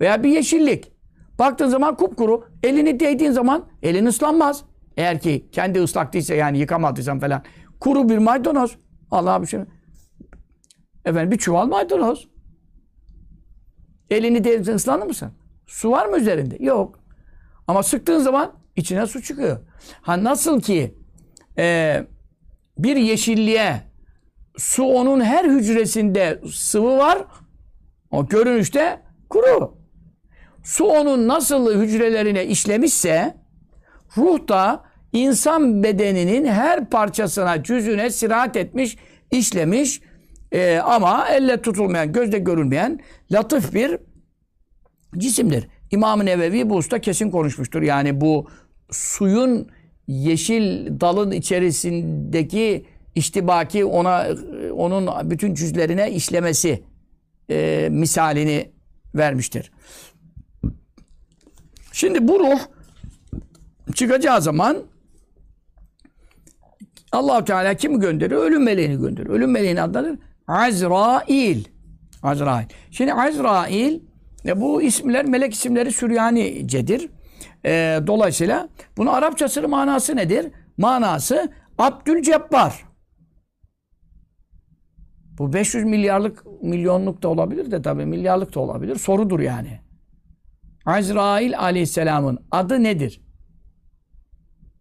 Veya 0.00 0.22
bir 0.22 0.28
yeşillik. 0.28 0.92
Baktığın 1.38 1.68
zaman 1.68 1.96
kupkuru. 1.96 2.44
Elini 2.62 3.00
değdiğin 3.00 3.32
zaman 3.32 3.66
elin 3.82 4.06
ıslanmaz. 4.06 4.64
Eğer 4.96 5.20
ki 5.20 5.48
kendi 5.52 5.82
ıslak 5.82 6.12
değilse 6.12 6.34
yani 6.34 6.58
yıkamadıysan 6.58 7.20
falan. 7.20 7.42
Kuru 7.80 8.08
bir 8.08 8.18
maydanoz. 8.18 8.76
Allah 9.10 9.42
bir 9.42 9.46
şey. 9.46 9.60
Efendim 11.04 11.30
bir 11.30 11.38
çuval 11.38 11.66
maydanoz. 11.66 12.28
Elini 14.10 14.44
değdiğin 14.44 14.76
ıslanır 14.76 15.06
mısın? 15.06 15.32
Su 15.66 15.90
var 15.90 16.06
mı 16.06 16.18
üzerinde? 16.18 16.56
Yok. 16.64 16.99
Ama 17.70 17.82
sıktığın 17.82 18.18
zaman 18.18 18.52
içine 18.76 19.06
su 19.06 19.22
çıkıyor. 19.22 19.58
Ha 20.02 20.24
nasıl 20.24 20.60
ki 20.60 20.94
e, 21.58 21.96
bir 22.78 22.96
yeşilliğe 22.96 23.80
su 24.56 24.84
onun 24.84 25.20
her 25.20 25.44
hücresinde 25.44 26.40
sıvı 26.52 26.96
var. 26.98 27.24
O 28.10 28.28
görünüşte 28.28 29.02
kuru. 29.28 29.74
Su 30.64 30.84
onun 30.84 31.28
nasıl 31.28 31.80
hücrelerine 31.80 32.46
işlemişse 32.46 33.36
ruh 34.16 34.48
da 34.48 34.84
insan 35.12 35.82
bedeninin 35.82 36.44
her 36.44 36.90
parçasına, 36.90 37.62
cüzüne 37.62 38.10
sirahat 38.10 38.56
etmiş, 38.56 38.96
işlemiş 39.30 40.00
e, 40.52 40.78
ama 40.78 41.28
elle 41.28 41.62
tutulmayan, 41.62 42.12
gözle 42.12 42.38
görülmeyen 42.38 43.00
latif 43.32 43.74
bir 43.74 43.98
cisimdir. 45.18 45.68
İmam-ı 45.90 46.26
Nevevi 46.26 46.70
bu 46.70 46.76
usta 46.76 46.98
kesin 47.00 47.30
konuşmuştur. 47.30 47.82
Yani 47.82 48.20
bu 48.20 48.46
suyun 48.90 49.68
yeşil 50.06 51.00
dalın 51.00 51.30
içerisindeki 51.30 52.86
iştibaki 53.14 53.84
ona 53.84 54.26
onun 54.72 55.30
bütün 55.30 55.54
cüzlerine 55.54 56.12
işlemesi 56.12 56.82
e, 57.50 57.88
misalini 57.90 58.70
vermiştir. 59.14 59.72
Şimdi 61.92 62.28
bu 62.28 62.40
ruh 62.40 62.60
çıkacağı 63.94 64.42
zaman 64.42 64.82
allah 67.12 67.44
Teala 67.44 67.74
kimi 67.74 68.00
gönderiyor? 68.00 68.42
Ölüm 68.42 68.62
meleğini 68.62 69.00
gönderiyor. 69.00 69.34
Ölüm 69.34 69.50
meleğinin 69.50 69.80
adıdır 69.80 70.18
Azrail. 70.46 71.64
Azrail. 72.22 72.66
Şimdi 72.90 73.12
Azrail 73.12 74.00
e, 74.46 74.60
bu 74.60 74.82
isimler, 74.82 75.24
melek 75.24 75.54
isimleri 75.54 75.92
Süryanicedir. 75.92 77.08
E, 77.64 78.00
dolayısıyla 78.06 78.68
bunun 78.96 79.10
Arapçasının 79.10 79.70
manası 79.70 80.16
nedir? 80.16 80.46
Manası 80.76 81.52
Abdülcebbar. 81.78 82.84
Bu 85.38 85.52
500 85.52 85.84
milyarlık, 85.84 86.62
milyonluk 86.62 87.22
da 87.22 87.28
olabilir 87.28 87.70
de 87.70 87.82
tabii 87.82 88.06
milyarlık 88.06 88.54
da 88.54 88.60
olabilir. 88.60 88.96
Sorudur 88.96 89.40
yani. 89.40 89.80
Azrail 90.86 91.58
aleyhisselamın 91.58 92.46
adı 92.50 92.82
nedir? 92.82 93.20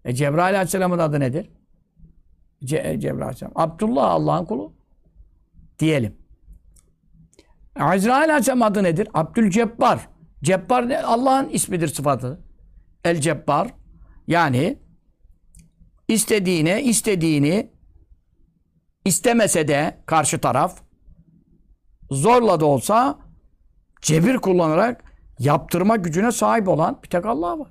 E 0.06 0.14
Cebrail 0.14 0.56
aleyhisselamın 0.56 1.00
adı 1.00 1.20
nedir? 1.20 1.50
Ce 2.64 2.98
Cebrail 3.00 3.22
aleyhisselam. 3.22 3.54
Abdullah 3.56 4.12
Allah'ın 4.12 4.46
kulu. 4.46 4.74
Diyelim. 5.80 6.19
Azrail 7.80 8.24
aleyhisselam 8.24 8.62
adı 8.62 8.84
nedir? 8.84 9.08
Abdülcebbar. 9.14 10.08
Cebbar 10.44 10.90
Allah'ın 10.90 11.50
ismidir, 11.50 11.88
sıfatı. 11.88 12.40
El 13.06 13.22
Cebbar. 13.22 13.68
Yani 14.28 14.80
istediğine, 16.08 16.84
istediğini 16.84 17.72
istemese 19.06 19.68
de 19.68 20.02
karşı 20.06 20.40
taraf 20.40 20.82
zorla 22.12 22.60
da 22.60 22.66
olsa 22.66 23.20
cebir 24.02 24.38
kullanarak 24.38 25.04
yaptırma 25.40 25.96
gücüne 25.96 26.32
sahip 26.32 26.68
olan 26.68 27.00
bir 27.04 27.10
tek 27.10 27.26
Allah 27.26 27.60
var. 27.60 27.68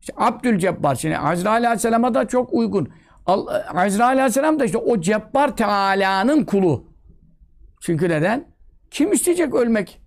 İşte 0.00 0.12
Abdülcebbar 0.16 0.94
şimdi 0.94 1.18
Azrail 1.18 1.66
Aleyhisselam'a 1.66 2.14
da 2.14 2.28
çok 2.28 2.52
uygun. 2.52 2.88
Azrail 3.74 4.06
Aleyhisselam 4.06 4.60
da 4.60 4.64
işte 4.64 4.78
o 4.78 5.00
Cebbar 5.00 5.56
Teala'nın 5.56 6.44
kulu. 6.44 6.84
Çünkü 7.80 8.08
neden? 8.08 8.57
Kim 8.90 9.12
isteyecek 9.12 9.54
ölmek? 9.54 10.00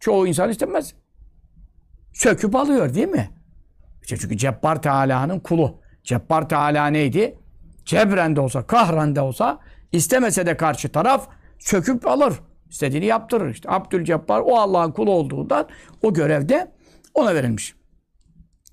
Çoğu 0.00 0.26
insan 0.26 0.50
istemez. 0.50 0.94
Söküp 2.12 2.56
alıyor 2.56 2.94
değil 2.94 3.08
mi? 3.08 3.30
Çünkü 4.06 4.36
Cebbar 4.36 4.82
Teala'nın 4.82 5.40
kulu. 5.40 5.80
Cebbar 6.04 6.48
Teala 6.48 6.86
neydi? 6.86 7.38
Cebren 7.84 8.36
de 8.36 8.40
olsa, 8.40 8.66
kahren 8.66 9.16
de 9.16 9.20
olsa 9.20 9.58
istemese 9.92 10.46
de 10.46 10.56
karşı 10.56 10.88
taraf 10.88 11.28
söküp 11.58 12.06
alır. 12.06 12.34
İstediğini 12.70 13.06
yaptırır. 13.06 13.50
İşte 13.50 13.70
Abdülcebbar 13.70 14.40
o 14.40 14.56
Allah'ın 14.56 14.92
kulu 14.92 15.10
olduğundan 15.10 15.68
o 16.02 16.14
görevde 16.14 16.72
ona 17.14 17.34
verilmiş. 17.34 17.74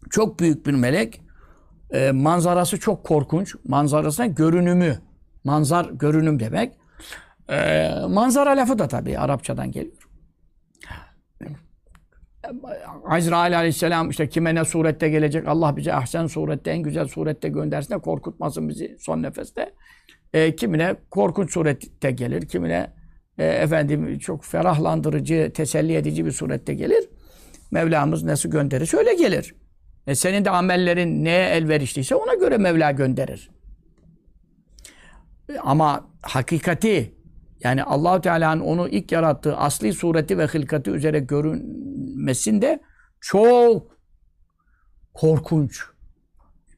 Çok 0.10 0.39
büyük 0.39 0.66
bir 0.66 0.74
melek. 0.74 1.22
E, 1.91 2.12
manzarası 2.12 2.80
çok 2.80 3.04
korkunç. 3.04 3.56
Manzarasına 3.68 4.26
görünümü. 4.26 5.00
Manzar 5.44 5.86
görünüm 5.86 6.39
demek. 6.39 6.74
E, 7.50 7.89
manzara 8.10 8.50
lafı 8.50 8.80
da 8.80 8.88
tabii 8.88 9.20
Arapçadan 9.20 9.72
geliyor. 9.72 10.04
Azrail 13.06 13.58
aleyhisselam 13.58 14.10
işte 14.10 14.30
kime 14.30 14.56
ne 14.56 14.66
surette 14.66 15.10
gelecek 15.10 15.48
Allah 15.48 15.78
bize 15.78 15.94
ahsen 15.94 16.28
surette 16.28 16.72
en 16.72 16.84
güzel 16.84 17.08
surette 17.08 17.50
göndersin 17.50 17.94
de 17.94 17.98
korkutmasın 18.00 18.70
bizi 18.70 18.98
son 19.00 19.24
nefeste. 19.24 19.74
E, 20.34 20.56
kimine 20.56 20.96
korkunç 21.10 21.54
surette 21.54 22.12
gelir, 22.12 22.48
kimine 22.48 22.94
e, 23.38 23.46
efendim 23.46 24.20
çok 24.20 24.44
ferahlandırıcı, 24.44 25.52
teselli 25.56 25.96
edici 25.96 26.26
bir 26.26 26.32
surette 26.32 26.74
gelir. 26.74 27.10
Mevlamız 27.72 28.24
nasıl 28.24 28.50
gönderir? 28.50 28.91
Öyle 28.98 29.14
gelir. 29.14 29.56
E, 30.08 30.16
senin 30.16 30.46
de 30.46 30.50
amellerin 30.50 31.24
neye 31.24 31.50
elverişliyse 31.50 32.16
ona 32.16 32.34
göre 32.34 32.58
Mevla 32.58 32.91
gönderir. 32.91 33.52
E, 35.50 35.60
ama 35.60 36.10
hakikati 36.22 37.16
yani 37.64 37.84
Allahu 37.84 38.22
Teala'nın 38.22 38.61
onu 38.61 38.89
ilk 38.89 39.11
yarattığı 39.11 39.57
asli 39.57 39.93
sureti 39.93 40.38
ve 40.38 40.45
hılkati 40.45 40.91
üzere 40.91 41.20
görünmesinde 41.20 42.80
çok 43.22 43.97
korkunç. 45.14 45.84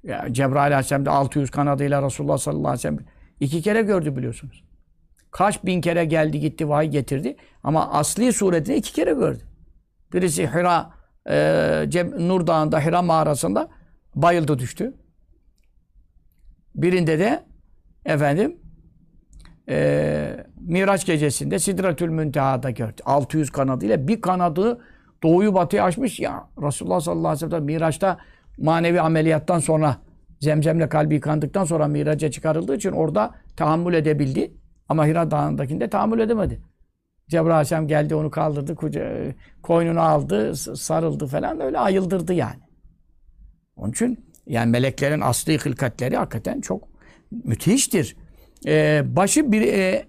Ya 0.03 0.27
Cebrail 0.31 0.73
Aleyhisselam 0.73 1.05
da 1.05 1.11
600 1.11 1.51
kanadıyla 1.51 2.05
Resulullah 2.05 2.37
sallallahu 2.37 2.67
aleyhi 2.67 2.77
ve 2.77 2.81
sellem 2.81 3.05
iki 3.39 3.61
kere 3.61 3.81
gördü 3.81 4.15
biliyorsunuz. 4.15 4.63
Kaç 5.31 5.65
bin 5.65 5.81
kere 5.81 6.05
geldi 6.05 6.39
gitti 6.39 6.69
vahiy 6.69 6.89
getirdi 6.89 7.35
ama 7.63 7.91
asli 7.91 8.33
suretini 8.33 8.75
iki 8.75 8.93
kere 8.93 9.13
gördü. 9.13 9.43
Birisi 10.13 10.47
Hira 10.47 10.93
e, 11.29 11.85
Cem, 11.89 12.27
Nur 12.27 12.47
Dağı'nda 12.47 12.79
Hira 12.79 13.01
mağarasında 13.01 13.69
bayıldı 14.15 14.59
düştü. 14.59 14.93
Birinde 16.75 17.19
de 17.19 17.43
efendim 18.05 18.57
e, 19.69 20.45
Miraç 20.65 21.05
gecesinde 21.05 21.59
Sidretül 21.59 22.09
Münteha'da 22.09 22.69
gördü. 22.69 23.01
600 23.05 23.49
kanadıyla 23.49 24.07
bir 24.07 24.21
kanadı 24.21 24.81
doğuyu 25.23 25.53
batıya 25.53 25.83
açmış 25.83 26.19
ya. 26.19 26.49
Resulullah 26.61 26.99
sallallahu 26.99 27.27
aleyhi 27.27 27.45
ve 27.45 27.49
sellem 27.49 27.63
Miraç'ta 27.63 28.17
manevi 28.57 29.01
ameliyattan 29.01 29.59
sonra 29.59 29.97
zemzemle 30.39 30.89
kalbi 30.89 31.13
yıkandıktan 31.13 31.63
sonra 31.63 31.87
Miraç'a 31.87 32.31
çıkarıldığı 32.31 32.75
için 32.75 32.91
orada 32.91 33.31
tahammül 33.57 33.93
edebildi. 33.93 34.53
Ama 34.89 35.05
Hira 35.05 35.31
Dağı'ndakinde 35.31 35.89
tahammül 35.89 36.19
edemedi. 36.19 36.61
Cebrail 37.27 37.51
Aleyhisselam 37.51 37.87
geldi 37.87 38.15
onu 38.15 38.31
kaldırdı, 38.31 38.75
kuca, 38.75 39.11
koynunu 39.61 40.01
aldı, 40.01 40.55
sarıldı 40.55 41.27
falan 41.27 41.59
öyle 41.61 41.79
ayıldırdı 41.79 42.33
yani. 42.33 42.59
Onun 43.75 43.91
için 43.91 44.25
Yani 44.47 44.71
meleklerin 44.71 45.21
asli 45.21 45.57
hılkatleri 45.57 46.17
hakikaten 46.17 46.61
çok 46.61 46.87
müthiştir. 47.43 48.15
Ee, 48.67 49.03
başı 49.05 49.51
bir 49.51 49.61
e, 49.61 50.05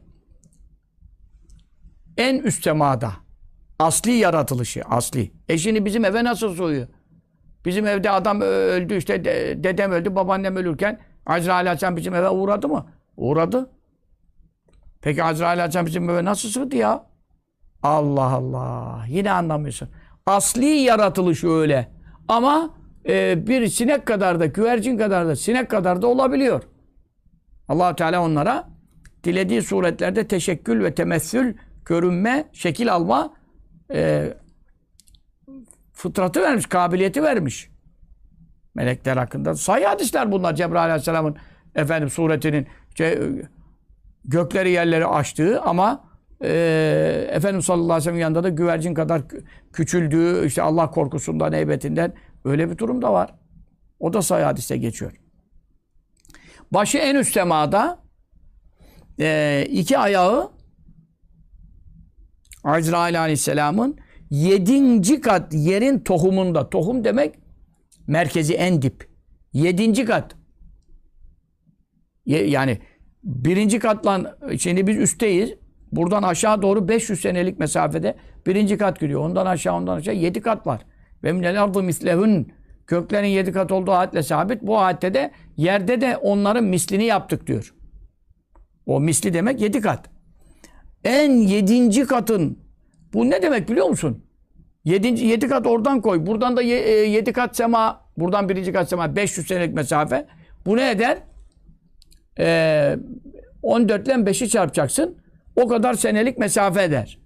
en 2.16 2.38
üst 2.38 2.64
semada. 2.64 3.12
Asli 3.78 4.12
yaratılışı, 4.12 4.82
asli. 4.90 5.32
E 5.48 5.58
şimdi 5.58 5.84
bizim 5.84 6.04
eve 6.04 6.24
nasıl 6.24 6.54
soğuyor? 6.54 6.86
Bizim 7.64 7.86
evde 7.86 8.10
adam 8.10 8.40
öldü 8.40 8.96
işte 8.96 9.24
de- 9.24 9.64
dedem 9.64 9.92
öldü, 9.92 10.14
babaannem 10.14 10.56
ölürken 10.56 11.00
Azrail 11.26 11.60
Aleyhisselam 11.60 11.96
bizim 11.96 12.14
eve 12.14 12.28
uğradı 12.28 12.68
mı? 12.68 12.86
Uğradı. 13.16 13.70
Peki 15.00 15.24
Azrail 15.24 15.52
Aleyhisselam 15.52 15.86
bizim 15.86 16.10
eve 16.10 16.24
nasıl 16.24 16.48
sığdı 16.48 16.76
ya? 16.76 17.06
Allah 17.82 18.22
Allah. 18.30 19.04
Yine 19.08 19.32
anlamıyorsun. 19.32 19.88
Asli 20.26 20.66
yaratılışı 20.66 21.48
öyle. 21.48 21.88
Ama 22.28 22.74
e, 23.08 23.46
bir 23.46 23.66
sinek 23.68 24.06
kadar 24.06 24.40
da, 24.40 24.46
güvercin 24.46 24.98
kadar 24.98 25.26
da, 25.26 25.36
sinek 25.36 25.70
kadar 25.70 26.02
da 26.02 26.06
olabiliyor. 26.06 26.62
allah 27.68 27.96
Teala 27.96 28.22
onlara 28.22 28.68
dilediği 29.24 29.62
suretlerde 29.62 30.28
teşekkül 30.28 30.84
ve 30.84 30.94
temessül, 30.94 31.54
görünme, 31.86 32.48
şekil 32.52 32.92
alma 32.92 33.34
e, 33.92 34.34
fıtratı 35.92 36.42
vermiş, 36.42 36.66
kabiliyeti 36.66 37.22
vermiş. 37.22 37.70
Melekler 38.74 39.16
hakkında. 39.16 39.54
Sahih 39.54 39.86
hadisler 39.86 40.32
bunlar. 40.32 40.54
Cebrail 40.54 40.84
Aleyhisselam'ın 40.84 41.36
efendim 41.74 42.10
suretinin 42.10 42.66
şey, 42.94 43.18
gökleri 44.24 44.70
yerleri 44.70 45.06
açtığı 45.06 45.60
ama 45.60 46.04
e, 46.44 47.28
Efendimiz 47.30 47.64
sallallahu 47.64 47.84
aleyhi 47.84 48.00
ve 48.00 48.04
sellem 48.04 48.18
yanında 48.18 48.44
da 48.44 48.48
güvercin 48.48 48.94
kadar 48.94 49.20
kü- 49.20 49.44
küçüldüğü, 49.72 50.46
işte 50.46 50.62
Allah 50.62 50.90
korkusundan, 50.90 51.52
heybetinden 51.52 52.12
öyle 52.44 52.70
bir 52.70 52.78
durum 52.78 53.02
da 53.02 53.12
var. 53.12 53.34
O 54.00 54.12
da 54.12 54.22
sahih 54.22 54.44
hadiste 54.44 54.76
geçiyor. 54.76 55.12
Başı 56.70 56.98
en 56.98 57.14
üst 57.14 57.32
semada 57.32 57.98
e, 59.20 59.66
iki 59.70 59.98
ayağı 59.98 60.55
Azrail 62.66 63.20
aleyhisselamın 63.20 63.96
yedinci 64.30 65.20
kat 65.20 65.54
yerin 65.54 65.98
tohumunda. 65.98 66.70
Tohum 66.70 67.04
demek 67.04 67.34
merkezi 68.06 68.54
en 68.54 68.82
dip. 68.82 69.08
Yedinci 69.52 70.04
kat. 70.04 70.36
Ye- 72.26 72.46
Yani 72.50 72.78
birinci 73.24 73.78
katla 73.78 74.38
şimdi 74.58 74.86
biz 74.86 74.96
üstteyiz. 74.96 75.54
Buradan 75.92 76.22
aşağı 76.22 76.62
doğru 76.62 76.88
500 76.88 77.20
senelik 77.20 77.58
mesafede 77.58 78.16
birinci 78.46 78.78
kat 78.78 79.00
gidiyor. 79.00 79.20
Ondan 79.20 79.46
aşağı 79.46 79.74
ondan 79.74 79.96
aşağı 79.96 80.14
yedi 80.14 80.40
kat 80.40 80.66
var. 80.66 80.82
Ve 81.24 81.32
minel 81.32 81.62
ardı 81.62 81.82
mislehun 81.82 82.52
köklerin 82.86 83.26
yedi 83.28 83.52
kat 83.52 83.72
olduğu 83.72 83.92
ayetle 83.92 84.22
sabit. 84.22 84.62
Bu 84.62 84.78
ayette 84.78 85.14
de 85.14 85.30
yerde 85.56 86.00
de 86.00 86.16
onların 86.16 86.64
mislini 86.64 87.04
yaptık 87.04 87.46
diyor. 87.46 87.74
O 88.86 89.00
misli 89.00 89.34
demek 89.34 89.60
yedi 89.60 89.80
kat. 89.80 90.15
En 91.06 91.30
yedinci 91.32 92.06
katın 92.06 92.58
bu 93.12 93.30
ne 93.30 93.42
demek 93.42 93.68
biliyor 93.68 93.86
musun? 93.86 94.24
Yedinci, 94.84 95.26
yedi 95.26 95.48
kat 95.48 95.66
oradan 95.66 96.00
koy. 96.00 96.26
Buradan 96.26 96.56
da 96.56 96.62
ye- 96.62 96.82
e, 96.82 96.90
yedi 96.90 97.32
kat 97.32 97.56
sema. 97.56 98.00
Buradan 98.16 98.48
birinci 98.48 98.72
kat 98.72 98.88
sema. 98.88 99.16
500 99.16 99.46
senelik 99.46 99.74
mesafe. 99.74 100.26
Bu 100.66 100.76
ne 100.76 100.90
eder? 100.90 101.18
Ee, 102.38 102.96
14 103.62 104.06
ile 104.08 104.14
5'i 104.26 104.48
çarpacaksın. 104.48 105.18
O 105.56 105.68
kadar 105.68 105.94
senelik 105.94 106.38
mesafe 106.38 106.82
eder. 106.82 107.18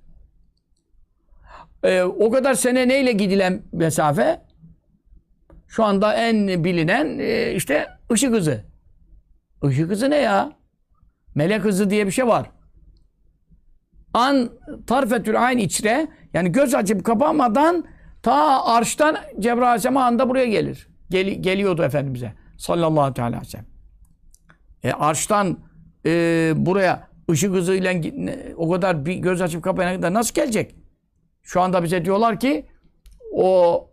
Ee, 1.85 2.03
o 2.03 2.31
kadar 2.31 2.55
sene 2.55 2.89
neyle 2.89 3.13
gidilen 3.13 3.63
mesafe? 3.73 4.41
Şu 5.69 5.85
anda 5.85 6.15
en 6.15 6.65
bilinen 6.65 7.19
e, 7.19 7.53
işte 7.53 7.87
ışık 8.13 8.33
hızı. 8.35 8.65
Işık 9.71 9.91
hızı 9.91 10.11
ne 10.11 10.17
ya? 10.17 10.53
Melek 11.35 11.65
hızı 11.65 11.91
diye 11.91 12.07
bir 12.07 12.13
şey 12.13 12.27
var. 12.27 12.51
An 14.15 14.51
tarfetül 14.87 15.47
ayn 15.47 15.59
içre 15.59 16.09
yani 16.35 16.53
göz 16.53 16.75
açıp 16.75 17.05
kapamadan 17.05 17.85
ta 18.23 18.65
arştan 18.65 19.17
Cebrail 19.39 19.63
Aleyhisselam 19.63 19.97
anda 19.97 20.29
buraya 20.29 20.47
gelir. 20.47 20.89
Gel, 21.11 21.43
geliyordu 21.43 21.83
Efendimiz'e 21.83 22.33
sallallahu 22.59 23.23
aleyhi 23.23 23.41
ve 23.41 23.45
sellem. 23.45 23.67
E, 24.83 24.93
arştan 24.93 25.59
e, 26.07 26.53
buraya 26.57 27.09
ışık 27.31 27.55
hızıyla 27.55 27.95
o 28.57 28.71
kadar 28.71 29.07
bir 29.07 29.15
göz 29.15 29.41
açıp 29.41 29.63
kapayana 29.65 29.97
kadar 29.97 30.15
nasıl 30.15 30.35
gelecek? 30.35 30.75
Şu 31.43 31.61
anda 31.61 31.83
bize 31.83 32.05
diyorlar 32.05 32.41
ki 32.41 32.67
o 33.33 33.91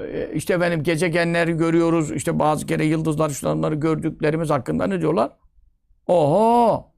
e, 0.00 0.30
işte 0.34 0.60
benim 0.60 0.82
gezegenleri 0.82 1.52
görüyoruz. 1.52 2.10
işte 2.10 2.38
bazı 2.38 2.66
kere 2.66 2.84
yıldızlar 2.84 3.30
şunları 3.30 3.74
gördüklerimiz 3.74 4.50
hakkında 4.50 4.86
ne 4.86 5.00
diyorlar? 5.00 5.30
Oho! 6.06 6.92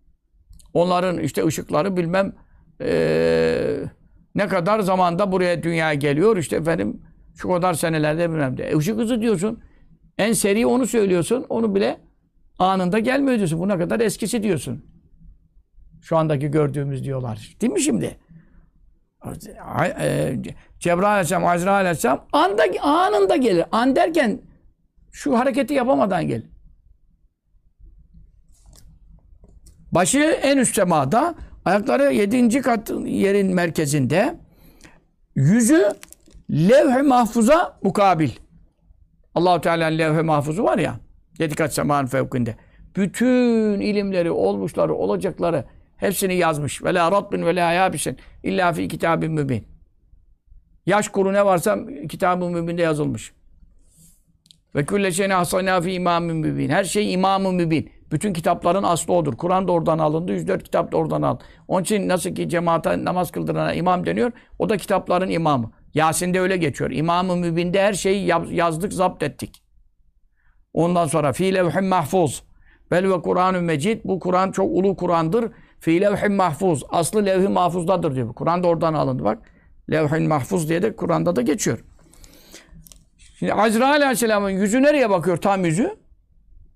Onların 0.74 1.18
işte 1.18 1.46
ışıkları 1.46 1.96
bilmem 1.96 2.32
eee, 2.80 3.84
ne 4.34 4.48
kadar 4.48 4.80
zamanda 4.80 5.32
buraya 5.32 5.62
dünyaya 5.62 5.94
geliyor. 5.94 6.36
işte 6.36 6.56
efendim 6.56 7.02
şu 7.36 7.48
kadar 7.48 7.74
senelerde 7.74 8.30
bilmem 8.30 8.56
de. 8.58 8.64
E, 8.70 8.76
ışık 8.76 8.98
hızı 8.98 9.20
diyorsun. 9.20 9.62
En 10.18 10.32
seri 10.32 10.66
onu 10.66 10.86
söylüyorsun. 10.86 11.46
Onu 11.48 11.74
bile 11.74 12.00
anında 12.58 12.98
gelmiyor 12.98 13.36
diyorsun. 13.36 13.60
Bu 13.60 13.68
ne 13.68 13.78
kadar 13.78 14.00
eskisi 14.00 14.42
diyorsun. 14.42 14.84
Şu 16.02 16.16
andaki 16.16 16.48
gördüğümüz 16.48 17.04
diyorlar. 17.04 17.56
Değil 17.60 17.72
mi 17.72 17.80
şimdi? 17.80 18.18
E, 20.00 20.36
Cebrail 20.78 21.10
Aleyhisselam, 21.10 21.46
Azrail 21.46 21.76
Aleyhisselam 21.76 22.24
anda, 22.32 22.62
anında 22.82 23.36
gelir. 23.36 23.64
An 23.72 23.96
derken 23.96 24.40
şu 25.12 25.38
hareketi 25.38 25.74
yapamadan 25.74 26.26
gelir. 26.28 26.50
Başı 29.92 30.18
en 30.18 30.58
üst 30.58 30.74
semada, 30.74 31.34
ayakları 31.64 32.12
yedinci 32.12 32.60
kat 32.60 32.90
yerin 33.04 33.54
merkezinde, 33.54 34.34
yüzü 35.34 35.88
levh-i 36.50 37.02
mahfuza 37.02 37.78
mukabil. 37.82 38.30
Allahu 39.34 39.60
Teala'nın 39.60 39.98
levh-i 39.98 40.22
mahfuzu 40.22 40.62
var 40.62 40.78
ya, 40.78 41.00
yedi 41.38 41.54
kat 41.54 41.74
semanın 41.74 42.06
fevkinde. 42.06 42.56
Bütün 42.96 43.80
ilimleri, 43.80 44.30
olmuşları, 44.30 44.94
olacakları 44.94 45.64
hepsini 45.96 46.34
yazmış. 46.34 46.84
Ve 46.84 46.94
la 46.94 47.12
ratbin 47.12 47.46
ve 47.46 47.56
la 47.56 47.72
yabisin 47.72 48.16
illa 48.42 48.72
fi 48.72 48.88
kitabin 48.88 49.32
mübin. 49.32 49.64
Yaş 50.86 51.08
kuru 51.08 51.32
ne 51.32 51.46
varsa 51.46 51.78
kitab-ı 52.08 52.50
mübinde 52.50 52.82
yazılmış. 52.82 53.32
Ve 54.74 54.84
külle 54.84 55.12
şeyine 55.12 55.34
hasana 55.34 55.80
fi 55.80 55.92
imamın 55.92 56.36
mübin. 56.36 56.68
Her 56.68 56.84
şey 56.84 57.12
imam-ı 57.12 57.52
mübin. 57.52 57.90
Bütün 58.12 58.32
kitapların 58.32 58.82
aslı 58.82 59.14
odur. 59.14 59.36
Kur'an 59.36 59.68
da 59.68 59.72
oradan 59.72 59.98
alındı. 59.98 60.32
104 60.32 60.62
kitap 60.64 60.92
da 60.92 60.96
oradan 60.96 61.22
alındı. 61.22 61.44
Onun 61.68 61.82
için 61.82 62.08
nasıl 62.08 62.30
ki 62.34 62.48
cemaate 62.48 63.04
namaz 63.04 63.30
kıldırana 63.30 63.74
imam 63.74 64.06
deniyor. 64.06 64.32
O 64.58 64.68
da 64.68 64.76
kitapların 64.76 65.30
imamı. 65.30 65.70
Yasin'de 65.94 66.40
öyle 66.40 66.56
geçiyor. 66.56 66.90
İmam-ı 66.90 67.36
mübinde 67.36 67.82
her 67.82 67.92
şeyi 67.92 68.26
yaz- 68.26 68.52
yazdık, 68.52 68.92
zapt 68.92 69.22
ettik. 69.22 69.62
Ondan 70.74 71.06
sonra 71.06 71.32
fi 71.32 71.54
levhin 71.54 71.84
mahfuz. 71.84 72.44
Vel 72.92 73.10
ve 73.10 73.22
Kur'an-ı 73.22 73.62
Mecid. 73.62 74.00
Bu 74.04 74.20
Kur'an 74.20 74.50
çok 74.52 74.70
ulu 74.70 74.96
Kur'an'dır. 74.96 75.52
Fi 75.80 76.00
levhin 76.00 76.32
mahfuz. 76.32 76.82
Aslı 76.90 77.26
levh-i 77.26 77.48
mahfuzdadır 77.48 78.14
diyor. 78.14 78.34
Kur'an 78.34 78.62
da 78.62 78.68
oradan 78.68 78.94
alındı 78.94 79.24
bak. 79.24 79.38
Levh-i 79.90 80.28
mahfuz 80.28 80.68
diye 80.68 80.82
de 80.82 80.96
Kur'an'da 80.96 81.36
da 81.36 81.42
geçiyor. 81.42 81.84
Şimdi 83.38 83.54
Azrail 83.54 84.02
Aleyhisselam'ın 84.02 84.50
yüzü 84.50 84.82
nereye 84.82 85.10
bakıyor 85.10 85.36
tam 85.36 85.64
yüzü? 85.64 85.96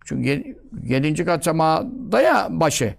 Çünkü 0.04 0.28
ye- 0.28 0.56
yedinci 0.82 1.24
kat 1.24 1.44
semada 1.44 2.20
ya 2.20 2.48
başı. 2.50 2.94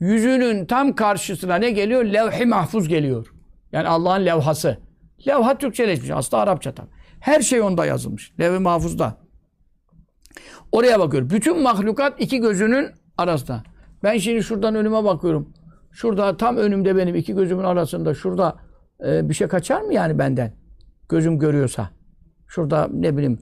Yüzünün 0.00 0.66
tam 0.66 0.94
karşısına 0.94 1.56
ne 1.56 1.70
geliyor? 1.70 2.04
Levh-i 2.04 2.46
mahfuz 2.46 2.88
geliyor. 2.88 3.32
Yani 3.72 3.88
Allah'ın 3.88 4.26
levhası. 4.26 4.78
Levha 5.28 5.58
Türkçeleşmiş. 5.58 6.10
Aslında 6.10 6.42
Arapça 6.42 6.74
tabi. 6.74 6.88
Her 7.20 7.40
şey 7.40 7.60
onda 7.60 7.86
yazılmış. 7.86 8.32
Levh-i 8.40 8.58
mahfuzda. 8.58 9.16
Oraya 10.72 11.00
bakıyor. 11.00 11.30
Bütün 11.30 11.62
mahlukat 11.62 12.20
iki 12.22 12.40
gözünün 12.40 12.88
arasında. 13.18 13.62
Ben 14.02 14.18
şimdi 14.18 14.42
şuradan 14.42 14.74
önüme 14.74 15.04
bakıyorum. 15.04 15.52
Şurada 15.92 16.36
tam 16.36 16.56
önümde 16.56 16.96
benim 16.96 17.14
iki 17.14 17.34
gözümün 17.34 17.64
arasında 17.64 18.14
şurada 18.14 18.56
e, 19.06 19.28
bir 19.28 19.34
şey 19.34 19.48
kaçar 19.48 19.80
mı 19.80 19.94
yani 19.94 20.18
benden? 20.18 20.52
Gözüm 21.08 21.38
görüyorsa. 21.38 21.90
Şurada 22.46 22.88
ne 22.92 23.16
bileyim 23.16 23.38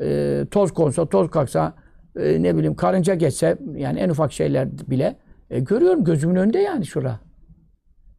e, 0.00 0.44
toz 0.50 0.72
konsa, 0.72 1.06
toz 1.08 1.30
kalksa 1.30 1.74
e, 2.18 2.42
ne 2.42 2.56
bileyim 2.56 2.74
karınca 2.74 3.14
geçse 3.14 3.58
yani 3.74 3.98
en 3.98 4.08
ufak 4.08 4.32
şeyler 4.32 4.68
bile 4.90 5.16
e, 5.50 5.60
görüyorum 5.60 6.04
gözümün 6.04 6.36
önünde 6.36 6.58
yani 6.58 6.86
şura. 6.86 7.20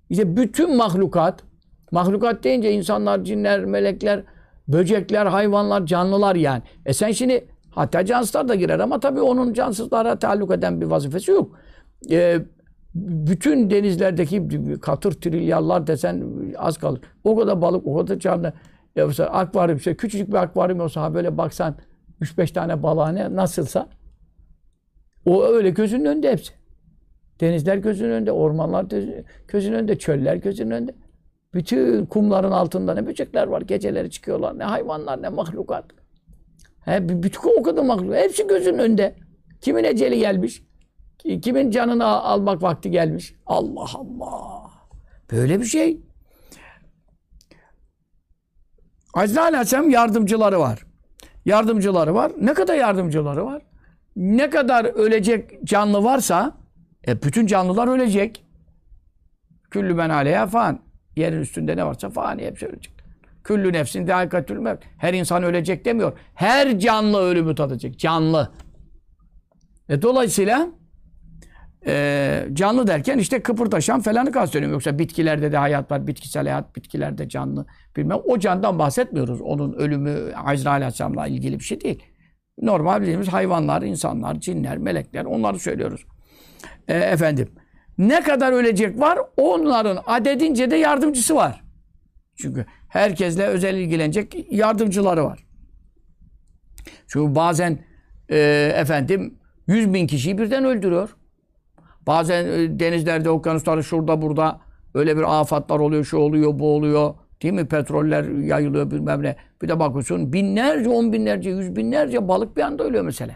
İşte 0.10 0.38
bütün 0.38 0.78
mahlukat 0.78 1.44
mahlukat 1.92 2.44
deyince 2.44 2.72
insanlar, 2.72 3.24
cinler, 3.24 3.66
melekler, 3.66 4.24
böcekler, 4.68 5.26
hayvanlar, 5.26 5.86
canlılar 5.86 6.36
yani. 6.36 6.62
E 6.86 6.94
sen 6.94 7.12
şimdi 7.12 7.48
hatta 7.72 8.06
cansızlar 8.06 8.48
da 8.48 8.56
girer 8.56 8.80
ama 8.80 9.00
tabii 9.00 9.22
onun 9.22 9.54
cansızlara 9.54 10.20
taalluk 10.20 10.52
eden 10.52 10.82
bir 10.82 10.86
vazifesi 10.86 11.32
yok. 11.32 11.56
E, 12.12 12.40
bütün 12.96 13.70
denizlerdeki 13.70 14.48
katır 14.82 15.12
trilyarlar 15.12 15.88
desen 15.88 16.24
az 16.58 16.78
kalır. 16.78 17.02
O 17.24 17.36
kadar 17.36 17.62
balık, 17.62 17.88
o 17.88 17.98
kadar 17.98 18.20
canlı. 18.20 18.54
Ya 18.96 19.08
mesela 19.08 19.30
akvaryum, 19.30 19.78
işte 19.78 19.96
küçücük 19.98 20.30
bir 20.30 20.34
akvaryum 20.34 20.80
olsa 20.80 21.02
ha 21.02 21.14
böyle 21.14 21.38
baksan 21.38 21.76
3-5 22.22 22.54
tane 22.54 22.84
balığa 22.84 23.10
ne 23.12 23.36
nasılsa 23.36 23.90
o 25.26 25.44
öyle 25.46 25.70
gözünün 25.70 26.06
önünde 26.06 26.32
hepsi. 26.32 26.54
Denizler 27.42 27.78
gözünün 27.78 28.10
önünde, 28.12 28.32
ormanlar 28.32 28.84
gözü- 28.84 29.24
gözünün 29.48 29.76
önünde, 29.76 30.00
çöller 30.00 30.36
gözünün 30.36 30.72
önünde. 30.72 30.96
Bütün 31.54 32.06
kumların 32.06 32.52
altında 32.52 32.94
ne 32.94 33.06
böcekler 33.08 33.48
var. 33.48 33.62
Geceleri 33.62 34.12
çıkıyorlar. 34.12 34.60
Ne 34.60 34.64
hayvanlar, 34.64 35.22
ne 35.22 35.30
mahlukat. 35.30 35.86
He, 36.86 37.10
bütün 37.24 37.60
o 37.60 37.64
kadar 37.64 37.84
mahluk. 37.84 38.16
Hepsi 38.16 38.48
gözünün 38.48 38.78
önünde. 38.80 39.16
Kimin 39.62 39.84
eceli 39.84 40.20
gelmiş? 40.20 40.64
ki- 41.18 41.42
Kimin 41.42 41.72
canını 41.72 42.06
al- 42.06 42.34
almak 42.34 42.62
vakti 42.64 42.92
gelmiş? 42.92 43.36
Allah 43.46 43.86
Allah. 43.96 44.70
Böyle 45.32 45.60
bir 45.60 45.66
şey. 45.66 46.02
Azrail 49.14 49.48
Aleyhisselam 49.48 49.90
yardımcıları 49.90 50.60
var. 50.60 50.86
Yardımcıları 51.46 52.16
var. 52.16 52.32
Ne 52.42 52.54
kadar 52.54 52.76
yardımcıları 52.76 53.46
var? 53.46 53.62
Ne 54.16 54.50
kadar 54.50 54.86
ölecek 54.86 55.64
canlı 55.64 56.04
varsa 56.04 56.58
e, 57.08 57.22
bütün 57.22 57.48
canlılar 57.48 57.88
ölecek. 57.88 58.46
Küllü 59.72 59.94
men 59.94 60.10
aleyha 60.10 60.48
fan. 60.48 60.80
Yerin 61.16 61.42
üstünde 61.42 61.78
ne 61.78 61.86
varsa 61.86 62.10
fani 62.10 62.46
hepsi 62.46 62.68
ölecek. 62.68 62.94
Küllü 63.44 63.74
nefsin 63.74 64.08
dâikatül 64.08 64.58
mevt. 64.58 64.84
Her 64.98 65.14
insan 65.14 65.44
ölecek 65.44 65.86
demiyor. 65.86 66.18
Her 66.36 66.80
canlı 66.80 67.22
ölümü 67.22 67.56
tadacak. 67.56 68.00
Canlı. 68.00 68.52
E, 69.90 70.02
dolayısıyla 70.02 70.68
e, 71.88 72.46
canlı 72.54 72.88
derken 72.88 73.18
işte 73.18 73.42
kıpırdaşan 73.42 74.02
falanı 74.02 74.32
kastediyorum. 74.32 74.74
Yoksa 74.74 75.00
bitkilerde 75.00 75.52
de 75.52 75.58
hayat 75.58 75.92
var. 75.92 76.08
Bitkisel 76.08 76.44
hayat, 76.44 76.76
bitkilerde 76.76 77.30
canlı. 77.30 77.66
Bilmem. 77.96 78.18
O 78.26 78.40
candan 78.40 78.80
bahsetmiyoruz. 78.80 79.42
Onun 79.42 79.74
ölümü 79.74 80.34
Azrail 80.36 80.72
Aleyhisselam'la 80.76 81.28
ilgili 81.28 81.60
bir 81.60 81.64
şey 81.64 81.82
değil. 81.82 82.04
Normal 82.62 83.02
bildiğimiz 83.02 83.28
hayvanlar, 83.28 83.82
insanlar, 83.82 84.40
cinler, 84.40 84.78
melekler 84.78 85.26
onları 85.26 85.60
söylüyoruz. 85.60 86.06
E, 86.88 86.98
efendim. 86.98 87.50
Ne 87.98 88.22
kadar 88.22 88.52
ölecek 88.52 89.00
var? 89.00 89.20
Onların 89.38 90.00
adedince 90.06 90.72
de 90.72 90.76
yardımcısı 90.76 91.36
var. 91.36 91.64
Çünkü 92.36 92.66
herkesle 92.90 93.46
özel 93.46 93.76
ilgilenecek 93.76 94.48
yardımcıları 94.52 95.26
var. 95.26 95.46
Çünkü 97.08 97.36
bazen 97.36 97.80
e, 98.30 98.38
efendim 98.76 99.40
100 99.68 99.94
bin 99.94 100.08
kişiyi 100.08 100.38
birden 100.38 100.66
öldürüyor. 100.66 101.10
Bazen 102.10 102.46
e, 102.46 102.80
denizlerde, 102.80 103.30
okyanuslarda, 103.30 103.82
şurada 103.82 104.22
burada 104.22 104.60
öyle 104.94 105.18
bir 105.18 105.40
afatlar 105.40 105.80
oluyor, 105.80 106.04
şu 106.04 106.18
oluyor, 106.18 106.60
bu 106.60 106.76
oluyor. 106.76 107.14
Değil 107.44 107.54
mi? 107.54 107.68
Petroller 107.68 108.24
yayılıyor 108.24 108.92
bilmem 108.92 109.24
ne. 109.24 109.36
Bir 109.62 109.68
de 109.68 109.80
bakıyorsun 109.80 110.34
binlerce, 110.34 110.90
on 110.90 111.14
binlerce, 111.14 111.50
yüz 111.50 111.76
binlerce 111.76 112.28
balık 112.28 112.58
bir 112.58 112.62
anda 112.62 112.84
ölüyor 112.84 113.04
mesela. 113.04 113.36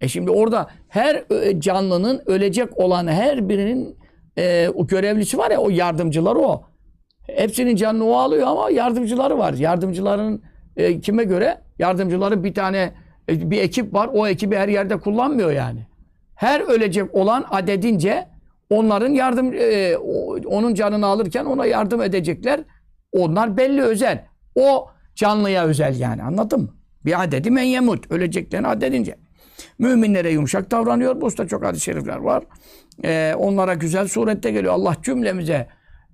E 0.00 0.08
şimdi 0.08 0.30
orada 0.30 0.66
her 0.88 1.24
e, 1.30 1.60
canlının 1.60 2.22
ölecek 2.26 2.78
olan 2.78 3.06
her 3.06 3.48
birinin 3.48 3.96
e, 4.38 4.68
o 4.74 4.86
görevlisi 4.86 5.38
var 5.38 5.50
ya 5.50 5.58
o 5.58 5.70
yardımcıları 5.70 6.38
o. 6.38 6.64
Hepsinin 7.26 7.76
canını 7.76 8.04
o 8.04 8.14
alıyor 8.14 8.46
ama 8.46 8.70
yardımcıları 8.70 9.38
var. 9.38 9.54
Yardımcıların 9.54 10.42
e, 10.76 11.00
kime 11.00 11.24
göre? 11.24 11.60
Yardımcıların 11.78 12.44
bir 12.44 12.54
tane 12.54 12.92
e, 13.28 13.50
bir 13.50 13.60
ekip 13.60 13.94
var. 13.94 14.10
O 14.12 14.26
ekibi 14.26 14.56
her 14.56 14.68
yerde 14.68 14.96
kullanmıyor 14.96 15.52
yani. 15.52 15.91
Her 16.42 16.60
ölecek 16.60 17.14
olan 17.14 17.44
adedince 17.50 18.28
onların 18.70 19.12
yardım 19.12 19.52
e, 19.54 19.96
onun 20.46 20.74
canını 20.74 21.06
alırken 21.06 21.44
ona 21.44 21.66
yardım 21.66 22.02
edecekler. 22.02 22.60
Onlar 23.12 23.56
belli 23.56 23.82
özel. 23.82 24.24
O 24.54 24.88
canlıya 25.14 25.64
özel 25.64 26.00
yani 26.00 26.22
anladın 26.22 26.60
mı? 26.60 26.68
Bir 27.04 27.22
adedi 27.22 27.50
men 27.50 27.62
yemut. 27.62 28.10
Öleceklerin 28.10 28.64
adedince. 28.64 29.16
Müminlere 29.78 30.30
yumuşak 30.30 30.70
davranıyor. 30.70 31.20
Bu 31.20 31.26
usta 31.26 31.48
çok 31.48 31.64
hadis-i 31.64 31.84
şerifler 31.84 32.16
var. 32.16 32.44
Ee, 33.04 33.34
onlara 33.38 33.74
güzel 33.74 34.08
surette 34.08 34.50
geliyor. 34.50 34.74
Allah 34.74 34.96
cümlemize 35.02 35.68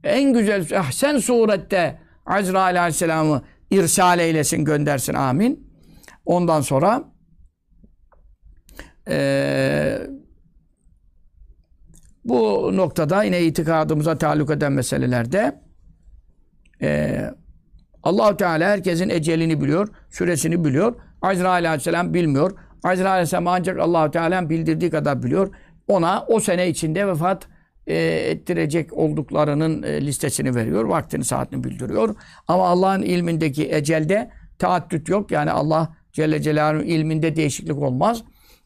en 0.04 0.32
güzel, 0.32 0.78
ahsen 0.78 1.18
surette 1.18 1.98
Azrail 2.26 2.80
Aleyhisselam'ı 2.80 3.42
irsal 3.70 4.18
eylesin, 4.18 4.64
göndersin. 4.64 5.14
Amin. 5.14 5.68
Ondan 6.26 6.60
sonra 6.60 7.04
ee, 9.08 9.98
bu 12.24 12.70
noktada 12.76 13.22
yine 13.22 13.42
itikadımıza 13.42 14.18
taalluk 14.18 14.50
eden 14.50 14.72
meselelerde 14.72 15.60
ee, 16.82 17.30
Allahu 18.02 18.36
Teala 18.36 18.68
herkesin 18.68 19.08
ecelini 19.08 19.60
biliyor, 19.60 19.88
süresini 20.10 20.64
biliyor. 20.64 20.94
Azrail 21.22 21.68
Aleyhisselam 21.68 22.14
bilmiyor. 22.14 22.52
Azrail 22.84 23.12
Aleyhisselam 23.12 23.46
ancak 23.46 23.78
Allahu 23.78 24.10
Teala 24.10 24.50
bildirdiği 24.50 24.90
kadar 24.90 25.22
biliyor. 25.22 25.54
Ona 25.88 26.24
o 26.28 26.40
sene 26.40 26.68
içinde 26.68 27.06
vefat 27.06 27.48
e, 27.86 27.96
ettirecek 28.04 28.92
olduklarının 28.92 29.82
e, 29.82 30.06
listesini 30.06 30.54
veriyor. 30.54 30.84
Vaktini, 30.84 31.24
saatini 31.24 31.64
bildiriyor. 31.64 32.16
Ama 32.48 32.66
Allah'ın 32.66 33.02
ilmindeki 33.02 33.74
ecelde 33.74 34.30
taaddüt 34.58 35.08
yok. 35.08 35.30
Yani 35.30 35.50
Allah 35.50 35.94
Celle 36.12 36.42
Celaluhu'nun 36.42 36.86
ilminde 36.86 37.36
değişiklik 37.36 37.78
olmaz. 37.78 38.22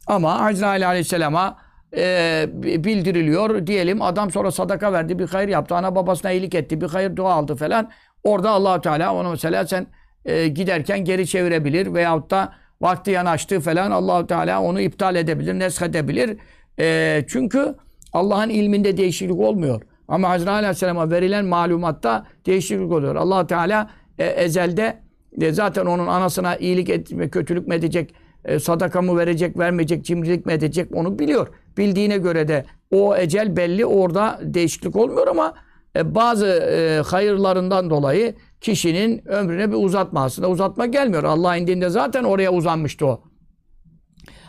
Ama 0.07 0.49
Azrail 0.49 0.87
Aleyhisselam'a 0.87 1.57
e, 1.97 2.47
bildiriliyor. 2.55 3.67
Diyelim 3.67 4.03
adam 4.03 4.31
sonra 4.31 4.51
sadaka 4.51 4.93
verdi, 4.93 5.19
bir 5.19 5.29
hayır 5.29 5.49
yaptı, 5.49 5.75
ana 5.75 5.95
babasına 5.95 6.31
iyilik 6.31 6.55
etti, 6.55 6.81
bir 6.81 6.89
hayır 6.89 7.17
dua 7.17 7.33
aldı 7.33 7.57
falan. 7.57 7.91
Orada 8.25 8.51
Allahu 8.51 8.81
Teala 8.81 9.15
onu 9.15 9.31
mesela 9.31 9.67
sen 9.67 9.87
e, 10.25 10.49
giderken 10.49 11.05
geri 11.05 11.27
çevirebilir 11.27 11.95
veyahut 11.95 12.31
da 12.31 12.53
vakti 12.81 13.11
yanaştı 13.11 13.61
falan 13.61 13.91
Allahu 13.91 14.27
Teala 14.27 14.63
onu 14.63 14.81
iptal 14.81 15.17
edebilir, 15.17 15.55
nesk 15.55 15.83
edebilir. 15.83 16.39
E, 16.79 17.25
çünkü 17.29 17.75
Allah'ın 18.13 18.49
ilminde 18.49 18.97
değişiklik 18.97 19.39
olmuyor. 19.39 19.83
Ama 20.09 20.29
Hazreti 20.29 20.51
Aleyhisselam'a 20.51 21.11
verilen 21.11 21.45
malumatta 21.45 22.27
değişiklik 22.47 22.93
oluyor. 22.93 23.17
allah 23.17 23.47
Teala 23.47 23.91
e, 24.19 24.25
ezelde 24.25 24.99
e, 25.41 25.53
zaten 25.53 25.87
onun 25.87 26.07
anasına 26.07 26.57
iyilik 26.57 26.89
etme, 26.89 27.31
kötülük 27.31 27.69
mü 27.69 27.75
edecek, 27.75 28.15
e, 28.45 28.59
sadaka 28.59 29.03
mı 29.03 29.19
verecek, 29.19 29.59
vermeyecek, 29.59 30.05
cimrilik 30.05 30.47
mi 30.47 30.53
edecek 30.53 30.89
onu 30.95 31.19
biliyor. 31.19 31.49
Bildiğine 31.79 32.19
göre 32.19 32.49
de 32.49 32.65
o 32.91 33.17
ecel 33.17 33.57
belli 33.57 33.87
orada 33.87 34.41
değişiklik 34.43 34.97
olmuyor 34.97 35.29
ama 35.29 35.55
e, 35.97 36.15
bazı 36.15 36.47
e, 36.47 37.03
hayırlarından 37.07 37.91
dolayı 37.91 38.35
kişinin 38.61 39.29
ömrüne 39.29 39.71
bir 39.71 39.77
uzatma 39.77 40.25
aslında 40.25 40.51
uzatma 40.51 40.87
gelmiyor. 40.87 41.25
Allah 41.25 41.57
indinde 41.57 41.89
zaten 41.89 42.25
oraya 42.25 42.53
uzanmıştı 42.53 43.07
o. 43.07 43.25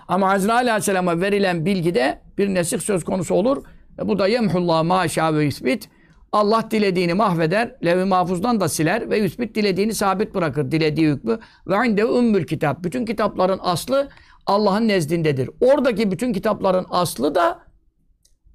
Ama 0.07 0.31
Azrail 0.31 0.67
Aleyhisselam'a 0.67 1.21
verilen 1.21 1.65
bilgide 1.65 2.21
bir 2.37 2.53
nesih 2.53 2.79
söz 2.79 3.03
konusu 3.03 3.35
olur. 3.35 3.63
E, 3.99 4.07
bu 4.07 4.19
da 4.19 4.27
yemhullah 4.27 4.83
maşa 4.83 5.35
ve 5.35 5.43
yüsbit. 5.43 5.89
Allah 6.34 6.67
dilediğini 6.71 7.13
mahveder, 7.13 7.75
lev-i 7.86 8.05
mahfuzdan 8.05 8.59
da 8.59 8.69
siler 8.69 9.09
ve 9.09 9.17
yüsbit 9.17 9.55
dilediğini 9.55 9.93
sabit 9.93 10.36
bırakır, 10.36 10.71
dilediği 10.71 11.07
hükmü. 11.07 11.39
Ve 11.67 11.88
inde 11.88 12.01
ümmül 12.01 12.47
kitap. 12.47 12.84
Bütün 12.84 13.05
kitapların 13.05 13.59
aslı 13.61 14.09
Allah'ın 14.45 14.88
nezdindedir. 14.88 15.49
Oradaki 15.61 16.11
bütün 16.11 16.34
kitapların 16.34 16.86
aslı 16.89 17.36
da 17.36 17.59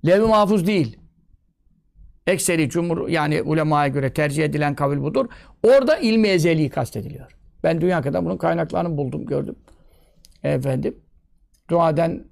lev-i 0.07 0.27
mahfuz 0.27 0.67
değil. 0.67 0.99
Ekseri 2.27 2.71
cumhur 2.71 3.09
yani 3.09 3.43
ulemaya 3.43 3.89
göre 3.89 4.13
tercih 4.13 4.45
edilen 4.45 4.75
kavil 4.75 5.03
budur. 5.03 5.27
Orada 5.63 5.97
ilmi 5.97 6.29
ezeli 6.29 6.71
kastediliyor. 6.71 7.27
Ben 7.65 7.81
dünya 7.81 8.03
kadar 8.03 8.25
bunun 8.25 8.37
kaynaklarını 8.37 8.97
buldum, 8.97 9.27
gördüm. 9.27 9.57
Efendim. 10.43 10.97
Duaden 11.71 12.11
e, 12.11 12.25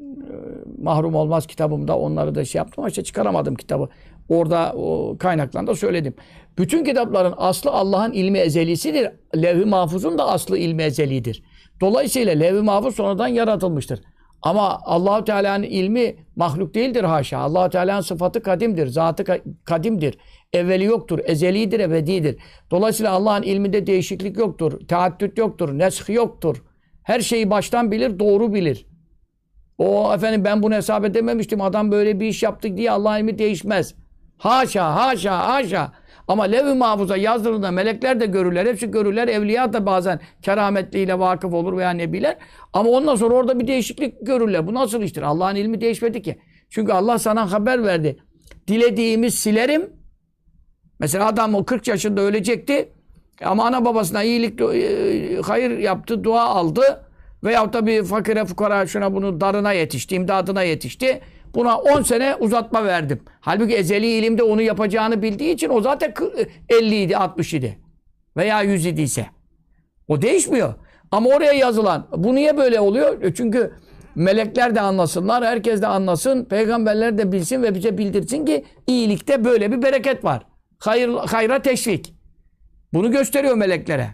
mahrum 0.83 1.15
olmaz 1.15 1.47
kitabımda 1.47 1.99
onları 1.99 2.35
da 2.35 2.45
şey 2.45 2.59
yaptım 2.59 2.75
ama 2.83 2.89
işte 2.89 3.05
çıkaramadım 3.05 3.55
kitabı. 3.55 3.89
Orada 4.29 4.73
o 4.77 5.17
kaynaklarında 5.19 5.75
söyledim. 5.75 6.15
Bütün 6.59 6.85
kitapların 6.85 7.35
aslı 7.37 7.71
Allah'ın 7.71 8.13
ilmi 8.13 8.39
ezelisidir. 8.39 9.09
Levh-i 9.37 9.65
mahfuzun 9.65 10.19
da 10.19 10.29
aslı 10.29 10.59
ilmi 10.59 10.83
ezelidir. 10.83 11.43
Dolayısıyla 11.81 12.33
levh-i 12.33 12.63
mahfuz 12.63 12.95
sonradan 12.95 13.29
yaratılmıştır. 13.29 14.01
Ama 14.43 14.81
Allahu 14.85 15.25
Teala'nın 15.25 15.63
ilmi 15.63 16.17
mahluk 16.37 16.75
değildir 16.75 17.05
haşa. 17.05 17.39
Allahu 17.39 17.71
Teala'nın 17.71 18.01
sıfatı 18.01 18.43
kadimdir, 18.43 18.87
zatı 18.87 19.23
ka- 19.23 19.43
kadimdir. 19.65 20.19
Evveli 20.53 20.85
yoktur, 20.85 21.19
ezelidir, 21.25 21.81
ebedidir. 21.81 22.37
Dolayısıyla 22.71 23.13
Allah'ın 23.13 23.43
ilminde 23.43 23.87
değişiklik 23.87 24.39
yoktur, 24.39 24.87
teaddüt 24.89 25.39
yoktur, 25.39 25.79
nesh 25.79 26.09
yoktur. 26.09 26.63
Her 27.03 27.21
şeyi 27.21 27.51
baştan 27.51 27.91
bilir, 27.91 28.19
doğru 28.19 28.55
bilir. 28.55 28.87
O 29.79 30.15
efendim 30.15 30.45
ben 30.45 30.63
bunu 30.63 30.75
hesap 30.75 31.05
edememiştim. 31.05 31.61
Adam 31.61 31.93
böyle 31.93 32.21
bir 32.21 32.27
iş 32.27 32.43
yaptık 32.43 32.77
diye 32.77 32.91
Allah'ın 32.91 33.19
ilmi 33.19 33.39
değişmez. 33.39 33.95
Haşa, 34.39 34.95
haşa, 34.95 35.49
haşa. 35.49 35.93
Ama 36.29 36.45
lev-i 36.45 36.75
mahfuza 36.75 37.17
yazdırıldığında 37.17 37.71
melekler 37.71 38.21
de 38.21 38.27
görürler. 38.27 38.67
Hepsi 38.67 38.91
görürler. 38.91 39.29
Evliya 39.29 39.73
da 39.73 39.87
bazen 39.87 40.21
kerametliyle 40.43 41.19
vakıf 41.19 41.53
olur 41.53 41.77
veya 41.77 41.91
nebiler. 41.91 42.37
Ama 42.73 42.91
ondan 42.91 43.17
sonra 43.17 43.35
orada 43.35 43.61
bir 43.61 43.67
değişiklik 43.67 44.27
görürler. 44.27 44.67
Bu 44.67 44.75
nasıl 44.75 45.03
iştir? 45.03 45.23
Allah'ın 45.23 45.55
ilmi 45.55 45.81
değişmedi 45.81 46.23
ki. 46.23 46.39
Çünkü 46.71 46.93
Allah 46.93 47.19
sana 47.19 47.53
haber 47.53 47.85
verdi. 47.85 48.17
Dilediğimi 48.69 49.31
silerim. 49.31 49.91
Mesela 50.99 51.27
adam 51.27 51.55
o 51.55 51.65
40 51.65 51.89
yaşında 51.89 52.21
ölecekti. 52.21 52.89
Ama 53.45 53.67
ana 53.67 53.85
babasına 53.85 54.23
iyilik, 54.23 54.61
e, 54.61 55.41
hayır 55.45 55.79
yaptı, 55.79 56.25
dua 56.25 56.45
aldı. 56.45 57.07
Veyahut 57.45 57.73
da 57.73 57.87
bir 57.87 58.05
fakire 58.05 58.45
fukara 58.45 58.87
şuna 58.87 59.15
bunu 59.15 59.41
darına 59.41 59.73
yetişti, 59.73 60.15
imdadına 60.15 60.63
yetişti. 60.63 61.21
Buna 61.57 61.79
10 61.79 62.03
sene 62.03 62.37
uzatma 62.37 62.85
verdim. 62.85 63.21
Halbuki 63.41 63.75
ezeli 63.75 64.07
ilimde 64.07 64.43
onu 64.43 64.63
yapacağını 64.63 65.23
bildiği 65.23 65.55
için 65.55 65.69
o 65.71 65.81
zaten 65.81 66.15
50 66.69 67.03
idi, 67.03 67.17
60 67.17 67.55
idi. 67.55 67.79
Veya 68.37 68.63
100 68.63 68.87
idiyse. 68.87 69.27
O 70.09 70.23
değişmiyor. 70.23 70.75
Ama 71.11 71.29
oraya 71.31 71.53
yazılan, 71.53 72.07
bu 72.17 72.35
niye 72.35 72.57
böyle 72.57 72.81
oluyor? 72.81 73.23
E 73.23 73.35
Çünkü 73.35 73.73
melekler 74.15 74.75
de 74.75 74.81
anlasınlar, 74.81 75.45
herkes 75.45 75.83
de 75.83 75.87
anlasın, 75.87 76.45
peygamberler 76.45 77.19
de 77.19 77.33
bilsin 77.33 77.63
ve 77.63 77.75
bize 77.75 77.99
bildirsin 77.99 78.45
ki 78.45 78.65
iyilikte 78.87 79.45
böyle 79.45 79.73
bir 79.73 79.83
bereket 79.83 80.25
var. 80.25 80.47
Hayır, 80.79 81.09
hayra 81.09 81.63
teşvik. 81.63 82.15
Bunu 82.93 83.11
gösteriyor 83.11 83.57
meleklere. 83.57 84.09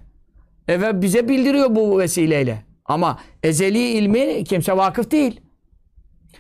E 0.69 0.81
ve 0.81 1.03
bize 1.03 1.29
bildiriyor 1.29 1.77
bu 1.77 1.99
vesileyle. 1.99 2.63
Ama 2.85 3.19
ezeli 3.43 3.89
ilmi 3.89 4.45
kimse 4.45 4.77
vakıf 4.77 5.11
değil. 5.11 5.41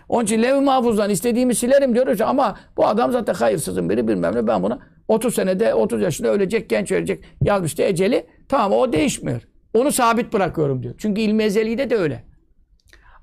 Onun 0.08 0.24
için 0.24 0.42
lev 0.42 0.60
mahfuzdan 0.60 1.10
istediğimi 1.10 1.54
silerim 1.54 1.94
diyoruz 1.94 2.20
ama 2.20 2.58
bu 2.76 2.86
adam 2.86 3.12
zaten 3.12 3.34
hayırsızın 3.34 3.90
biri 3.90 4.08
bilmem 4.08 4.34
ne 4.34 4.46
ben 4.46 4.62
buna 4.62 4.78
30 5.08 5.34
senede 5.34 5.74
30 5.74 6.02
yaşında 6.02 6.28
ölecek 6.28 6.70
genç 6.70 6.92
ölecek 6.92 7.24
yazmıştı 7.42 7.82
eceli. 7.82 8.26
Tamam 8.48 8.78
o 8.78 8.92
değişmiyor. 8.92 9.42
Onu 9.74 9.92
sabit 9.92 10.32
bırakıyorum 10.32 10.82
diyor. 10.82 10.94
Çünkü 10.98 11.20
ilmi 11.20 11.42
ezelide 11.42 11.90
de 11.90 11.96
öyle. 11.96 12.24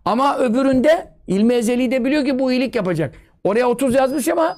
Ama 0.06 0.38
öbüründe 0.38 1.14
ilmi 1.28 1.54
ezeli 1.54 2.06
biliyor 2.06 2.26
ki 2.26 2.40
bu 2.40 2.52
iyilik 2.52 2.76
yapacak. 2.76 3.16
Oraya 3.44 3.70
30 3.70 3.96
yazmış 3.96 4.28
ama 4.28 4.58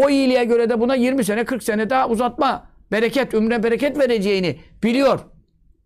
o 0.00 0.10
iyiliğe 0.10 0.44
göre 0.44 0.70
de 0.70 0.80
buna 0.80 0.94
20 0.94 1.24
sene 1.24 1.44
40 1.44 1.62
sene 1.62 1.90
daha 1.90 2.08
uzatma 2.08 2.66
bereket, 2.92 3.34
ömre 3.34 3.62
bereket 3.62 3.98
vereceğini 3.98 4.56
biliyor. 4.82 5.20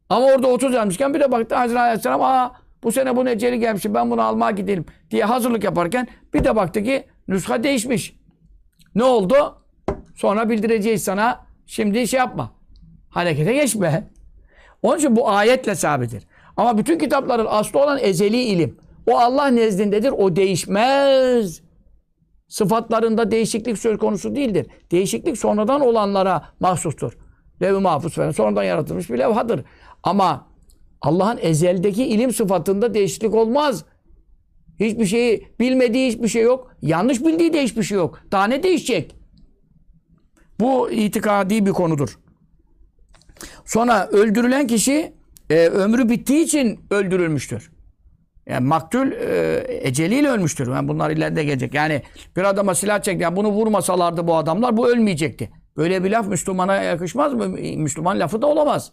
Ama 0.08 0.26
orada 0.26 0.46
30 0.46 0.74
yazmışken 0.74 1.14
bir 1.14 1.20
de 1.20 1.32
baktı 1.32 1.54
Hazreti 1.54 1.80
Aleyhisselam 1.80 2.22
aa 2.22 2.52
bu 2.82 2.92
sene 2.92 3.16
bunun 3.16 3.26
eceli 3.26 3.60
gelmiş 3.60 3.84
ben 3.88 4.10
bunu 4.10 4.22
almaya 4.22 4.50
gidelim 4.50 4.84
diye 5.10 5.24
hazırlık 5.24 5.64
yaparken 5.64 6.08
bir 6.34 6.44
de 6.44 6.56
baktı 6.56 6.82
ki 6.82 7.06
nüsha 7.28 7.62
değişmiş. 7.62 8.16
Ne 8.94 9.04
oldu? 9.04 9.62
Sonra 10.14 10.48
bildireceğiz 10.48 11.04
sana. 11.04 11.46
Şimdi 11.66 12.08
şey 12.08 12.18
yapma. 12.18 12.52
Harekete 13.08 13.52
geçme. 13.52 14.08
Onun 14.82 14.98
için 14.98 15.16
bu 15.16 15.30
ayetle 15.30 15.74
sabittir. 15.74 16.26
Ama 16.56 16.78
bütün 16.78 16.98
kitapların 16.98 17.46
aslı 17.48 17.82
olan 17.82 17.98
ezeli 18.02 18.42
ilim. 18.42 18.78
O 19.06 19.18
Allah 19.18 19.46
nezdindedir. 19.46 20.10
O 20.10 20.36
değişmez. 20.36 21.62
Sıfatlarında 22.48 23.30
değişiklik 23.30 23.78
söz 23.78 23.98
konusu 23.98 24.34
değildir. 24.34 24.66
Değişiklik 24.90 25.38
sonradan 25.38 25.80
olanlara 25.80 26.42
mahsustur. 26.60 27.18
Lev-i 27.62 27.80
mahfuz 27.80 28.14
falan 28.14 28.30
sonradan 28.30 28.64
yaratılmış 28.64 29.10
bir 29.10 29.18
levhadır. 29.18 29.64
Ama 30.02 30.45
Allah'ın 31.00 31.38
ezeldeki 31.40 32.04
ilim 32.04 32.32
sıfatında 32.32 32.94
değişiklik 32.94 33.34
olmaz. 33.34 33.84
Hiçbir 34.80 35.06
şeyi 35.06 35.48
bilmediği 35.60 36.08
hiçbir 36.08 36.28
şey 36.28 36.42
yok. 36.42 36.76
Yanlış 36.82 37.24
bildiği 37.24 37.52
de 37.52 37.62
hiçbir 37.62 37.82
şey 37.82 37.96
yok. 37.96 38.20
Daha 38.32 38.44
ne 38.44 38.62
değişecek? 38.62 39.16
Bu 40.60 40.90
itikadi 40.90 41.66
bir 41.66 41.72
konudur. 41.72 42.18
Sonra 43.64 44.06
öldürülen 44.06 44.66
kişi 44.66 45.12
e, 45.50 45.66
ömrü 45.68 46.08
bittiği 46.08 46.44
için 46.44 46.80
öldürülmüştür. 46.90 47.70
Yani 48.46 48.66
maktul 48.66 49.12
e, 49.12 49.64
eceliyle 49.68 50.28
ölmüştür. 50.28 50.72
Yani 50.72 50.88
bunlar 50.88 51.10
ileride 51.10 51.44
gelecek. 51.44 51.74
Yani 51.74 52.02
bir 52.36 52.44
adama 52.44 52.74
silah 52.74 53.02
çekti. 53.02 53.22
Yani 53.22 53.36
bunu 53.36 53.48
vurmasalardı 53.48 54.26
bu 54.26 54.36
adamlar 54.36 54.76
bu 54.76 54.88
ölmeyecekti. 54.88 55.50
Böyle 55.76 56.04
bir 56.04 56.10
laf 56.10 56.28
Müslümana 56.28 56.76
yakışmaz 56.76 57.34
mı? 57.34 57.48
Müslüman 57.76 58.20
lafı 58.20 58.42
da 58.42 58.46
olamaz. 58.46 58.92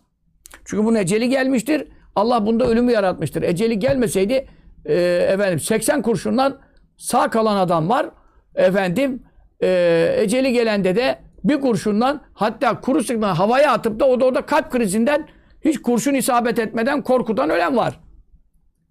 Çünkü 0.66 0.86
bunun 0.86 0.96
eceli 0.96 1.30
gelmiştir. 1.30 1.88
Allah 2.16 2.46
bunda 2.46 2.66
ölümü 2.66 2.92
yaratmıştır. 2.92 3.44
Eceli 3.44 3.80
gelmeseydi 3.80 4.48
e, 4.86 4.96
efendim 5.30 5.60
80 5.60 6.02
kurşundan 6.02 6.58
sağ 6.98 7.30
kalan 7.30 7.56
adam 7.56 7.90
var. 7.90 8.10
Efendim 8.56 9.24
e, 9.64 10.16
eceli 10.18 10.54
gelende 10.54 10.96
de 10.96 11.20
bir 11.44 11.62
kurşundan 11.62 12.22
hatta 12.34 12.82
kuru 12.82 13.04
sıkma 13.04 13.40
havaya 13.40 13.72
atıp 13.72 14.00
da 14.00 14.06
o 14.06 14.20
da, 14.20 14.26
o 14.26 14.36
da 14.36 14.42
kalp 14.42 14.72
krizinden 14.72 15.28
hiç 15.66 15.82
kurşun 15.82 16.14
isabet 16.14 16.60
etmeden 16.60 17.02
korkudan 17.02 17.50
ölen 17.50 17.78
var. 17.78 18.00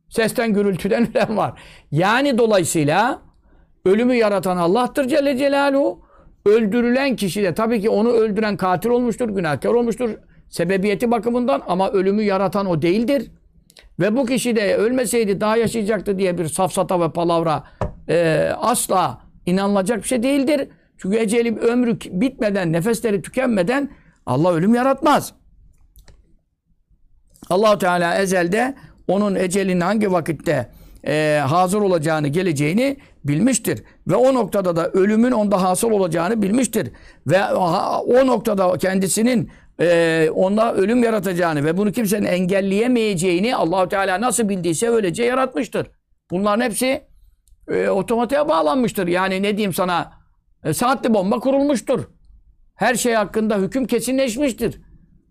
Sesten 0.09 0.53
gürültüden 0.53 1.09
ölen 1.15 1.37
var. 1.37 1.61
Yani 1.91 2.39
dolayısıyla 2.39 3.23
ölümü 3.85 4.15
yaratan 4.15 4.57
Allah'tır 4.57 5.09
Celle 5.09 5.37
Celaluhu. 5.37 6.03
Öldürülen 6.47 7.17
kişi 7.17 7.43
de 7.43 7.55
tabii 7.55 7.81
ki 7.81 7.91
onu 7.91 8.09
öldüren 8.09 8.57
katil 8.57 8.91
olmuştur, 8.91 9.29
günahkar 9.29 9.71
olmuştur. 9.71 10.11
Sebebiyeti 10.53 11.11
bakımından 11.11 11.63
ama 11.67 11.91
ölümü 11.91 12.23
yaratan 12.23 12.67
o 12.67 12.83
değildir. 12.83 13.31
Ve 14.01 14.17
bu 14.17 14.27
kişi 14.27 14.57
de 14.57 14.77
ölmeseydi 14.77 15.41
daha 15.41 15.57
yaşayacaktı 15.57 16.19
diye 16.19 16.39
bir 16.39 16.49
safsata 16.49 17.01
ve 17.01 17.13
palavra 17.13 17.65
e, 18.09 18.49
asla 18.59 19.21
inanılacak 19.47 20.03
bir 20.03 20.09
şey 20.09 20.23
değildir. 20.23 20.69
Çünkü 20.99 21.17
eceli 21.17 21.59
ömrü 21.59 21.99
bitmeden, 22.01 22.73
nefesleri 22.73 23.23
tükenmeden 23.23 23.91
Allah 24.27 24.53
ölüm 24.53 24.75
yaratmaz. 24.75 25.33
Allahu 27.51 27.79
Teala 27.79 28.15
ezelde 28.15 28.75
onun 29.09 29.35
ecelinin 29.35 29.81
hangi 29.81 30.13
vakitte 30.13 30.71
e, 31.07 31.43
hazır 31.47 31.81
olacağını, 31.81 32.29
geleceğini 32.29 32.97
bilmiştir. 33.25 33.83
Ve 34.07 34.15
o 34.15 34.35
noktada 34.35 34.77
da 34.77 34.91
ölümün 34.91 35.33
onda 35.33 35.63
hasıl 35.63 35.91
olacağını 35.91 36.43
bilmiştir. 36.43 36.93
Ve 37.27 37.45
o 38.07 38.27
noktada 38.27 38.79
kendisinin 38.79 39.51
e, 39.83 40.31
onda 40.31 40.75
ölüm 40.75 41.03
yaratacağını 41.03 41.65
ve 41.65 41.77
bunu 41.77 41.93
kimsenin 41.93 42.27
engelleyemeyeceğini 42.27 43.57
Allahu 43.57 43.89
Teala 43.89 44.21
nasıl 44.21 44.49
bildiyse 44.49 44.89
öylece 44.89 45.25
yaratmıştır. 45.25 45.91
Bunların 46.31 46.65
hepsi 46.65 47.03
e, 47.69 47.89
otomatiğe 47.89 48.49
bağlanmıştır. 48.49 49.07
Yani 49.07 49.43
ne 49.43 49.57
diyeyim 49.57 49.73
sana 49.73 50.13
e, 50.65 50.75
saatli 50.75 51.15
bomba 51.15 51.41
kurulmuştur. 51.41 52.09
Her 52.75 52.95
şey 52.95 53.15
hakkında 53.15 53.57
hüküm 53.59 53.87
kesinleşmiştir. 53.87 54.81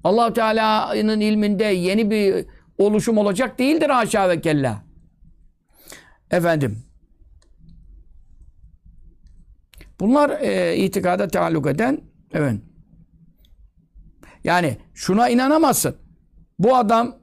allah 0.03 0.33
Teala'nın 0.33 1.19
ilminde 1.19 1.63
yeni 1.63 2.11
bir 2.11 2.45
oluşum 2.77 3.17
olacak 3.17 3.59
değildir 3.59 3.89
haşa 3.89 4.29
ve 4.29 4.41
kella. 4.41 4.83
Efendim. 6.31 6.83
Bunlar 9.99 10.29
e, 10.29 10.77
itikada 10.77 11.27
taalluk 11.27 11.67
eden 11.67 12.01
evet. 12.33 12.70
Yani 14.43 14.77
şuna 14.93 15.29
inanamazsın. 15.29 15.95
Bu 16.59 16.75
adam 16.75 17.15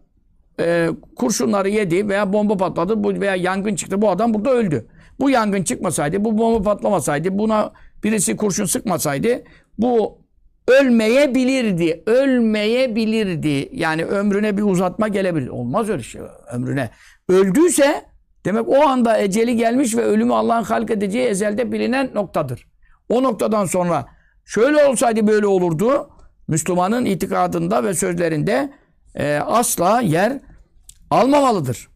e, 0.61 0.89
kurşunları 1.16 1.69
yedi 1.69 2.09
veya 2.09 2.33
bomba 2.33 2.57
patladı 2.57 3.05
bu 3.05 3.21
veya 3.21 3.35
yangın 3.35 3.75
çıktı. 3.75 4.03
Bu 4.03 4.11
adam 4.11 4.35
burada 4.35 4.51
öldü. 4.51 4.89
Bu 5.21 5.31
yangın 5.31 5.62
çıkmasaydı, 5.62 6.25
bu 6.25 6.39
bomba 6.39 6.62
patlamasaydı, 6.62 7.39
buna 7.39 7.73
birisi 8.05 8.37
kurşun 8.37 8.64
sıkmasaydı 8.64 9.43
bu 9.79 10.19
ölmeyebilirdi. 10.69 12.03
Ölmeyebilirdi. 12.07 13.69
Yani 13.73 14.05
ömrüne 14.05 14.57
bir 14.57 14.62
uzatma 14.62 15.09
gelebilir. 15.09 15.49
Olmaz 15.49 15.89
öyle 15.89 16.03
şey 16.03 16.21
ömrüne. 16.53 16.91
Öldüyse 17.29 18.05
demek 18.45 18.69
o 18.69 18.83
anda 18.87 19.19
eceli 19.19 19.57
gelmiş 19.57 19.97
ve 19.97 20.03
ölümü 20.03 20.35
Allah'ın 20.35 20.64
halk 20.64 20.91
edeceği 20.91 21.27
ezelde 21.27 21.73
bilinen 21.73 22.11
noktadır. 22.14 22.66
O 23.09 23.23
noktadan 23.23 23.64
sonra 23.64 24.07
şöyle 24.45 24.85
olsaydı 24.85 25.27
böyle 25.27 25.47
olurdu. 25.47 26.11
Müslümanın 26.49 27.05
itikadında 27.05 27.85
ve 27.85 27.95
sözlerinde 27.95 28.73
e, 29.15 29.37
asla 29.37 30.01
yer 30.01 30.41
almamalıdır. 31.11 31.89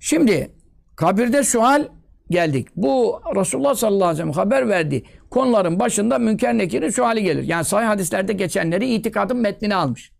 Şimdi 0.00 0.52
kabirde 0.96 1.44
sual 1.44 1.88
geldik. 2.30 2.68
Bu 2.76 3.20
Resulullah 3.36 3.74
sallallahu 3.74 4.08
aleyhi 4.08 4.28
ve 4.28 4.32
sellem 4.32 4.46
haber 4.46 4.68
verdi. 4.68 5.04
Konuların 5.30 5.78
başında 5.78 6.18
münker 6.18 6.58
nekirin 6.58 6.90
suali 6.90 7.22
gelir. 7.22 7.42
Yani 7.42 7.64
sahih 7.64 7.86
hadislerde 7.86 8.32
geçenleri 8.32 8.94
itikadın 8.94 9.36
metnini 9.36 9.74
almış. 9.74 10.12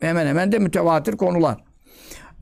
Hemen 0.00 0.26
hemen 0.26 0.52
de 0.52 0.58
mütevatir 0.58 1.16
konular. 1.16 1.64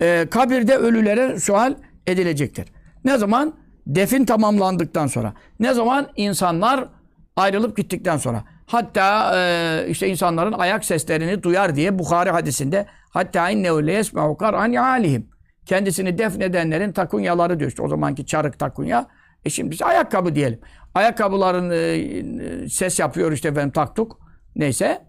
Ee, 0.01 0.27
kabirde 0.31 0.77
ölülere 0.77 1.41
sual 1.41 1.75
edilecektir. 2.07 2.69
Ne 3.05 3.19
zaman? 3.19 3.55
Defin 3.87 4.25
tamamlandıktan 4.25 5.07
sonra. 5.07 5.35
Ne 5.61 5.75
zaman? 5.75 6.09
insanlar 6.17 6.89
ayrılıp 7.37 7.76
gittikten 7.76 8.16
sonra. 8.16 8.45
Hatta 8.66 9.33
e, 9.37 9.87
işte 9.89 10.09
insanların 10.09 10.53
ayak 10.53 10.85
seslerini 10.85 11.43
duyar 11.43 11.76
diye 11.76 11.99
Bukhari 11.99 12.30
hadisinde 12.30 12.87
hatta 13.11 13.51
innehu 13.51 13.87
le 13.87 13.93
yesme'u 13.93 14.37
kar'an 14.37 14.72
alihim. 14.72 15.28
Kendisini 15.66 16.18
defnedenlerin 16.18 16.93
takunyaları 16.93 17.59
diyor. 17.59 17.70
İşte 17.70 17.83
o 17.83 17.89
zamanki 17.89 18.26
çarık 18.26 18.59
takunya. 18.59 19.07
E 19.45 19.51
şimdi 19.51 19.70
biz 19.70 19.83
ayakkabı 19.83 20.35
diyelim. 20.35 20.61
Ayakkabıların 20.95 21.70
e, 21.70 22.68
ses 22.68 22.99
yapıyor 22.99 23.33
işte 23.33 23.49
efendim 23.49 23.70
taktuk. 23.70 24.18
Neyse. 24.57 25.03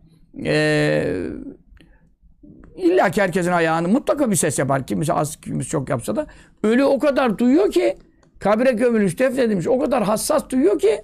E, 0.45 1.15
İlla 2.75 3.11
ki 3.11 3.21
herkesin 3.21 3.51
ayağını 3.51 3.87
mutlaka 3.87 4.31
bir 4.31 4.35
ses 4.35 4.59
yapar. 4.59 4.87
Kimisi 4.87 5.13
az, 5.13 5.35
kimisi 5.35 5.69
çok 5.69 5.89
yapsa 5.89 6.15
da. 6.15 6.27
Ölü 6.63 6.83
o 6.83 6.99
kadar 6.99 7.37
duyuyor 7.37 7.71
ki 7.71 7.97
kabire 8.39 8.71
gömülmüş, 8.71 9.19
defnedilmiş. 9.19 9.67
O 9.67 9.79
kadar 9.79 10.03
hassas 10.03 10.49
duyuyor 10.49 10.79
ki 10.79 11.01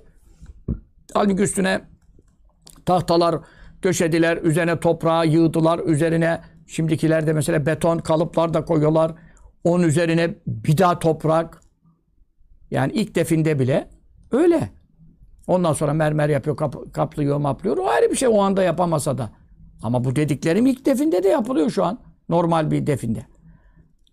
halbuki 1.14 1.44
üstüne 1.44 1.82
tahtalar 2.86 3.36
döşediler, 3.84 4.38
üzerine 4.38 4.80
toprağı 4.80 5.28
yığdılar, 5.28 5.80
üzerine 5.80 6.42
Şimdikilerde 6.70 7.34
mesela 7.34 7.66
beton 7.66 7.98
kalıplar 7.98 8.54
da 8.54 8.66
koyuyorlar. 8.66 9.12
Onun 9.64 9.84
üzerine 9.84 10.36
bir 10.48 10.78
daha 10.78 11.00
toprak. 11.00 11.62
Yani 12.72 12.94
ilk 12.94 13.16
definde 13.16 13.60
bile 13.60 13.90
öyle. 14.32 14.70
Ondan 15.48 15.74
sonra 15.74 15.94
mermer 15.94 16.30
yapıyor, 16.30 16.58
kap- 16.58 16.94
kaplıyor, 16.94 17.38
maplıyor. 17.38 17.78
O 17.78 17.88
ayrı 17.88 18.12
bir 18.12 18.16
şey 18.16 18.28
o 18.28 18.42
anda 18.42 18.64
yapamasa 18.64 19.18
da. 19.18 19.30
Ama 19.84 20.04
bu 20.04 20.16
dediklerim 20.16 20.66
ilk 20.66 20.86
definde 20.86 21.24
de 21.24 21.28
yapılıyor 21.28 21.70
şu 21.70 21.86
an. 21.86 22.00
Normal 22.30 22.72
bir 22.72 22.88
definde. 22.88 23.26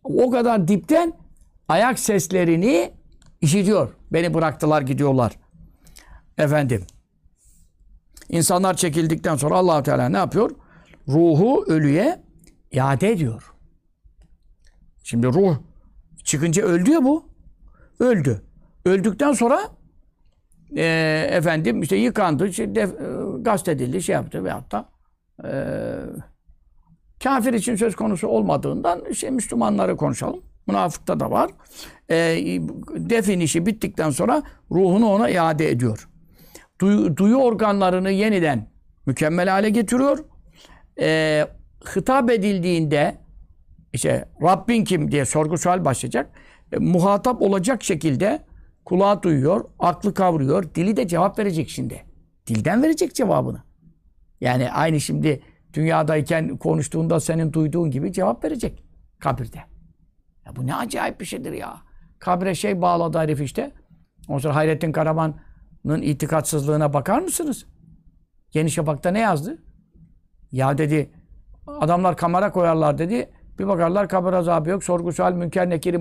O 0.04 0.30
kadar 0.30 0.68
dipten 0.68 1.12
ayak 1.68 1.98
seslerini 1.98 2.92
işitiyor. 3.40 3.96
Beni 4.12 4.34
bıraktılar 4.34 4.82
gidiyorlar. 4.82 5.32
Efendim. 6.38 6.86
İnsanlar 8.28 8.74
çekildikten 8.74 9.36
sonra 9.36 9.54
allah 9.54 9.82
Teala 9.82 10.08
ne 10.08 10.16
yapıyor? 10.16 10.50
Ruhu 11.08 11.64
ölüye 11.66 12.22
iade 12.72 13.10
ediyor. 13.12 13.52
Şimdi 15.04 15.26
ruh 15.26 15.56
çıkınca 16.24 16.62
öldü 16.62 16.90
ya 16.90 17.04
bu. 17.04 17.28
Öldü. 18.00 18.42
Öldükten 18.84 19.32
sonra 19.32 19.60
e, 20.76 20.84
efendim 21.30 21.82
işte 21.82 21.96
yıkandı, 21.96 22.48
işte 22.48 22.74
def, 22.74 22.90
e, 22.90 22.96
gazetedildi, 23.40 24.02
şey 24.02 24.12
yaptı 24.12 24.44
veyahut 24.44 24.72
da 24.72 24.88
e, 25.44 25.50
kafir 27.24 27.52
için 27.52 27.76
söz 27.76 27.96
konusu 27.96 28.28
olmadığından 28.28 29.04
işte 29.10 29.30
Müslümanları 29.30 29.96
konuşalım. 29.96 30.40
Münafıkta 30.66 31.20
da 31.20 31.30
var. 31.30 31.50
E, 32.10 32.16
defin 32.96 33.40
işi 33.40 33.66
bittikten 33.66 34.10
sonra 34.10 34.42
ruhunu 34.70 35.06
ona 35.06 35.30
iade 35.30 35.70
ediyor. 35.70 36.08
Duyu, 36.80 37.16
duyu 37.16 37.36
organlarını 37.36 38.10
yeniden 38.10 38.68
mükemmel 39.06 39.48
hale 39.48 39.70
getiriyor. 39.70 40.18
E, 41.00 41.46
hitap 41.96 42.30
edildiğinde 42.30 43.16
işte 43.92 44.28
Rabbin 44.42 44.84
kim 44.84 45.10
diye 45.10 45.24
sorgu 45.24 45.58
sual 45.58 45.84
başlayacak. 45.84 46.30
E, 46.72 46.76
muhatap 46.76 47.42
olacak 47.42 47.84
şekilde 47.84 48.44
kulağı 48.84 49.22
duyuyor, 49.22 49.64
aklı 49.78 50.14
kavruyor, 50.14 50.74
dili 50.74 50.96
de 50.96 51.08
cevap 51.08 51.38
verecek 51.38 51.68
şimdi. 51.68 52.04
Dilden 52.46 52.82
verecek 52.82 53.14
cevabını. 53.14 53.62
Yani 54.40 54.70
aynı 54.70 55.00
şimdi 55.00 55.42
dünyadayken 55.74 56.56
konuştuğunda 56.56 57.20
senin 57.20 57.52
duyduğun 57.52 57.90
gibi 57.90 58.12
cevap 58.12 58.44
verecek 58.44 58.84
kabirde. 59.18 59.58
Ya 60.46 60.56
bu 60.56 60.66
ne 60.66 60.74
acayip 60.74 61.20
bir 61.20 61.24
şeydir 61.24 61.52
ya. 61.52 61.76
Kabre 62.18 62.54
şey 62.54 62.82
bağladı 62.82 63.18
herif 63.18 63.40
işte. 63.40 63.72
Ondan 64.28 64.38
sonra 64.38 64.54
Hayrettin 64.54 64.92
Karaman'ın 64.92 65.36
itikatsızlığına 65.94 66.92
bakar 66.92 67.18
mısınız? 67.18 67.66
Yeni 68.54 68.70
Şafak'ta 68.70 69.10
ne 69.10 69.20
yazdı? 69.20 69.58
Ya 70.52 70.78
dedi 70.78 71.10
adamlar 71.66 72.16
kamera 72.16 72.52
koyarlar 72.52 72.98
dedi. 72.98 73.30
Bir 73.58 73.66
bakarlar 73.66 74.08
kamera 74.08 74.36
azabı 74.36 74.70
yok. 74.70 74.84
Sorgu 74.84 75.12
sual 75.12 75.32
münker 75.32 75.70
nekiri 75.70 76.00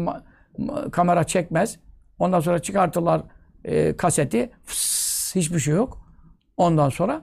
kamera 0.92 1.24
çekmez. 1.24 1.80
Ondan 2.20 2.40
sonra 2.40 2.60
çıkartırlar 2.60 3.22
e, 3.64 3.98
kaseti. 3.98 4.52
Fıs, 4.64 5.36
hiçbir 5.36 5.60
şey 5.60 5.74
yok. 5.76 5.98
Ondan 6.58 6.90
sonra 6.90 7.22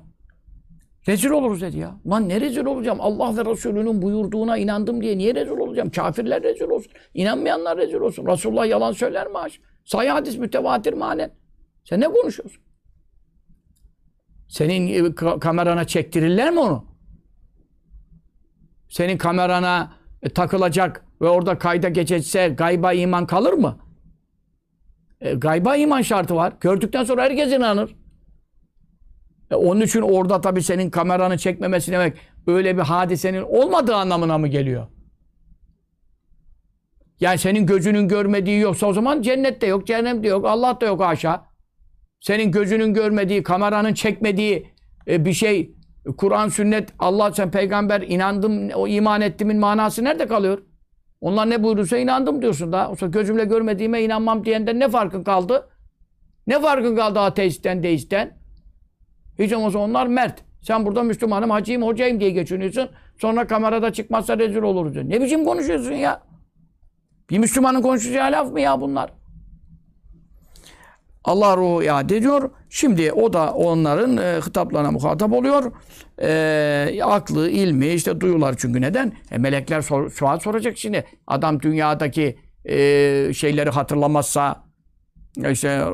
rezil 1.09 1.31
oluruz 1.31 1.61
dedi 1.61 1.79
ya. 1.79 1.97
Lan 2.07 2.29
ne 2.29 2.41
rezil 2.41 2.65
olacağım? 2.65 2.99
Allah 3.01 3.37
ve 3.37 3.51
Resulünün 3.51 4.03
buyurduğuna 4.03 4.57
inandım 4.57 5.03
diye 5.03 5.19
niye 5.19 5.35
rezil 5.35 5.59
olacağım? 5.59 5.91
Kafirler 5.91 6.43
rezil 6.43 6.69
olsun. 6.69 6.93
İnanmayanlar 7.15 7.79
rezil 7.79 8.01
olsun. 8.01 8.27
Resulullah 8.27 8.67
yalan 8.67 8.93
söyler 8.93 9.27
mi 9.27 9.39
haş? 9.39 9.61
Sayı 9.85 10.11
hadis 10.11 10.39
mütevatir 10.39 10.93
manen. 10.93 11.31
Sen 11.85 12.01
ne 12.01 12.09
konuşuyorsun? 12.09 12.63
Senin 14.49 14.89
e, 14.89 14.99
ka- 14.99 15.41
kamerana 15.41 15.87
çektirirler 15.87 16.51
mi 16.51 16.59
onu? 16.61 16.85
Senin 18.89 19.19
kamerana 19.19 19.93
e, 20.23 20.29
takılacak 20.29 21.05
ve 21.21 21.29
orada 21.29 21.59
kayda 21.59 21.89
geçecekse 21.89 22.49
gayba 22.49 22.93
iman 22.93 23.27
kalır 23.27 23.53
mı? 23.53 23.79
E, 25.21 25.35
gayba 25.35 25.77
iman 25.77 26.03
şartı 26.03 26.35
var. 26.37 26.53
Gördükten 26.61 27.05
sonra 27.05 27.23
herkes 27.23 27.53
inanır. 27.53 27.97
E, 29.51 29.55
onun 29.55 29.81
için 29.81 30.01
orada 30.01 30.41
tabii 30.41 30.63
senin 30.63 30.91
kameranı 30.91 31.39
çekmemesi 31.39 31.93
demek 31.93 32.17
öyle 32.47 32.77
bir 32.77 32.83
hadisenin 32.83 33.43
olmadığı 33.43 33.95
anlamına 33.95 34.39
mı 34.39 34.49
geliyor? 34.49 34.87
Yani 37.21 37.39
senin 37.39 37.67
gözünün 37.67 38.09
görmediği 38.09 38.61
yoksa 38.61 38.87
o 38.87 38.93
zaman 38.93 39.23
cennette 39.23 39.67
yok, 39.67 39.87
cehennemde 39.87 40.29
yok, 40.29 40.47
Allah 40.47 40.81
da 40.81 40.87
yok 40.87 41.01
haşa. 41.01 41.52
Senin 42.23 42.53
gözünün 42.53 42.95
görmediği, 42.95 43.43
kameranın 43.43 43.95
çekmediği 43.95 44.67
e, 45.09 45.25
bir 45.25 45.33
şey, 45.33 45.75
Kur'an, 46.17 46.49
sünnet, 46.49 46.93
Allah, 46.99 47.33
sen 47.33 47.51
peygamber 47.51 48.01
inandım, 48.01 48.71
o 48.71 48.89
iman 48.89 49.21
ettimin 49.21 49.59
manası 49.59 50.05
nerede 50.05 50.27
kalıyor? 50.27 50.63
Onlar 51.21 51.51
ne 51.51 51.63
buyurursa 51.63 51.97
inandım 51.99 52.43
diyorsun 52.43 52.73
da. 52.73 52.91
Oysa 52.91 53.07
gözümle 53.07 53.45
görmediğime 53.45 54.03
inanmam 54.03 54.45
diyenden 54.45 54.81
ne 54.81 54.89
farkın 54.89 55.23
kaldı? 55.23 55.69
Ne 56.47 56.61
farkın 56.61 56.97
kaldı 56.97 57.21
ateistten, 57.21 57.83
deistten? 57.83 58.39
Hiç 59.39 59.53
olmazsa 59.53 59.79
onlar 59.79 60.07
mert. 60.07 60.45
Sen 60.61 60.87
burada 60.87 61.03
Müslümanım, 61.03 61.51
hacıyım, 61.51 61.83
hocayım 61.83 62.21
diye 62.21 62.31
geçiniyorsun. 62.31 62.91
Sonra 63.21 63.47
kamerada 63.47 63.93
çıkmazsa 63.93 64.39
rezil 64.39 64.63
oluruz 64.63 64.95
diyor. 64.95 65.05
Ne 65.09 65.21
biçim 65.21 65.45
konuşuyorsun 65.45 65.93
ya? 65.93 66.23
Bir 67.31 67.39
Müslümanın 67.39 67.83
konuşacağı 67.83 68.33
laf 68.33 68.53
mı 68.53 68.61
ya 68.61 68.81
bunlar? 68.81 69.22
Allah 71.25 71.57
ruhu 71.57 71.83
iade 71.83 72.17
ediyor. 72.17 72.51
Şimdi 72.71 73.13
o 73.13 73.33
da 73.33 73.53
onların 73.53 74.17
e, 74.17 74.41
hitaplarına 74.47 74.91
muhatap 74.91 75.33
oluyor. 75.33 75.73
E, 76.23 77.03
aklı, 77.03 77.51
ilmi, 77.51 77.87
işte 77.87 78.21
duyular 78.21 78.55
çünkü 78.59 78.81
neden? 78.81 79.13
E, 79.31 79.39
melekler 79.39 79.83
sor, 79.83 80.11
sual 80.11 80.39
soracak 80.39 80.79
şimdi. 80.79 81.05
Adam 81.27 81.61
dünyadaki 81.61 82.39
e, 82.65 82.75
şeyleri 83.35 83.71
hatırlamazsa 83.71 84.65
işte 85.51 85.85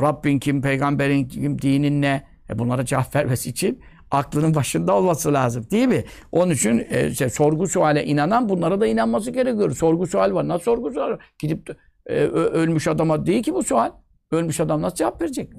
Rabbin 0.00 0.38
kim, 0.38 0.62
peygamberin 0.62 1.28
kim, 1.28 1.62
dinin 1.62 2.02
ne? 2.02 2.26
E, 2.50 2.58
bunlara 2.58 2.84
cevap 2.84 3.14
vermesi 3.16 3.50
için 3.50 3.80
aklının 4.10 4.54
başında 4.54 4.96
olması 4.96 5.32
lazım 5.32 5.70
değil 5.70 5.88
mi? 5.88 6.04
Onun 6.32 6.52
için 6.52 6.86
e, 6.90 7.08
işte, 7.08 7.30
sorgu 7.30 7.66
suale 7.68 8.04
inanan 8.04 8.48
bunlara 8.48 8.80
da 8.80 8.86
inanması 8.86 9.30
gerekiyor. 9.30 9.70
Sorgu 9.70 10.06
sual 10.06 10.34
var. 10.34 10.48
Nasıl 10.48 10.64
sorgu 10.64 10.92
sual 10.92 11.10
var? 11.10 11.18
Gidip 11.38 11.76
e, 12.06 12.14
ölmüş 12.24 12.88
adama 12.88 13.26
değil 13.26 13.42
ki 13.42 13.54
bu 13.54 13.62
sual. 13.62 13.90
Ölmüş 14.30 14.60
adam 14.60 14.82
nasıl 14.82 14.96
cevap 14.96 15.22
verecek? 15.22 15.52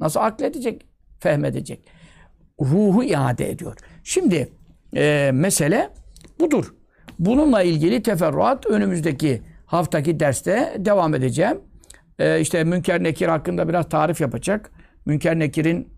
Nasıl 0.00 0.20
akledecek? 0.20 0.86
Fehmedecek? 1.20 1.86
Ruhu 2.60 3.04
iade 3.04 3.50
ediyor. 3.50 3.76
Şimdi 4.04 4.48
e, 4.96 5.30
mesele 5.34 5.90
budur. 6.40 6.74
Bununla 7.18 7.62
ilgili 7.62 8.02
teferruat 8.02 8.66
önümüzdeki 8.66 9.42
haftaki 9.66 10.20
derste 10.20 10.74
devam 10.78 11.14
edeceğim. 11.14 11.60
E, 12.18 12.40
işte 12.40 12.64
Münker 12.64 13.02
Nekir 13.02 13.28
hakkında 13.28 13.68
biraz 13.68 13.88
tarif 13.88 14.20
yapacak. 14.20 14.70
Münker 15.06 15.38
Nekir'in 15.38 15.88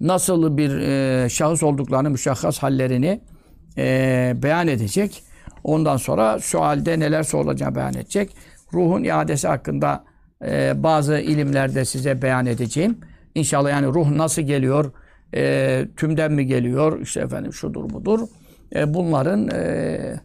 nasıl 0.00 0.56
bir 0.56 0.78
e, 0.78 1.28
şahıs 1.28 1.62
olduklarını, 1.62 2.10
müşahhas 2.10 2.58
hallerini 2.58 3.20
e, 3.78 4.32
beyan 4.36 4.68
edecek. 4.68 5.22
Ondan 5.64 5.96
sonra 5.96 6.38
şu 6.38 6.60
halde 6.60 7.00
neler 7.00 7.22
sorulacağını 7.22 7.74
beyan 7.74 7.94
edecek. 7.94 8.36
Ruhun 8.72 9.04
iadesi 9.04 9.48
hakkında 9.48 10.04
e, 10.44 10.82
bazı 10.82 11.18
ilimlerde 11.18 11.84
size 11.84 12.22
beyan 12.22 12.46
edeceğim. 12.46 12.98
İnşallah 13.34 13.70
yani 13.70 13.86
ruh 13.86 14.10
nasıl 14.10 14.42
geliyor, 14.42 14.92
e, 15.34 15.84
tümden 15.96 16.32
mi 16.32 16.46
geliyor, 16.46 17.00
işte 17.00 17.20
efendim 17.20 17.52
şudur 17.52 17.90
budur. 17.90 18.20
E, 18.74 18.94
bunların 18.94 19.48
e, 19.50 20.20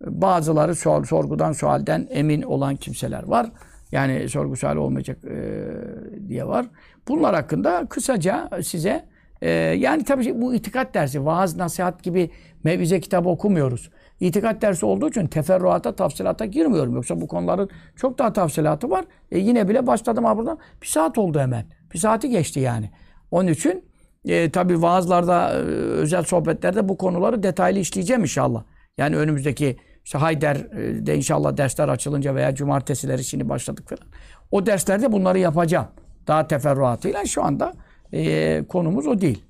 bazıları 0.00 0.74
sor, 0.74 1.04
sorgudan 1.04 1.52
sualden 1.52 2.08
emin 2.10 2.42
olan 2.42 2.76
kimseler 2.76 3.22
var. 3.22 3.46
Yani 3.92 4.28
sorgu 4.28 4.56
sual 4.56 4.76
olmayacak 4.76 5.18
e, 5.24 5.38
diye 6.28 6.46
var. 6.46 6.66
Bunlar 7.08 7.34
hakkında 7.34 7.86
kısaca 7.90 8.50
size 8.62 9.04
e, 9.42 9.50
yani 9.50 10.04
tabii 10.04 10.24
ki 10.24 10.40
bu 10.40 10.54
itikat 10.54 10.94
dersi, 10.94 11.24
vaaz, 11.24 11.56
nasihat 11.56 12.02
gibi 12.02 12.30
mevize 12.64 13.00
kitabı 13.00 13.28
okumuyoruz. 13.28 13.90
İtikat 14.20 14.62
dersi 14.62 14.86
olduğu 14.86 15.08
için 15.08 15.26
teferruata, 15.26 15.96
tafsilata 15.96 16.44
girmiyorum. 16.44 16.94
Yoksa 16.94 17.20
bu 17.20 17.28
konuların 17.28 17.70
çok 17.96 18.18
daha 18.18 18.32
tafsilatı 18.32 18.90
var. 18.90 19.04
E, 19.30 19.38
yine 19.38 19.68
bile 19.68 19.86
başladım 19.86 20.24
ha 20.24 20.36
buradan. 20.36 20.58
Bir 20.82 20.86
saat 20.86 21.18
oldu 21.18 21.40
hemen. 21.40 21.66
Bir 21.94 21.98
saati 21.98 22.30
geçti 22.30 22.60
yani. 22.60 22.90
Onun 23.30 23.48
için 23.48 23.84
e, 24.24 24.50
tabii 24.50 24.82
vaazlarda, 24.82 25.52
e, 25.52 25.56
özel 25.62 26.22
sohbetlerde 26.22 26.88
bu 26.88 26.96
konuları 26.96 27.42
detaylı 27.42 27.78
işleyeceğim 27.78 28.22
inşallah. 28.22 28.64
Yani 28.98 29.16
önümüzdeki 29.16 29.76
işte 30.04 30.18
Hayder'de 30.18 31.16
inşallah 31.16 31.56
dersler 31.56 31.88
açılınca 31.88 32.34
veya 32.34 32.54
cumartesileri 32.54 33.24
şimdi 33.24 33.48
başladık 33.48 33.88
falan. 33.88 34.12
O 34.50 34.66
derslerde 34.66 35.12
bunları 35.12 35.38
yapacağım. 35.38 35.86
Daha 36.26 36.46
teferruatıyla 36.46 37.24
şu 37.24 37.44
anda 37.44 37.74
e, 38.12 38.64
konumuz 38.68 39.06
o 39.06 39.20
değil. 39.20 39.45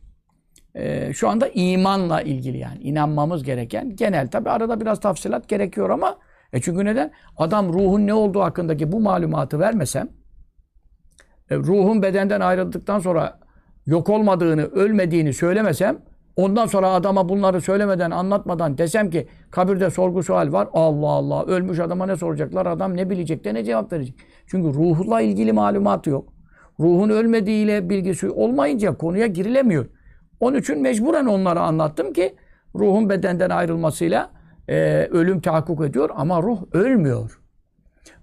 E, 0.77 1.13
şu 1.13 1.29
anda 1.29 1.49
imanla 1.49 2.23
ilgili 2.23 2.59
yani 2.59 2.79
inanmamız 2.79 3.43
gereken 3.43 3.97
genel 3.97 4.29
tabi 4.29 4.51
arada 4.51 4.81
biraz 4.81 5.01
tafsilat 5.01 5.49
gerekiyor 5.49 5.91
ama 5.91 6.19
e 6.53 6.61
çünkü 6.61 6.85
neden? 6.85 7.13
Adam 7.37 7.73
ruhun 7.73 8.07
ne 8.07 8.15
olduğu 8.15 8.41
hakkındaki 8.41 8.93
bu 8.93 9.01
malumatı 9.01 9.59
vermesem 9.59 10.09
e, 11.51 11.57
ruhun 11.57 12.03
bedenden 12.03 12.41
ayrıldıktan 12.41 12.99
sonra 12.99 13.39
yok 13.87 14.09
olmadığını, 14.11 14.63
ölmediğini 14.63 15.33
söylemesem 15.33 15.99
Ondan 16.37 16.67
sonra 16.67 16.91
adama 16.91 17.29
bunları 17.29 17.61
söylemeden, 17.61 18.11
anlatmadan 18.11 18.79
desem 18.79 19.11
ki 19.11 19.27
kabirde 19.51 19.91
sorgu 19.91 20.23
sual 20.23 20.53
var. 20.53 20.69
Allah 20.73 21.09
Allah. 21.09 21.45
Ölmüş 21.45 21.79
adama 21.79 22.07
ne 22.07 22.17
soracaklar? 22.17 22.67
Adam 22.67 22.97
ne 22.97 23.11
bilecek 23.11 23.45
de 23.45 23.55
ne 23.55 23.65
cevap 23.65 23.93
verecek? 23.93 24.15
Çünkü 24.47 24.69
ruhla 24.79 25.21
ilgili 25.21 25.53
malumat 25.53 26.07
yok. 26.07 26.33
Ruhun 26.81 27.11
ölmediğiyle 27.11 27.91
bilgisi 27.91 28.31
olmayınca 28.31 28.97
konuya 28.97 29.27
girilemiyor. 29.27 29.87
Onun 30.41 30.59
için 30.59 30.83
mecburen 30.83 31.27
onlara 31.27 31.61
anlattım 31.61 32.13
ki 32.13 32.35
ruhun 32.75 33.11
bedenden 33.11 33.51
ayrılmasıyla 33.51 34.31
e, 34.69 35.09
ölüm 35.11 35.41
tahakkuk 35.41 35.85
ediyor 35.85 36.11
ama 36.15 36.43
ruh 36.43 36.63
ölmüyor. 36.73 37.41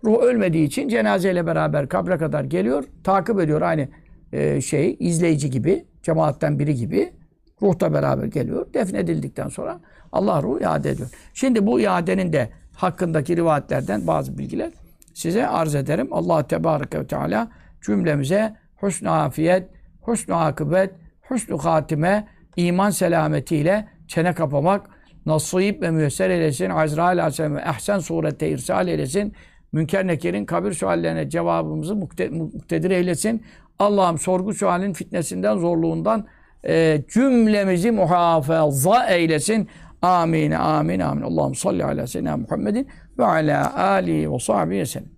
Ruh 0.06 0.20
ölmediği 0.22 0.68
için 0.68 0.88
cenazeyle 0.88 1.46
beraber 1.46 1.90
kabre 1.90 2.18
kadar 2.18 2.44
geliyor, 2.44 2.84
takip 3.04 3.40
ediyor 3.40 3.62
aynı 3.62 3.88
e, 4.34 4.62
şey, 4.62 4.98
izleyici 5.00 5.50
gibi, 5.50 5.86
cemaatten 6.04 6.60
biri 6.60 6.76
gibi. 6.76 7.14
Ruh 7.62 7.80
da 7.80 7.94
beraber 7.94 8.26
geliyor. 8.26 8.74
Defnedildikten 8.74 9.48
sonra 9.48 9.80
Allah 10.12 10.44
ruhu 10.44 10.60
iade 10.60 10.90
ediyor. 10.90 11.10
Şimdi 11.34 11.68
bu 11.68 11.80
iadenin 11.80 12.34
de 12.34 12.50
hakkındaki 12.76 13.38
rivayetlerden 13.38 14.08
bazı 14.08 14.38
bilgiler 14.38 14.72
size 15.14 15.48
arz 15.48 15.76
ederim. 15.76 16.08
Allah 16.12 16.48
Tebareke 16.48 17.00
ve 17.00 17.08
Teala 17.08 17.48
cümlemize 17.82 18.56
husn 18.76 19.06
afiyet, 19.06 19.70
husn 20.02 20.32
akıbet, 20.32 20.94
husn 21.34 21.58
hatime, 21.58 22.28
iman 22.56 22.90
selametiyle 22.90 23.88
çene 24.08 24.34
kapamak, 24.34 24.90
nasip 25.26 25.82
ve 25.82 25.92
müyesser 25.92 26.30
eylesin. 26.30 26.70
Azrail 26.70 27.20
Aleyhisselam 27.20 27.56
ve 27.56 27.62
ehsen 27.62 28.00
surette 28.00 28.50
irsal 28.50 28.88
eylesin. 28.88 29.34
Münker 29.72 30.08
Nekir'in 30.08 30.46
kabir 30.46 30.74
suallerine 30.74 31.30
cevabımızı 31.30 31.94
mukte- 31.94 32.30
muktedir 32.30 32.92
eylesin. 32.92 33.44
Allah'ım 33.80 34.18
sorgu 34.18 34.54
sualin 34.54 34.94
fitnesinden, 34.94 35.58
zorluğundan 35.58 36.28
e, 36.68 37.04
cümlemizi 37.14 37.92
muhafaza 37.92 39.06
eylesin. 39.06 39.70
Amin, 40.02 40.52
amin, 40.52 41.00
amin. 41.00 41.22
Allah'ım 41.22 41.56
salli 41.56 41.86
ala 41.86 42.08
seyyidina 42.08 42.38
Muhammedin 42.38 42.88
ve 43.18 43.26
ala 43.26 43.78
alihi 43.84 44.32
ve 44.32 44.40
sahbihi 44.40 44.86
sellem. 44.86 45.13